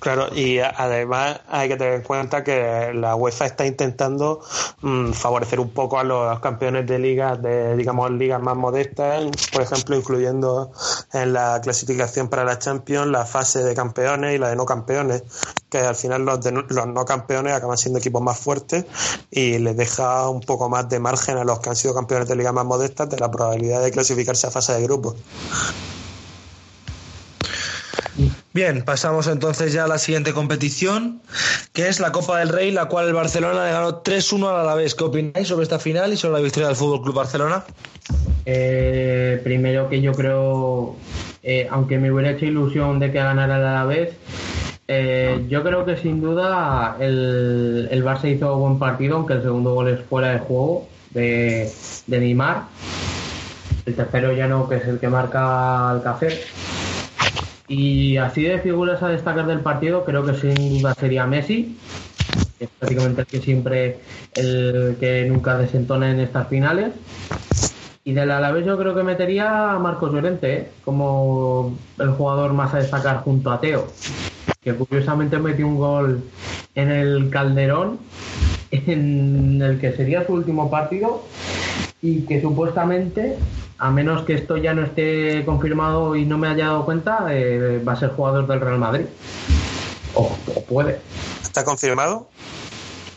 Claro, 0.00 0.34
y 0.34 0.58
además 0.60 1.40
hay 1.46 1.68
que 1.68 1.76
tener 1.76 1.92
en 1.92 2.02
cuenta 2.02 2.42
que 2.42 2.90
la 2.94 3.16
UEFA 3.16 3.44
está 3.44 3.66
intentando 3.66 4.40
mm, 4.80 5.12
favorecer 5.12 5.60
un 5.60 5.68
poco 5.70 5.98
a 5.98 6.04
los 6.04 6.40
campeones 6.40 6.86
de 6.86 6.98
ligas, 6.98 7.42
de 7.42 7.76
digamos 7.76 8.10
ligas 8.12 8.40
más 8.40 8.56
modestas, 8.56 9.26
por 9.52 9.60
ejemplo, 9.60 9.96
incluyendo 9.96 10.72
en 11.12 11.34
la 11.34 11.60
clasificación 11.62 12.28
para 12.28 12.44
la 12.44 12.58
Champions 12.58 13.08
la 13.08 13.26
fase 13.26 13.62
de 13.62 13.74
campeones 13.74 14.34
y 14.34 14.38
la 14.38 14.48
de 14.48 14.56
no 14.56 14.64
campeones, 14.64 15.22
que 15.68 15.80
al 15.80 15.94
final 15.94 16.24
los, 16.24 16.40
de 16.40 16.52
los 16.52 16.86
no 16.86 17.04
campeones 17.04 17.52
acaban 17.52 17.76
siendo 17.76 17.98
equipos 17.98 18.22
más 18.22 18.38
fuertes 18.38 18.86
y 19.30 19.58
les 19.58 19.76
deja 19.76 20.30
un 20.30 20.40
poco 20.40 20.70
más 20.70 20.88
de 20.88 20.98
margen 20.98 21.36
a 21.36 21.44
los 21.44 21.60
que 21.60 21.68
han 21.68 21.76
sido 21.76 21.94
campeones 21.94 22.26
de 22.26 22.36
ligas 22.36 22.54
más 22.54 22.64
modestas 22.64 23.10
de 23.10 23.18
la 23.18 23.30
probabilidad 23.30 23.82
de 23.82 23.90
clasificarse 23.90 24.46
a 24.46 24.50
fase 24.50 24.72
de 24.72 24.82
grupos. 24.82 25.16
Bien, 28.52 28.82
pasamos 28.82 29.28
entonces 29.28 29.72
ya 29.72 29.84
a 29.84 29.88
la 29.88 29.98
siguiente 29.98 30.32
competición, 30.32 31.20
que 31.72 31.86
es 31.86 32.00
la 32.00 32.10
Copa 32.10 32.40
del 32.40 32.48
Rey, 32.48 32.72
la 32.72 32.86
cual 32.86 33.06
el 33.06 33.14
Barcelona 33.14 33.64
le 33.64 33.70
ganó 33.70 34.02
3-1 34.02 34.48
al 34.48 34.60
Alavés. 34.60 34.96
¿Qué 34.96 35.04
opináis 35.04 35.46
sobre 35.46 35.62
esta 35.62 35.78
final 35.78 36.12
y 36.12 36.16
sobre 36.16 36.34
la 36.34 36.40
victoria 36.40 36.66
del 36.66 36.76
Fútbol 36.76 37.02
Club 37.02 37.14
Barcelona? 37.14 37.62
Eh, 38.46 39.40
primero 39.44 39.88
que 39.88 40.00
yo 40.00 40.12
creo, 40.12 40.96
eh, 41.44 41.68
aunque 41.70 41.98
me 41.98 42.10
hubiera 42.10 42.32
hecho 42.32 42.44
ilusión 42.44 42.98
de 42.98 43.12
que 43.12 43.18
ganara 43.18 43.56
el 43.56 43.64
Alavés, 43.64 44.14
eh, 44.88 45.46
yo 45.48 45.62
creo 45.62 45.84
que 45.84 45.96
sin 45.96 46.20
duda 46.20 46.96
el, 46.98 47.86
el 47.88 48.04
Barça 48.04 48.28
hizo 48.28 48.56
buen 48.56 48.80
partido, 48.80 49.18
aunque 49.18 49.34
el 49.34 49.42
segundo 49.42 49.74
gol 49.74 49.90
es 49.90 50.00
fuera 50.08 50.32
de 50.32 50.40
juego 50.40 50.88
de, 51.10 51.70
de 52.08 52.18
Neymar. 52.18 52.64
El 53.86 53.94
tercero 53.94 54.32
ya 54.32 54.48
no, 54.48 54.68
que 54.68 54.74
es 54.76 54.84
el 54.88 54.98
que 54.98 55.08
marca 55.08 55.92
el 55.94 56.02
café. 56.02 56.40
Y 57.70 58.16
así 58.16 58.42
de 58.42 58.58
figuras 58.58 59.00
a 59.00 59.10
destacar 59.10 59.46
del 59.46 59.60
partido, 59.60 60.04
creo 60.04 60.26
que 60.26 60.34
sin 60.34 60.80
duda 60.80 60.92
sería 60.92 61.24
Messi, 61.24 61.78
que 62.58 62.64
es 62.64 62.70
prácticamente 62.76 63.20
el 63.20 63.26
que 63.28 63.40
siempre, 63.40 64.00
el 64.34 64.96
que 64.98 65.24
nunca 65.28 65.56
desentona 65.56 66.10
en 66.10 66.18
estas 66.18 66.48
finales. 66.48 66.90
Y 68.02 68.12
del 68.12 68.32
Alavés 68.32 68.66
yo 68.66 68.76
creo 68.76 68.92
que 68.96 69.04
metería 69.04 69.70
a 69.70 69.78
Marcos 69.78 70.12
Llorente 70.12 70.52
¿eh? 70.52 70.68
como 70.84 71.78
el 72.00 72.10
jugador 72.10 72.54
más 72.54 72.74
a 72.74 72.78
destacar 72.78 73.18
junto 73.18 73.52
a 73.52 73.60
Teo, 73.60 73.86
que 74.60 74.74
curiosamente 74.74 75.38
metió 75.38 75.68
un 75.68 75.76
gol 75.76 76.24
en 76.74 76.90
el 76.90 77.30
Calderón, 77.30 78.00
en 78.72 79.62
el 79.62 79.78
que 79.78 79.92
sería 79.92 80.26
su 80.26 80.32
último 80.32 80.68
partido 80.72 81.22
y 82.02 82.22
que 82.22 82.40
supuestamente, 82.40 83.36
a 83.80 83.90
menos 83.90 84.24
que 84.24 84.34
esto 84.34 84.58
ya 84.58 84.74
no 84.74 84.84
esté 84.84 85.42
confirmado 85.46 86.14
y 86.14 86.26
no 86.26 86.36
me 86.36 86.48
haya 86.48 86.66
dado 86.66 86.84
cuenta, 86.84 87.26
eh, 87.30 87.82
va 87.86 87.94
a 87.94 87.96
ser 87.96 88.10
jugador 88.10 88.46
del 88.46 88.60
Real 88.60 88.78
Madrid. 88.78 89.06
O, 90.14 90.36
o 90.54 90.64
puede. 90.64 91.00
¿Está 91.42 91.64
confirmado? 91.64 92.28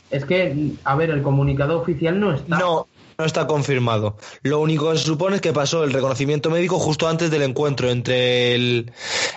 Es 0.09 0.23
que, 0.23 0.71
a 0.85 0.95
ver, 0.95 1.09
el 1.09 1.21
comunicado 1.21 1.81
oficial 1.81 2.17
no 2.17 2.33
está. 2.33 2.59
No, 2.59 2.87
no 3.17 3.25
está 3.25 3.45
confirmado. 3.45 4.15
Lo 4.41 4.59
único 4.59 4.89
que 4.91 4.97
se 4.97 5.03
supone 5.03 5.35
es 5.35 5.41
que 5.41 5.51
pasó 5.51 5.83
el 5.83 5.91
reconocimiento 5.91 6.49
médico 6.49 6.79
justo 6.79 7.09
antes 7.09 7.29
del 7.29 7.41
encuentro 7.41 7.89
entre 7.89 8.55
el, 8.55 8.93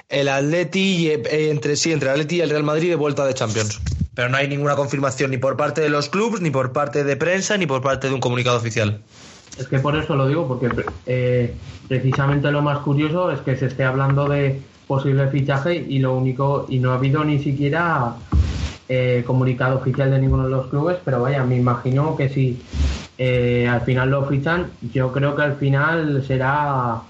el 0.08 0.28
Atleti 0.28 0.78
y, 0.78 1.08
eh, 1.08 1.50
entre 1.50 1.74
sí, 1.74 1.92
entre 1.92 2.08
el 2.10 2.14
Atleti 2.14 2.36
y 2.36 2.40
el 2.42 2.50
Real 2.50 2.62
Madrid 2.62 2.88
de 2.88 2.96
vuelta 2.96 3.26
de 3.26 3.34
Champions. 3.34 3.80
Pero 4.14 4.28
no 4.28 4.36
hay 4.36 4.46
ninguna 4.46 4.76
confirmación 4.76 5.32
ni 5.32 5.38
por 5.38 5.56
parte 5.56 5.80
de 5.80 5.88
los 5.88 6.08
clubes, 6.08 6.40
ni 6.40 6.50
por 6.50 6.72
parte 6.72 7.02
de 7.02 7.16
prensa, 7.16 7.56
ni 7.56 7.66
por 7.66 7.82
parte 7.82 8.06
de 8.06 8.14
un 8.14 8.20
comunicado 8.20 8.56
oficial. 8.56 9.02
Es 9.58 9.68
que 9.68 9.78
por 9.78 9.96
eso 9.96 10.16
lo 10.16 10.28
digo, 10.28 10.46
porque 10.46 10.70
eh, 11.06 11.54
precisamente 11.88 12.50
lo 12.50 12.62
más 12.62 12.78
curioso 12.80 13.30
es 13.30 13.40
que 13.40 13.56
se 13.56 13.66
esté 13.66 13.84
hablando 13.84 14.28
de 14.28 14.60
posible 14.86 15.28
fichaje 15.28 15.74
y 15.76 15.98
lo 15.98 16.14
único, 16.14 16.66
y 16.68 16.78
no 16.78 16.92
ha 16.92 16.94
habido 16.94 17.24
ni 17.24 17.38
siquiera 17.38 18.16
eh, 18.88 19.24
comunicado 19.26 19.78
oficial 19.78 20.10
de 20.10 20.18
ninguno 20.18 20.44
de 20.44 20.50
los 20.50 20.66
clubes, 20.68 20.98
pero 21.04 21.22
vaya, 21.22 21.42
me 21.42 21.56
imagino 21.56 22.16
que 22.16 22.28
si 22.28 22.62
eh, 23.18 23.66
al 23.68 23.80
final 23.80 24.10
lo 24.10 24.26
fichan, 24.26 24.70
yo 24.92 25.10
creo 25.12 25.34
que 25.34 25.42
al 25.42 25.56
final 25.56 26.24
será, 26.26 27.02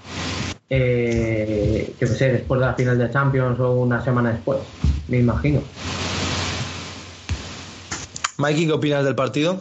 eh, 0.69 1.93
sé, 1.99 2.31
después 2.31 2.59
de 2.59 2.65
la 2.65 2.73
final 2.73 2.97
de 2.97 3.11
Champions 3.11 3.59
o 3.59 3.73
una 3.73 4.03
semana 4.03 4.31
después, 4.31 4.59
me 5.07 5.19
imagino. 5.19 5.61
Mikey, 8.37 8.67
¿qué 8.67 8.73
opinas 8.73 9.03
del 9.03 9.15
partido? 9.15 9.59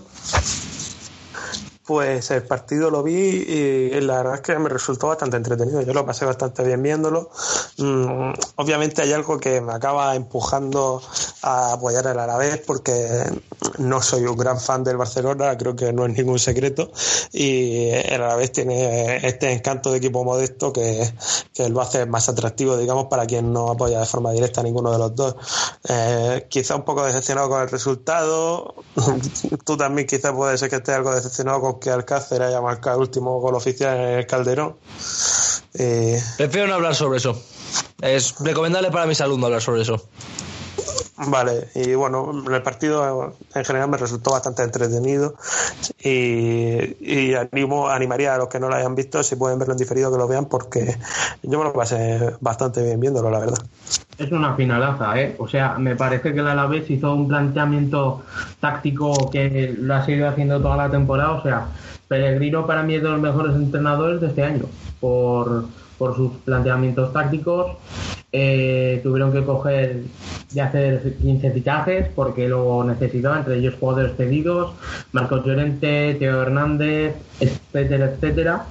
Pues 1.87 2.33
el 2.33 2.43
partido 2.43 2.91
lo 2.91 3.05
vi 3.05 3.15
y 3.15 4.01
la 4.01 4.17
verdad 4.17 4.35
es 4.35 4.41
que 4.41 4.59
me 4.59 4.69
resultó 4.69 5.07
bastante 5.07 5.37
entretenido. 5.37 5.83
Yo 5.83 5.93
lo 5.93 6.05
pasé 6.05 6.25
bastante 6.25 6.65
bien 6.65 6.83
viéndolo. 6.83 7.31
Mm, 7.79 8.33
obviamente 8.57 9.03
hay 9.03 9.13
algo 9.13 9.39
que 9.39 9.61
me 9.61 9.73
acaba 9.73 10.17
empujando 10.17 11.01
a 11.43 11.75
apoyar 11.75 12.09
al 12.09 12.19
Alavés 12.19 12.59
porque 12.67 13.23
no 13.79 14.03
soy 14.03 14.25
un 14.25 14.37
gran 14.37 14.59
fan 14.59 14.83
del 14.83 14.97
Barcelona, 14.97 15.57
creo 15.57 15.77
que 15.77 15.93
no 15.93 16.07
es 16.07 16.17
ningún 16.17 16.41
secreto. 16.41 16.91
Y 17.33 17.91
el 17.91 18.21
Alavés 18.21 18.51
tiene 18.51 19.25
este 19.27 19.53
encanto 19.53 19.93
de 19.93 19.99
equipo 19.99 20.25
modesto 20.25 20.73
que, 20.73 21.09
que 21.55 21.69
lo 21.69 21.81
hace 21.81 22.05
más 22.07 22.29
atractivo, 22.29 22.77
digamos, 22.77 23.07
para 23.07 23.27
quien 23.27 23.53
no 23.53 23.71
apoya 23.71 24.01
de 24.01 24.07
forma 24.07 24.33
directa 24.33 24.61
a 24.61 24.65
ninguno 24.65 24.91
de 24.91 24.99
los 24.99 25.15
dos. 25.15 25.37
Eh, 25.89 26.47
quizá 26.49 26.75
un 26.75 26.83
poco 26.83 27.05
decepcionado 27.05 27.49
con 27.49 27.63
el 27.63 27.69
resultado. 27.69 28.75
Tú 29.65 29.77
también 29.77 30.09
quizá 30.09 30.35
puede 30.35 30.59
ser 30.59 30.69
que 30.69 30.77
estés 30.77 30.97
algo 30.97 31.15
decepcionado 31.15 31.61
con 31.61 31.76
que 31.79 31.91
Alcácer 31.91 32.43
haya 32.43 32.61
marcado 32.61 32.97
el 32.97 33.03
último 33.03 33.41
gol 33.41 33.55
oficial 33.55 33.97
en 33.97 34.19
el 34.19 34.27
Calderón. 34.27 34.77
Eh, 35.75 36.21
Prefiero 36.37 36.69
no 36.69 36.75
hablar 36.75 36.95
sobre 36.95 37.19
eso. 37.19 37.41
Es 38.01 38.35
recomendable 38.41 38.91
para 38.91 39.07
mis 39.07 39.21
alumnos 39.21 39.47
hablar 39.47 39.63
sobre 39.63 39.83
eso. 39.83 40.03
Vale, 41.19 41.69
y 41.75 41.95
bueno, 41.95 42.31
el 42.53 42.63
partido 42.63 43.35
en 43.55 43.65
general 43.65 43.89
me 43.89 43.97
resultó 43.97 44.33
bastante 44.33 44.63
entretenido 44.63 45.35
y, 45.99 47.33
animo, 47.35 47.89
animaría 47.89 48.35
a 48.35 48.39
los 48.39 48.49
que 48.49 48.61
no 48.61 48.69
lo 48.69 48.75
hayan 48.75 48.95
visto, 48.95 49.23
si 49.23 49.35
pueden 49.35 49.59
verlo 49.59 49.73
en 49.73 49.79
diferido, 49.79 50.13
que 50.13 50.19
lo 50.19 50.29
vean, 50.29 50.45
porque 50.45 50.99
yo 51.43 51.59
me 51.59 51.65
lo 51.65 51.73
pasé 51.73 52.35
bastante 52.41 52.83
bien 52.83 53.01
viéndolo, 53.01 53.31
la 53.31 53.39
verdad. 53.39 53.59
Es 54.19 54.31
una 54.31 54.55
finalaza, 54.57 55.19
¿eh? 55.19 55.37
O 55.39 55.49
sea, 55.49 55.79
me 55.79 55.97
parece 55.97 56.35
que 56.35 56.41
el 56.41 56.49
Alavés 56.49 56.91
hizo 56.91 57.15
un 57.15 57.29
planteamiento 57.29 58.23
táctico 58.61 59.31
que 59.31 59.75
lo 59.79 59.95
ha 59.95 60.05
seguido 60.05 60.29
haciendo 60.29 60.61
toda 60.61 60.77
la 60.77 60.91
temporada. 60.91 61.33
O 61.33 61.43
sea, 61.43 61.69
Pellegrino 62.09 62.67
para 62.67 62.83
mí 62.83 62.95
es 62.95 63.03
de 63.03 63.09
los 63.09 63.21
mejores 63.21 63.57
entrenadores 63.57 64.21
de 64.21 64.29
este 64.29 64.43
año 64.43 64.65
por, 65.01 65.65
por 65.99 66.15
sus 66.15 66.33
planteamientos 66.45 67.13
tácticos. 67.13 67.73
Eh, 68.39 69.01
tuvieron 69.03 69.33
que 69.33 69.43
coger 69.45 70.03
de 70.53 70.61
hacer 70.61 71.15
15 71.23 71.53
fichajes 71.53 72.09
porque 72.15 72.47
lo 72.47 72.85
necesitaban, 72.85 73.39
entre 73.39 73.57
ellos 73.57 73.77
jugadores 73.81 74.15
cedidos, 74.15 74.75
Marcos 75.13 75.43
Llorente, 75.47 76.15
Teo 76.19 76.43
Hernández, 76.43 77.15
etcétera, 77.41 78.11
etcétera. 78.11 78.67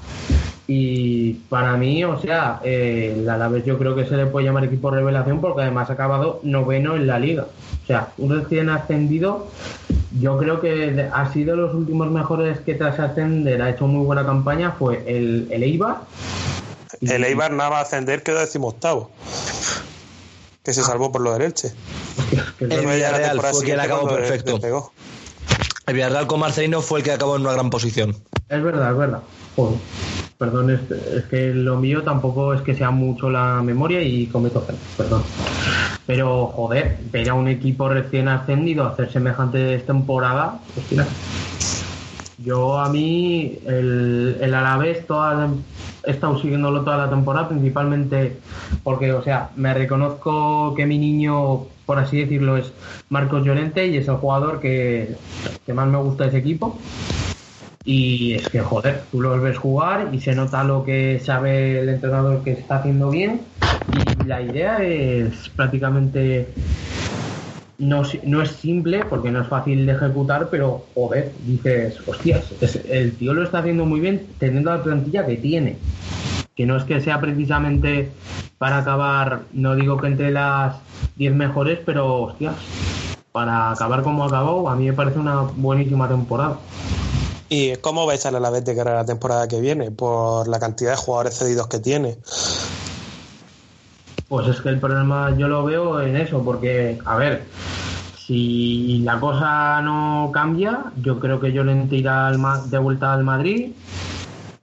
Y 0.67 1.33
para 1.49 1.77
mí, 1.77 2.03
o 2.03 2.19
sea, 2.19 2.59
eh, 2.63 3.15
el 3.17 3.27
Alavés 3.27 3.65
yo 3.65 3.79
creo 3.79 3.95
que 3.95 4.05
se 4.05 4.15
le 4.15 4.27
puede 4.27 4.45
llamar 4.45 4.65
equipo 4.65 4.91
revelación 4.91 5.41
porque 5.41 5.63
además 5.63 5.89
ha 5.89 5.93
acabado 5.93 6.41
noveno 6.43 6.95
en 6.95 7.07
la 7.07 7.17
liga. 7.17 7.47
O 7.83 7.87
sea, 7.87 8.09
un 8.19 8.39
recién 8.39 8.69
ascendido, 8.69 9.47
yo 10.19 10.37
creo 10.37 10.61
que 10.61 11.09
ha 11.11 11.33
sido 11.33 11.55
los 11.55 11.73
últimos 11.73 12.11
mejores 12.11 12.59
que 12.59 12.75
tras 12.75 12.99
ascender 12.99 13.63
ha 13.63 13.71
hecho 13.71 13.87
muy 13.87 14.05
buena 14.05 14.23
campaña, 14.27 14.73
fue 14.77 15.03
el, 15.07 15.47
el 15.49 15.63
Eibar. 15.63 16.01
El 17.01 17.23
Eibar 17.23 17.51
nada 17.51 17.71
más 17.71 17.81
ascender 17.87 18.21
quedó 18.21 18.39
decimoctavo, 18.39 19.09
que 20.65 20.73
se 20.73 20.83
salvó 20.83 21.11
por 21.11 21.21
lo 21.21 21.31
del 21.33 21.43
Elche. 21.43 21.71
El 22.59 22.67
Villarreal 22.85 23.39
fue 23.39 23.51
quien 23.51 23.53
siguiente 23.53 23.81
acabó 23.83 24.09
le- 24.09 24.15
perfecto. 24.15 24.51
le. 24.51 24.93
El 25.85 25.93
Villarreal 25.93 26.25
con 26.27 26.39
Marcelino 26.39 26.81
fue 26.81 26.99
el 26.99 27.05
que 27.05 27.11
acabó 27.11 27.35
en 27.35 27.43
una 27.43 27.53
gran 27.53 27.69
posición. 27.69 28.15
Es 28.49 28.63
verdad, 28.63 28.91
es 28.91 28.97
verdad. 28.97 29.21
Joder. 29.55 29.79
Perdón, 30.39 30.69
es, 30.71 30.81
es 30.91 31.23
que 31.25 31.53
lo 31.53 31.77
mío 31.77 32.03
tampoco 32.03 32.53
es 32.53 32.61
que 32.61 32.75
sea 32.75 32.89
mucho 32.89 33.29
la 33.29 33.61
memoria 33.61 34.01
y 34.01 34.25
cometo 34.27 34.61
fallos, 34.65 34.81
perdón. 34.97 35.23
Pero, 36.07 36.47
joder, 36.47 36.97
ver 37.11 37.29
a 37.29 37.33
un 37.35 37.47
equipo 37.47 37.87
recién 37.87 38.27
ascendido 38.27 38.85
hacer 38.85 39.11
semejante 39.11 39.77
temporada, 39.79 40.59
hostia. 40.75 41.07
Yo 42.37 42.77
a 42.79 42.89
mí, 42.89 43.59
el, 43.65 44.37
el 44.41 44.53
Alavés, 44.53 45.05
toda 45.07 45.33
la- 45.35 45.49
he 46.05 46.11
estado 46.11 46.39
siguiéndolo 46.39 46.81
toda 46.83 46.97
la 46.97 47.09
temporada, 47.09 47.49
principalmente 47.49 48.37
porque, 48.83 49.11
o 49.13 49.23
sea, 49.23 49.49
me 49.55 49.73
reconozco 49.73 50.73
que 50.75 50.85
mi 50.85 50.97
niño, 50.97 51.65
por 51.85 51.99
así 51.99 52.19
decirlo, 52.19 52.57
es 52.57 52.71
Marcos 53.09 53.43
Llorente 53.45 53.87
y 53.87 53.97
es 53.97 54.07
el 54.07 54.15
jugador 54.15 54.59
que, 54.59 55.15
más 55.73 55.87
me 55.87 55.97
gusta 55.97 56.25
ese 56.27 56.37
equipo. 56.37 56.77
Y 57.83 58.33
es 58.33 58.49
que, 58.49 58.61
joder, 58.61 59.03
tú 59.11 59.21
los 59.21 59.39
ves 59.41 59.57
jugar 59.57 60.09
y 60.11 60.19
se 60.19 60.33
nota 60.33 60.63
lo 60.63 60.83
que 60.83 61.19
sabe 61.23 61.79
el 61.79 61.89
entrenador 61.89 62.43
que 62.43 62.53
está 62.53 62.77
haciendo 62.77 63.09
bien. 63.11 63.41
Y 64.21 64.23
la 64.25 64.41
idea 64.41 64.83
es 64.83 65.49
prácticamente. 65.55 66.47
No, 67.77 68.03
no 68.23 68.41
es 68.41 68.51
simple 68.51 69.03
porque 69.05 69.31
no 69.31 69.41
es 69.41 69.47
fácil 69.47 69.85
de 69.85 69.91
ejecutar, 69.91 70.47
pero 70.49 70.85
joder, 70.93 71.33
dices, 71.45 71.97
hostias, 72.07 72.45
el 72.89 73.15
tío 73.17 73.33
lo 73.33 73.43
está 73.43 73.59
haciendo 73.59 73.85
muy 73.85 73.99
bien 73.99 74.27
teniendo 74.39 74.71
la 74.71 74.81
plantilla 74.81 75.25
que 75.25 75.35
tiene. 75.35 75.77
Que 76.55 76.65
no 76.65 76.77
es 76.77 76.83
que 76.85 77.01
sea 77.01 77.19
precisamente 77.19 78.11
para 78.57 78.77
acabar, 78.77 79.41
no 79.51 79.75
digo 79.75 79.97
que 79.97 80.07
entre 80.07 80.31
las 80.31 80.77
10 81.17 81.35
mejores, 81.35 81.79
pero 81.85 82.23
hostias, 82.23 82.55
para 83.33 83.71
acabar 83.71 84.01
como 84.03 84.23
acabó, 84.23 84.69
a 84.69 84.75
mí 84.75 84.85
me 84.85 84.93
parece 84.93 85.19
una 85.19 85.41
buenísima 85.41 86.07
temporada. 86.07 86.57
¿Y 87.49 87.75
cómo 87.77 88.05
vais 88.05 88.25
a 88.25 88.31
la 88.31 88.49
vez 88.49 88.65
de 88.65 88.75
cara 88.75 88.91
a 88.91 88.95
la 88.95 89.05
temporada 89.05 89.47
que 89.47 89.59
viene? 89.59 89.91
Por 89.91 90.47
la 90.47 90.59
cantidad 90.59 90.91
de 90.91 90.97
jugadores 90.97 91.37
cedidos 91.37 91.67
que 91.67 91.79
tiene. 91.79 92.17
Pues 94.27 94.47
es 94.47 94.61
que 94.61 94.69
el 94.69 94.79
problema 94.79 95.35
yo 95.37 95.47
lo 95.47 95.63
veo 95.63 96.01
en 96.01 96.15
eso, 96.15 96.43
porque, 96.43 96.97
a 97.05 97.15
ver, 97.15 97.43
si 98.17 99.01
la 99.03 99.19
cosa 99.19 99.81
no 99.81 100.31
cambia, 100.33 100.85
yo 101.01 101.19
creo 101.19 101.39
que 101.39 101.51
Llorente 101.51 101.95
irá 101.95 102.31
de 102.31 102.77
vuelta 102.79 103.13
al 103.13 103.23
Madrid. 103.23 103.71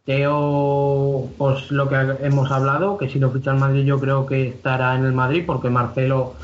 Teo, 0.05 1.29
pues 1.39 1.71
lo 1.71 1.89
que 1.89 1.95
hemos 2.23 2.51
hablado, 2.51 2.99
que 2.99 3.09
si 3.09 3.21
lo 3.21 3.31
ficha 3.31 3.53
el 3.53 3.59
Madrid 3.59 3.85
yo 3.85 4.01
creo 4.01 4.27
que 4.27 4.49
estará 4.49 4.97
en 4.97 5.05
el 5.05 5.13
Madrid, 5.13 5.45
porque 5.47 5.71
Marcelo 5.71 6.35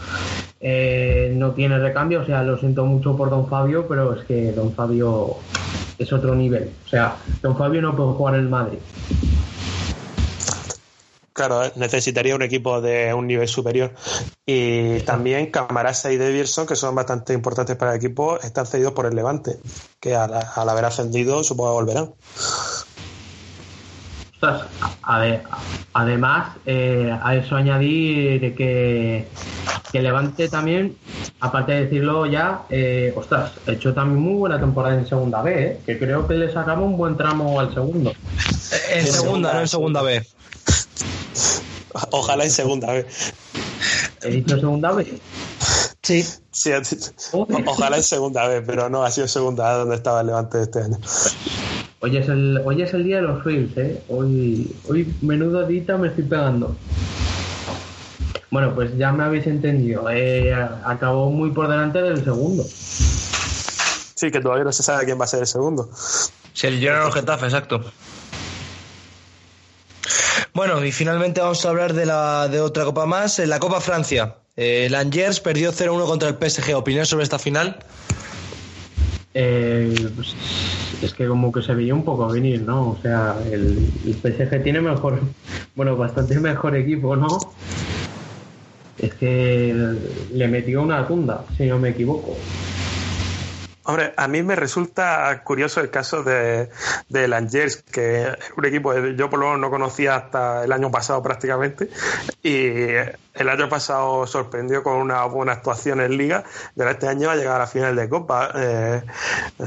eh, 0.61 1.33
no 1.37 1.51
tiene 1.51 1.77
recambio, 1.79 2.21
o 2.21 2.25
sea, 2.25 2.45
lo 2.45 2.57
siento 2.57 2.87
mucho 2.87 3.17
por 3.17 3.31
Don 3.31 3.49
Fabio, 3.49 3.87
pero 3.89 4.15
es 4.15 4.25
que 4.25 4.53
Don 4.53 4.73
Fabio 4.73 5.39
es 5.99 6.13
otro 6.13 6.37
nivel. 6.37 6.71
O 6.87 6.89
sea, 6.89 7.17
Don 7.43 7.57
Fabio 7.57 7.83
no 7.83 7.97
puede 7.97 8.13
jugar 8.13 8.35
en 8.37 8.41
el 8.43 8.49
Madrid. 8.49 8.79
Claro, 11.39 11.63
necesitaría 11.77 12.35
un 12.35 12.43
equipo 12.43 12.81
de 12.81 13.15
un 13.15 13.29
nivel 13.29 13.47
superior. 13.47 13.93
Y 14.45 14.99
también 15.03 15.53
Camarasa 15.53 16.11
y 16.11 16.17
Devilson, 16.17 16.67
que 16.67 16.75
son 16.75 16.97
bastante 16.97 17.33
importantes 17.33 17.77
para 17.77 17.93
el 17.93 17.99
equipo, 17.99 18.41
están 18.41 18.67
cedidos 18.67 18.93
por 18.93 19.07
el 19.07 19.15
Levante, 19.15 19.57
que 20.01 20.17
al, 20.17 20.33
al 20.35 20.69
haber 20.69 20.87
ascendido 20.87 21.45
supongo 21.45 21.71
que 21.71 21.75
volverán. 21.85 22.11
Ostras, 24.35 24.63
ade- 25.03 25.43
además, 25.93 26.57
eh, 26.67 27.17
a 27.23 27.37
eso 27.37 27.55
añadir 27.55 28.57
que, 28.57 29.29
que 29.93 30.03
Levante 30.03 30.49
también, 30.49 30.97
aparte 31.39 31.71
de 31.71 31.85
decirlo 31.85 32.27
ya, 32.27 32.63
eh, 32.69 33.13
ostras, 33.15 33.53
ha 33.65 33.71
hecho 33.71 33.95
también 33.95 34.21
muy 34.21 34.35
buena 34.35 34.59
temporada 34.59 34.97
en 34.97 35.07
segunda 35.07 35.41
B, 35.43 35.53
eh, 35.55 35.81
que 35.87 36.01
creo 36.01 36.27
que 36.27 36.35
le 36.35 36.53
sacamos 36.53 36.87
un 36.87 36.97
buen 36.97 37.17
tramo 37.17 37.61
al 37.61 37.73
segundo. 37.73 38.13
En 38.93 39.07
segunda, 39.07 39.55
no 39.55 39.61
en 39.61 39.69
segunda 39.69 40.03
B. 40.03 40.27
Ojalá 42.11 42.45
en 42.45 42.51
segunda 42.51 42.93
vez. 42.93 43.33
He 44.23 44.31
dicho 44.31 44.59
segunda 44.59 44.93
B. 44.93 45.21
Sí. 46.03 46.25
Sí, 46.51 46.71
o- 47.33 47.47
ojalá 47.67 47.99
en 47.99 48.03
segunda 48.03 48.47
vez, 48.49 48.63
pero 48.67 48.89
no 48.89 49.05
ha 49.05 49.11
sido 49.11 49.29
segunda 49.29 49.73
donde 49.75 49.95
estaba 49.97 50.21
el 50.23 50.27
Levante 50.29 50.61
este 50.63 50.81
año. 50.81 50.99
Hoy 52.01 52.17
es 52.17 52.29
el, 52.29 52.61
hoy 52.65 52.83
es 52.83 52.93
el 52.95 53.05
día 53.05 53.17
de 53.17 53.23
los 53.23 53.45
reels, 53.45 53.77
eh. 53.77 54.03
Hoy, 54.09 54.75
hoy 54.89 55.13
menudo 55.21 55.67
dita 55.67 55.97
me 55.97 56.09
estoy 56.09 56.25
pegando. 56.25 56.75
Bueno, 58.51 58.75
pues 58.75 58.97
ya 58.97 59.13
me 59.13 59.25
habéis 59.25 59.47
entendido. 59.47 60.09
Eh, 60.11 60.55
acabó 60.85 61.31
muy 61.31 61.51
por 61.51 61.69
delante 61.69 62.01
del 62.01 62.25
segundo. 62.25 62.65
Sí, 64.15 64.31
que 64.31 64.41
todavía 64.41 64.65
no 64.65 64.73
se 64.73 64.83
sabe 64.83 65.05
quién 65.05 65.21
va 65.21 65.25
a 65.25 65.29
ser 65.29 65.41
el 65.41 65.47
segundo. 65.47 65.91
Sí, 66.55 66.67
el 66.67 66.79
Girona 66.79 67.11
Getafe, 67.13 67.45
exacto. 67.47 67.81
Bueno, 70.59 70.85
y 70.85 70.91
finalmente 70.91 71.41
vamos 71.41 71.65
a 71.65 71.69
hablar 71.69 71.93
de, 71.93 72.05
la, 72.05 72.49
de 72.49 72.61
otra 72.61 72.85
copa 72.85 73.07
más, 73.07 73.39
en 73.39 73.49
la 73.49 73.61
Copa 73.61 73.81
Francia. 73.81 74.35
Eh, 74.57 74.87
el 74.87 74.97
Angers 74.97 75.39
perdió 75.39 75.71
0-1 75.73 76.05
contra 76.05 76.29
el 76.29 76.35
PSG. 76.35 76.75
¿Opinión 76.75 77.07
sobre 77.07 77.23
esta 77.23 77.39
final? 77.39 77.77
Eh, 79.35 79.95
pues, 80.17 80.35
es 81.01 81.15
que 81.15 81.29
como 81.29 81.53
que 81.53 81.63
se 81.63 81.73
veía 81.75 81.95
un 81.95 82.03
poco 82.03 82.27
venir, 82.27 82.63
¿no? 82.63 82.89
O 82.89 82.99
sea, 83.01 83.37
el 83.53 83.89
PSG 84.21 84.61
tiene 84.65 84.81
mejor, 84.81 85.21
bueno, 85.77 85.97
bastante 85.97 86.41
mejor 86.41 86.75
equipo, 86.75 87.15
¿no? 87.15 87.39
Es 88.99 89.15
que 89.15 89.95
le 90.33 90.49
metió 90.49 90.83
una 90.83 91.07
tunda, 91.07 91.45
si 91.57 91.67
no 91.67 91.79
me 91.79 91.91
equivoco. 91.91 92.37
Hombre, 93.89 94.13
a 94.19 94.29
mí 94.29 94.43
me 94.43 94.55
resulta 94.55 95.43
curioso 95.43 95.81
el 95.81 95.89
caso 95.89 96.23
de, 96.23 96.69
de 97.09 97.27
Langers, 97.27 97.83
que 97.85 98.25
es 98.25 98.37
un 98.55 98.67
equipo 98.67 98.93
que 98.93 99.17
yo 99.17 99.31
por 99.31 99.39
lo 99.39 99.47
menos 99.47 99.61
no 99.61 99.71
conocía 99.71 100.15
hasta 100.15 100.63
el 100.63 100.73
año 100.73 100.91
pasado 100.91 101.23
prácticamente, 101.23 101.89
y 102.43 102.67
el 103.39 103.49
año 103.49 103.69
pasado 103.71 104.27
sorprendió 104.27 104.83
con 104.83 104.97
una 104.97 105.25
buena 105.25 105.53
actuación 105.53 106.03
en 106.03 106.19
Liga, 106.19 106.45
pero 106.77 106.91
este 106.91 107.09
año 107.09 107.29
va 107.29 107.35
a 107.35 107.37
llegar 107.37 107.57
a 107.57 107.61
la 107.61 107.67
final 107.67 107.97
de 107.97 108.09
Copa. 108.11 108.51
Eh, 108.55 109.03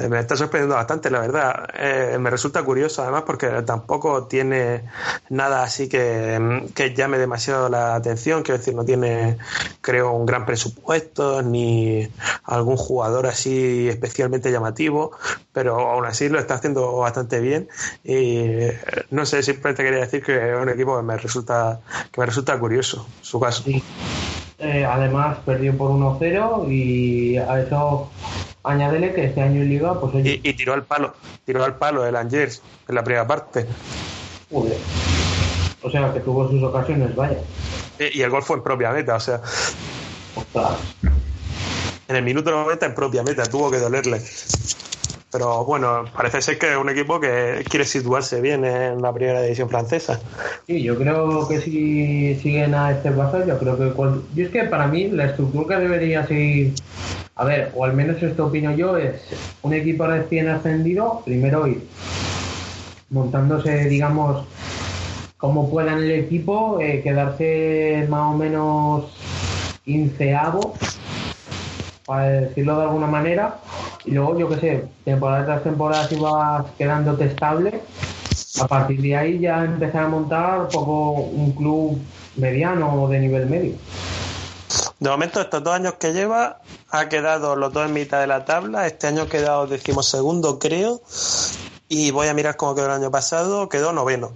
me 0.09 0.19
está 0.19 0.35
sorprendiendo 0.35 0.75
bastante, 0.75 1.09
la 1.09 1.21
verdad. 1.21 1.67
Eh, 1.73 2.17
me 2.19 2.29
resulta 2.29 2.61
curioso 2.63 3.01
además 3.01 3.23
porque 3.25 3.47
tampoco 3.65 4.27
tiene 4.27 4.83
nada 5.29 5.63
así 5.63 5.87
que, 5.89 6.69
que 6.75 6.93
llame 6.93 7.17
demasiado 7.17 7.69
la 7.69 7.95
atención, 7.95 8.43
quiero 8.43 8.59
decir, 8.59 8.75
no 8.75 8.85
tiene, 8.85 9.37
creo, 9.81 10.11
un 10.13 10.25
gran 10.25 10.45
presupuesto 10.45 11.41
ni 11.41 12.07
algún 12.43 12.77
jugador 12.77 13.27
así 13.27 13.89
especialmente 13.89 14.51
llamativo, 14.51 15.11
pero 15.51 15.79
aún 15.79 16.05
así 16.05 16.29
lo 16.29 16.39
está 16.39 16.55
haciendo 16.55 16.97
bastante 16.97 17.39
bien 17.39 17.67
y 18.03 18.37
eh, 18.37 18.79
no 19.09 19.25
sé, 19.25 19.43
simplemente 19.43 19.83
quería 19.83 19.99
decir 19.99 20.23
que 20.23 20.51
es 20.51 20.57
un 20.57 20.69
equipo 20.69 20.95
que 20.97 21.03
me 21.03 21.17
resulta 21.17 21.81
que 22.11 22.21
me 22.21 22.27
resulta 22.27 22.57
curioso 22.59 23.07
su 23.21 23.39
caso. 23.39 23.63
Sí. 23.63 23.83
Eh, 24.63 24.85
además, 24.85 25.39
perdió 25.43 25.75
por 25.75 25.89
1-0 25.89 26.71
y 26.71 27.35
a 27.37 27.59
eso 27.61 28.11
añádele 28.63 29.11
que 29.11 29.25
este 29.25 29.41
año 29.41 29.63
en 29.63 29.69
Liga, 29.69 29.99
pues 29.99 30.13
oye, 30.13 30.39
Y, 30.43 30.49
y 30.49 30.53
tiró 30.53 30.73
al 30.73 30.83
palo, 30.83 31.15
tiró 31.45 31.63
al 31.63 31.77
palo 31.77 32.05
el 32.05 32.15
Angers 32.15 32.61
en 32.87 32.93
la 32.93 33.03
primera 33.03 33.25
parte. 33.25 33.65
joder. 34.51 34.77
O 35.81 35.89
sea, 35.89 36.13
que 36.13 36.19
tuvo 36.19 36.47
sus 36.47 36.61
ocasiones, 36.61 37.15
vaya. 37.15 37.37
Y, 38.13 38.21
el 38.21 38.29
gol 38.29 38.41
fue 38.41 38.57
en 38.57 38.63
propia 38.63 38.91
meta, 38.91 39.15
o 39.15 39.19
sea, 39.19 39.41
en 42.07 42.15
el 42.15 42.23
minuto 42.23 42.49
90 42.49 42.85
en 42.85 42.95
propia 42.95 43.23
meta, 43.23 43.43
tuvo 43.43 43.69
que 43.69 43.77
dolerle. 43.77 44.21
Pero 45.31 45.63
bueno, 45.63 46.05
parece 46.13 46.41
ser 46.41 46.57
que 46.57 46.71
es 46.71 46.77
un 46.77 46.89
equipo 46.89 47.19
que 47.19 47.63
quiere 47.69 47.85
situarse 47.85 48.41
bien 48.41 48.65
en 48.65 49.01
la 49.01 49.13
primera 49.13 49.41
división 49.41 49.69
francesa. 49.69 50.19
Sí, 50.67 50.83
yo 50.83 50.97
creo 50.97 51.47
que 51.47 51.61
si 51.61 52.35
siguen 52.41 52.73
a 52.75 52.91
este 52.91 53.11
paso, 53.11 53.45
yo 53.45 53.57
creo 53.57 53.77
que... 53.77 53.93
Yo 54.35 54.45
es 54.45 54.51
que 54.51 54.63
para 54.63 54.87
mí 54.87 55.07
la 55.09 55.25
estructura 55.25 55.77
que 55.77 55.83
debería 55.83 56.27
seguir, 56.27 56.73
a 57.35 57.45
ver, 57.45 57.71
o 57.75 57.85
al 57.85 57.93
menos 57.93 58.21
esto 58.21 58.47
opino 58.47 58.75
yo, 58.75 58.97
es 58.97 59.21
un 59.61 59.73
equipo 59.73 60.05
recién 60.05 60.49
ascendido, 60.49 61.21
primero 61.23 61.65
ir 61.67 61.87
montándose, 63.09 63.85
digamos, 63.85 64.45
como 65.41 65.69
pueda 65.69 65.91
en 65.93 65.97
el 65.97 66.11
equipo, 66.11 66.79
eh, 66.79 67.01
quedarse 67.03 68.05
más 68.09 68.33
o 68.33 68.37
menos 68.37 69.05
quinceavo, 69.83 70.75
para 72.05 72.29
decirlo 72.29 72.77
de 72.77 72.83
alguna 72.83 73.07
manera, 73.07 73.59
y 74.05 74.11
luego, 74.11 74.39
yo 74.39 74.47
qué 74.49 74.57
sé, 74.57 74.85
temporada 75.03 75.45
tras 75.45 75.63
temporada 75.63 76.07
si 76.07 76.15
vas 76.15 76.65
quedándote 76.77 77.25
estable, 77.25 77.81
a 78.61 78.67
partir 78.67 79.01
de 79.01 79.15
ahí 79.15 79.39
ya 79.39 79.65
empezar 79.65 80.03
a 80.03 80.07
montar 80.07 80.67
poco 80.69 81.13
un 81.13 81.51
club 81.51 81.99
mediano 82.35 83.03
o 83.03 83.09
de 83.09 83.19
nivel 83.19 83.47
medio. 83.47 83.73
De 84.99 85.09
momento, 85.09 85.41
estos 85.41 85.63
dos 85.63 85.73
años 85.73 85.95
que 85.95 86.13
lleva, 86.13 86.59
ha 86.91 87.09
quedado 87.09 87.55
los 87.55 87.73
dos 87.73 87.87
en 87.87 87.93
mitad 87.93 88.19
de 88.21 88.27
la 88.27 88.45
tabla. 88.45 88.85
Este 88.85 89.07
año 89.07 89.23
ha 89.23 89.27
quedado 89.27 89.65
decimosegundo, 89.65 90.59
creo. 90.59 91.01
Y 91.87 92.11
voy 92.11 92.27
a 92.27 92.35
mirar 92.35 92.55
cómo 92.55 92.75
quedó 92.75 92.85
el 92.85 92.91
año 92.91 93.09
pasado. 93.09 93.67
Quedó 93.67 93.93
noveno. 93.93 94.31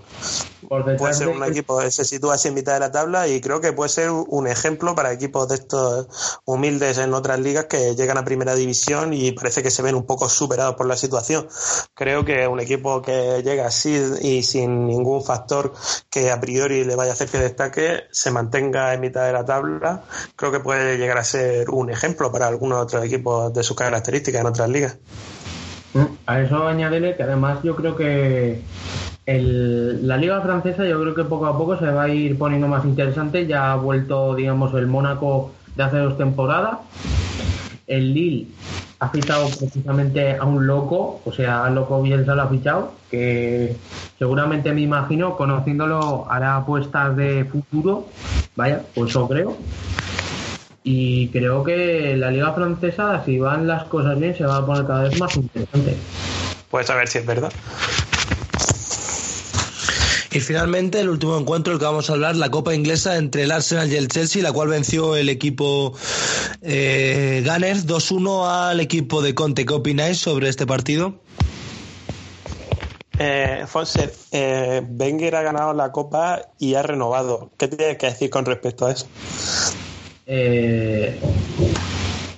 Puede 0.67 1.13
ser 1.13 1.29
un 1.29 1.43
equipo 1.43 1.79
que 1.79 1.91
se 1.91 2.05
sitúa 2.05 2.35
así 2.35 2.47
en 2.47 2.53
mitad 2.53 2.73
de 2.73 2.79
la 2.79 2.91
tabla 2.91 3.27
y 3.27 3.41
creo 3.41 3.61
que 3.61 3.73
puede 3.73 3.89
ser 3.89 4.09
un 4.11 4.47
ejemplo 4.47 4.95
para 4.95 5.11
equipos 5.11 5.47
de 5.47 5.55
estos 5.55 6.39
humildes 6.45 6.97
en 6.97 7.13
otras 7.13 7.39
ligas 7.39 7.65
que 7.65 7.95
llegan 7.95 8.17
a 8.17 8.25
primera 8.25 8.55
división 8.55 9.13
y 9.13 9.31
parece 9.31 9.63
que 9.63 9.71
se 9.71 9.81
ven 9.81 9.95
un 9.95 10.05
poco 10.05 10.29
superados 10.29 10.75
por 10.75 10.87
la 10.87 10.97
situación. 10.97 11.47
Creo 11.93 12.25
que 12.25 12.47
un 12.47 12.59
equipo 12.59 13.01
que 13.01 13.41
llega 13.43 13.67
así 13.67 13.95
y 14.21 14.43
sin 14.43 14.87
ningún 14.87 15.23
factor 15.23 15.73
que 16.09 16.31
a 16.31 16.39
priori 16.39 16.83
le 16.83 16.95
vaya 16.95 17.11
a 17.11 17.13
hacer 17.13 17.29
que 17.29 17.37
destaque, 17.37 18.03
se 18.11 18.31
mantenga 18.31 18.93
en 18.93 19.01
mitad 19.01 19.25
de 19.25 19.33
la 19.33 19.45
tabla, 19.45 20.03
creo 20.35 20.51
que 20.51 20.59
puede 20.59 20.97
llegar 20.97 21.17
a 21.17 21.23
ser 21.23 21.69
un 21.69 21.89
ejemplo 21.89 22.31
para 22.31 22.47
algunos 22.47 22.81
otros 22.81 23.03
equipos 23.05 23.53
de 23.53 23.63
sus 23.63 23.75
características 23.75 24.41
en 24.41 24.47
otras 24.47 24.69
ligas. 24.69 24.97
A 26.25 26.41
eso 26.41 26.67
añádele 26.67 27.15
que 27.15 27.23
además 27.23 27.59
yo 27.63 27.75
creo 27.75 27.95
que 27.95 28.61
el- 29.25 30.07
la 30.07 30.17
liga 30.17 30.41
francesa 30.41 30.85
yo 30.85 31.01
creo 31.01 31.15
que 31.15 31.23
poco 31.23 31.45
a 31.47 31.57
poco 31.57 31.77
se 31.77 31.89
va 31.89 32.03
a 32.03 32.09
ir 32.09 32.37
poniendo 32.37 32.67
más 32.67 32.85
interesante. 32.85 33.47
Ya 33.47 33.71
ha 33.71 33.75
vuelto, 33.75 34.35
digamos, 34.35 34.73
el 34.73 34.87
Mónaco 34.87 35.51
de 35.75 35.83
hace 35.83 35.97
dos 35.97 36.17
temporadas. 36.17 36.77
El 37.87 38.13
Lille 38.13 38.47
ha 38.99 39.09
fichado 39.09 39.49
precisamente 39.59 40.35
a 40.37 40.43
un 40.45 40.65
loco, 40.65 41.21
o 41.25 41.31
sea, 41.31 41.65
al 41.65 41.75
loco 41.75 42.01
Bielsa 42.01 42.33
lo 42.35 42.43
ha 42.43 42.47
fichado, 42.47 42.93
que 43.09 43.75
seguramente 44.17 44.71
me 44.73 44.81
imagino, 44.81 45.35
conociéndolo, 45.35 46.25
hará 46.29 46.55
apuestas 46.57 47.15
de 47.15 47.45
futuro. 47.45 48.05
Vaya, 48.55 48.83
pues 48.93 49.11
eso 49.11 49.27
creo. 49.27 49.57
Y 50.83 51.29
creo 51.29 51.63
que 51.63 52.15
la 52.15 52.31
liga 52.31 52.53
francesa, 52.53 53.23
si 53.25 53.39
van 53.39 53.67
las 53.67 53.83
cosas 53.85 54.19
bien, 54.19 54.35
se 54.35 54.45
va 54.45 54.57
a 54.57 54.65
poner 54.65 54.85
cada 54.85 55.03
vez 55.03 55.17
más 55.17 55.35
interesante. 55.35 55.97
Puedes 56.69 56.87
saber 56.87 57.07
si 57.07 57.17
es 57.17 57.25
verdad. 57.25 57.51
Y 60.35 60.41
finalmente 60.41 60.99
el 60.99 61.07
último 61.07 61.37
encuentro 61.37 61.71
del 61.71 61.79
que 61.79 61.85
vamos 61.85 62.09
a 62.09 62.13
hablar, 62.13 62.35
la 62.35 62.51
Copa 62.51 62.75
Inglesa 62.75 63.15
entre 63.15 63.43
el 63.43 63.51
Arsenal 63.51 63.89
y 63.89 63.95
el 63.95 64.09
Chelsea, 64.09 64.43
la 64.43 64.51
cual 64.51 64.67
venció 64.67 65.15
el 65.15 65.29
equipo 65.29 65.93
eh, 66.61 67.41
Gunners 67.47 67.87
2-1 67.87 68.69
al 68.69 68.81
equipo 68.81 69.21
de 69.21 69.33
Conte. 69.33 69.65
¿Qué 69.65 69.73
opináis 69.73 70.17
sobre 70.17 70.49
este 70.49 70.67
partido? 70.67 71.21
Eh, 73.17 73.63
Fonse, 73.65 74.11
eh, 74.33 74.83
Wenger 74.85 75.37
ha 75.37 75.41
ganado 75.41 75.73
la 75.73 75.93
Copa 75.93 76.41
y 76.59 76.75
ha 76.75 76.81
renovado. 76.81 77.51
¿Qué 77.57 77.69
tienes 77.69 77.97
que 77.97 78.07
decir 78.07 78.29
con 78.29 78.43
respecto 78.43 78.87
a 78.87 78.91
eso? 78.91 79.07
Eh, 80.25 81.17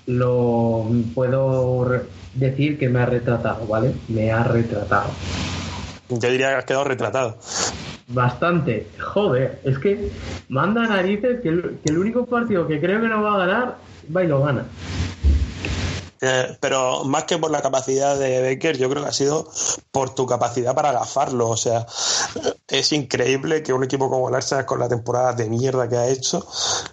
lo 0.05 0.85
puedo 1.15 2.03
decir 2.35 2.77
que 2.77 2.89
me 2.89 2.99
ha 2.99 3.07
retratado, 3.07 3.65
¿vale? 3.65 3.91
Me 4.07 4.31
ha 4.31 4.43
retratado. 4.43 5.09
Yo 6.09 6.29
diría 6.29 6.49
que 6.49 6.55
has 6.55 6.65
quedado 6.65 6.83
retratado. 6.85 7.37
Bastante. 8.09 8.87
Joder, 8.99 9.59
es 9.65 9.77
que 9.79 10.09
manda 10.47 10.87
narices 10.87 11.41
que 11.41 11.49
el, 11.49 11.77
que 11.83 11.91
el 11.91 11.97
único 11.97 12.25
partido 12.25 12.65
que 12.67 12.79
creo 12.79 13.01
que 13.01 13.07
no 13.07 13.21
va 13.21 13.35
a 13.35 13.45
ganar, 13.45 13.77
va 14.15 14.23
y 14.23 14.27
lo 14.27 14.41
gana. 14.41 14.63
Eh, 16.21 16.57
pero 16.59 17.03
más 17.03 17.25
que 17.25 17.37
por 17.37 17.51
la 17.51 17.61
capacidad 17.61 18.17
de 18.17 18.41
Baker, 18.41 18.77
yo 18.77 18.89
creo 18.89 19.03
que 19.03 19.09
ha 19.09 19.13
sido 19.13 19.49
por 19.91 20.15
tu 20.15 20.25
capacidad 20.25 20.73
para 20.73 20.89
agafarlo. 20.89 21.49
O 21.49 21.57
sea, 21.57 21.85
es 22.67 22.91
increíble 22.91 23.63
que 23.63 23.73
un 23.73 23.83
equipo 23.83 24.09
como 24.09 24.29
el 24.29 24.65
con 24.65 24.79
la 24.79 24.87
temporada 24.87 25.33
de 25.33 25.49
mierda 25.49 25.89
que 25.89 25.97
ha 25.97 26.07
hecho, 26.07 26.45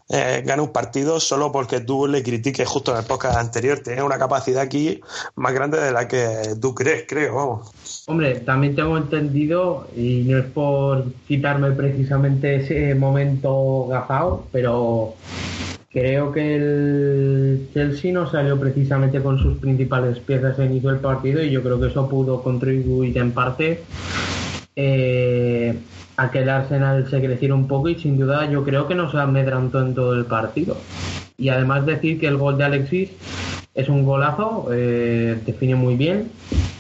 eh, 0.09 0.43
gane 0.45 0.62
un 0.62 0.72
partido 0.72 1.20
solo 1.20 1.53
porque 1.53 1.81
tú 1.81 2.07
le 2.07 2.22
critiques 2.22 2.68
justo 2.68 2.93
en 2.93 2.99
el 2.99 3.05
podcast 3.05 3.37
anterior. 3.37 3.81
Tiene 3.81 4.03
una 4.03 4.18
capacidad 4.18 4.62
aquí 4.62 5.01
más 5.37 5.53
grande 5.53 5.81
de 5.81 5.93
la 5.93 6.09
que 6.09 6.55
tú 6.61 6.75
crees, 6.75 7.05
creo, 7.09 7.35
vamos. 7.35 8.05
Hombre, 8.07 8.41
también 8.41 8.75
tengo 8.75 8.97
entendido, 8.97 9.87
y 9.97 10.25
no 10.27 10.39
es 10.39 10.47
por 10.47 11.12
quitarme 11.27 11.70
precisamente 11.72 12.57
ese 12.57 12.95
momento 12.95 13.87
gafao, 13.89 14.47
pero 14.53 15.14
creo 15.95 16.32
que 16.32 16.57
el 16.57 17.68
Chelsea 17.72 18.12
no 18.12 18.28
salió 18.28 18.59
precisamente 18.59 19.22
con 19.22 19.38
sus 19.38 19.59
principales 19.59 20.18
piezas 20.18 20.59
en 20.59 20.72
inicio 20.72 20.90
del 20.90 20.99
partido 20.99 21.42
y 21.42 21.51
yo 21.51 21.62
creo 21.62 21.80
que 21.80 21.86
eso 21.86 22.09
pudo 22.09 22.42
contribuir 22.42 23.16
en 23.16 23.30
parte 23.30 23.80
eh, 24.74 25.78
a 26.16 26.30
que 26.32 26.40
el 26.40 26.49
Arsenal 26.49 27.09
se 27.09 27.20
creciera 27.20 27.55
un 27.55 27.68
poco 27.68 27.88
y 27.88 27.95
sin 27.95 28.18
duda 28.18 28.51
yo 28.51 28.64
creo 28.64 28.88
que 28.88 28.97
no 28.97 29.09
se 29.09 29.18
amedrantó 29.18 29.80
en 29.82 29.95
todo 29.95 30.14
el 30.14 30.24
partido. 30.24 30.76
Y 31.38 31.49
además 31.49 31.86
decir 31.86 32.18
que 32.18 32.26
el 32.26 32.38
gol 32.38 32.59
de 32.59 32.64
Alexis 32.64 33.11
es 33.72 33.88
un 33.88 34.05
golazo, 34.05 34.70
eh, 34.72 35.38
define 35.47 35.76
muy 35.76 35.95
bien. 35.95 36.32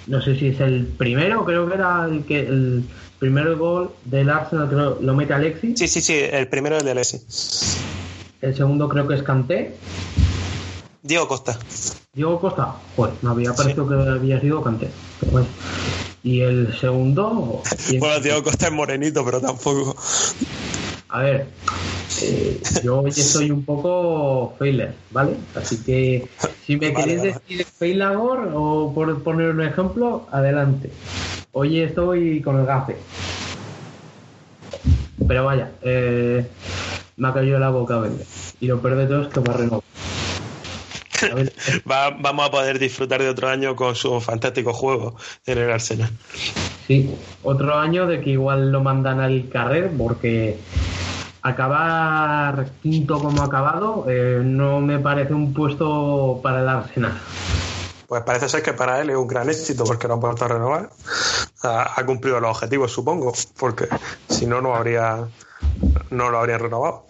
No 0.08 0.20
sé 0.22 0.36
si 0.36 0.48
es 0.48 0.60
el 0.60 0.86
primero, 0.86 1.44
creo 1.44 1.68
que 1.68 1.74
era 1.74 2.04
el 2.10 2.24
que 2.24 2.40
el 2.40 2.82
primer 3.20 3.54
gol 3.54 3.90
del 4.04 4.28
Arsenal 4.28 4.68
creo, 4.68 4.98
lo 5.00 5.14
mete 5.14 5.34
Alexis. 5.34 5.78
Sí, 5.78 5.86
sí, 5.86 6.00
sí, 6.00 6.18
el 6.32 6.48
primero 6.48 6.76
es 6.78 6.84
de 6.84 6.90
Alexis. 6.90 7.93
El 8.44 8.54
segundo 8.54 8.88
creo 8.90 9.08
que 9.08 9.14
es 9.14 9.22
Kanté. 9.22 9.74
Diego 11.02 11.26
Costa. 11.26 11.58
Diego 12.12 12.38
Costa, 12.38 12.74
joder, 12.94 13.14
me 13.22 13.30
había 13.30 13.54
parecido 13.54 13.88
que 13.88 13.94
había 13.94 14.38
sido 14.38 14.62
Kanté. 14.62 14.90
Pero 15.20 15.32
bueno. 15.32 15.46
Y 16.22 16.40
el 16.40 16.74
segundo, 16.78 17.62
¿quién? 17.86 18.00
Bueno, 18.00 18.20
Diego 18.20 18.42
Costa 18.42 18.66
es 18.66 18.72
morenito, 18.72 19.24
pero 19.24 19.40
tampoco. 19.40 19.96
a 21.08 21.20
ver, 21.20 21.46
eh, 22.22 22.60
yo 22.82 23.00
hoy 23.00 23.10
estoy 23.16 23.50
un 23.50 23.64
poco 23.64 24.54
failer, 24.58 24.94
¿vale? 25.10 25.36
Así 25.54 25.78
que 25.82 26.28
si 26.66 26.76
me 26.76 26.90
Vale, 26.90 26.94
queréis 27.04 27.18
vale. 27.20 27.32
decir 27.48 27.66
failagor 27.78 28.50
o 28.54 28.92
por 28.94 29.22
poner 29.22 29.48
un 29.50 29.62
ejemplo, 29.62 30.26
adelante. 30.30 30.90
Hoy 31.52 31.80
estoy 31.80 32.42
con 32.42 32.58
el 32.60 32.66
gafe. 32.66 32.96
Pero 35.26 35.44
vaya, 35.46 35.70
eh, 35.82 36.46
me 37.16 37.28
ha 37.28 37.32
caído 37.32 37.58
la 37.58 37.70
boca 37.70 37.98
vender. 37.98 38.26
Y 38.60 38.66
lo 38.66 38.80
peor 38.80 38.96
de 38.96 39.06
todo 39.06 39.22
es 39.22 39.28
que 39.28 39.40
va 39.40 39.54
a 39.54 39.56
renovar. 39.56 39.80
Va- 41.90 42.10
vamos 42.10 42.46
a 42.46 42.50
poder 42.50 42.78
disfrutar 42.78 43.22
de 43.22 43.28
otro 43.28 43.48
año 43.48 43.74
con 43.76 43.94
su 43.94 44.20
fantástico 44.20 44.72
juego 44.72 45.16
en 45.46 45.58
el 45.58 45.70
Arsenal. 45.70 46.10
Sí, 46.86 47.14
otro 47.42 47.78
año 47.78 48.06
de 48.06 48.20
que 48.20 48.30
igual 48.30 48.70
lo 48.70 48.82
mandan 48.82 49.20
al 49.20 49.48
carrer 49.48 49.90
porque 49.96 50.58
acabar 51.40 52.66
quinto 52.82 53.18
como 53.20 53.42
ha 53.42 53.46
acabado 53.46 54.06
eh, 54.08 54.40
no 54.42 54.80
me 54.80 54.98
parece 54.98 55.32
un 55.34 55.54
puesto 55.54 56.40
para 56.42 56.60
el 56.60 56.68
Arsenal. 56.68 57.18
Pues 58.06 58.22
parece 58.22 58.48
ser 58.48 58.62
que 58.62 58.72
para 58.74 59.00
él 59.00 59.10
es 59.10 59.16
un 59.16 59.26
gran 59.26 59.48
éxito 59.48 59.84
porque 59.84 60.08
no 60.08 60.14
ha 60.14 60.30
a 60.44 60.48
renovar. 60.48 60.90
Ha, 61.62 62.00
ha 62.00 62.06
cumplido 62.06 62.38
los 62.38 62.50
objetivos, 62.50 62.92
supongo, 62.92 63.32
porque 63.58 63.88
si 64.28 64.46
no, 64.46 64.60
no 64.60 64.74
habría 64.74 65.26
no 66.10 66.30
lo 66.30 66.38
habrían 66.38 66.60
renovado. 66.60 67.04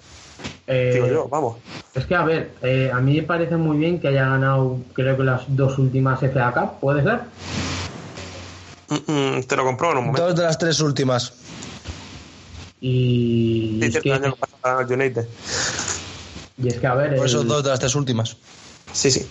Eh, 0.67 0.91
Digo 0.95 1.07
yo, 1.07 1.29
vamos. 1.29 1.59
Es 1.95 2.07
que, 2.07 2.15
a 2.15 2.25
ver, 2.25 2.57
eh, 2.63 2.91
a 2.93 3.01
mí 3.01 3.17
me 3.17 3.23
parece 3.23 3.57
muy 3.57 3.77
bien 3.77 4.01
que 4.01 4.09
haya 4.09 4.29
ganado, 4.29 4.79
creo 4.95 5.17
que 5.17 5.23
las 5.23 5.45
dos 5.55 5.79
últimas 5.79 6.21
FA 6.23 6.53
Cup, 6.53 6.81
¿puede 6.81 7.03
ser? 7.03 7.21
Mm, 8.89 9.13
mm, 9.39 9.43
te 9.45 9.57
lo 9.57 9.65
compro 9.65 9.93
en 9.93 9.99
un 9.99 10.05
momento. 10.07 10.27
Dos 10.27 10.37
de 10.37 10.43
las 10.43 10.59
tres 10.59 10.81
últimas. 10.81 11.33
Y 12.81 13.79
Sí, 13.81 13.89
es 13.89 14.01
que, 14.01 14.13
año 14.13 14.35
United. 14.91 15.27
y 16.59 16.69
es 16.69 16.79
que, 16.79 16.87
a 16.87 16.95
ver, 16.95 17.17
Por 17.17 17.27
eso 17.27 17.41
el- 17.43 17.49
dos 17.49 17.63
de 17.63 17.71
las 17.71 17.79
tres 17.81 17.95
últimas. 17.95 18.37
Sí, 18.93 19.11
sí. 19.11 19.31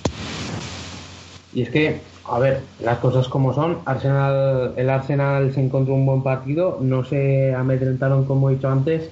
Y 1.51 1.63
es 1.63 1.69
que, 1.69 2.01
a 2.25 2.39
ver, 2.39 2.61
las 2.81 2.99
cosas 2.99 3.27
como 3.27 3.53
son, 3.53 3.79
Arsenal, 3.85 4.73
el 4.77 4.89
Arsenal 4.89 5.53
se 5.53 5.61
encontró 5.61 5.93
un 5.93 6.05
buen 6.05 6.23
partido, 6.23 6.77
no 6.81 7.03
se 7.03 7.53
amedrentaron 7.53 8.25
como 8.25 8.49
he 8.49 8.55
dicho 8.55 8.69
antes, 8.69 9.09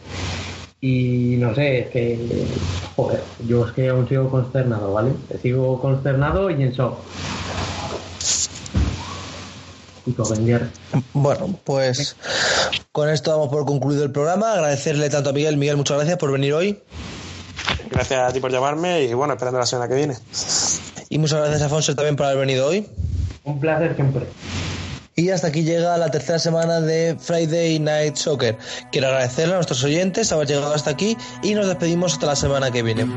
Y 0.84 1.36
no 1.38 1.53
sé, 1.53 1.82
es 1.82 1.89
que, 1.89 2.18
joder, 2.95 3.22
yo 3.47 3.68
es 3.68 3.72
que 3.74 3.89
aún 3.89 4.09
sigo 4.09 4.30
consternado, 4.30 4.93
¿vale? 4.93 5.12
Sigo 5.39 5.80
consternado 5.80 6.49
y 6.49 6.64
en 6.64 6.72
shock. 6.72 6.97
Bueno, 11.14 11.59
pues 11.64 12.16
con 12.91 13.09
esto 13.09 13.30
damos 13.30 13.49
por 13.49 13.66
concluido 13.68 14.03
el 14.03 14.12
programa. 14.12 14.53
Agradecerle 14.53 15.12
tanto 15.12 15.30
a 15.30 15.34
Miguel. 15.34 15.57
Miguel, 15.57 15.78
muchas 15.78 15.97
gracias 15.97 16.18
por 16.18 16.32
venir 16.32 16.53
hoy. 16.53 16.80
Gracias 17.91 18.20
a 18.20 18.34
ti 18.34 18.39
por 18.39 18.51
llamarme 18.51 19.03
y 19.03 19.14
bueno, 19.14 19.34
esperando 19.34 19.59
la 19.59 19.68
semana 19.68 19.88
que 19.88 19.95
viene. 19.95 20.16
Y 21.12 21.18
muchas 21.20 21.39
gracias 21.39 21.62
a 21.62 21.68
Fonse 21.68 21.93
también 21.93 22.16
por 22.16 22.26
haber 22.26 22.39
venido 22.39 22.68
hoy. 22.68 22.88
Un 23.43 23.59
placer 23.59 23.95
siempre. 23.95 24.26
Y 25.18 25.30
hasta 25.30 25.47
aquí 25.47 25.64
llega 25.64 25.97
la 25.97 26.09
tercera 26.09 26.39
semana 26.39 26.80
de 26.80 27.18
Friday 27.20 27.80
Night 27.80 28.16
Soccer. 28.16 28.57
Quiero 28.93 29.07
agradecerle 29.07 29.53
a 29.53 29.57
nuestros 29.57 29.84
oyentes 29.84 30.32
haber 30.32 30.47
llegado 30.47 30.74
hasta 30.74 30.89
aquí 30.89 31.18
y 31.43 31.53
nos 31.53 31.68
despedimos 31.68 32.14
hasta 32.14 32.28
la 32.28 32.38
semana 32.38 32.72
que 32.72 32.82
viene. 32.82 33.07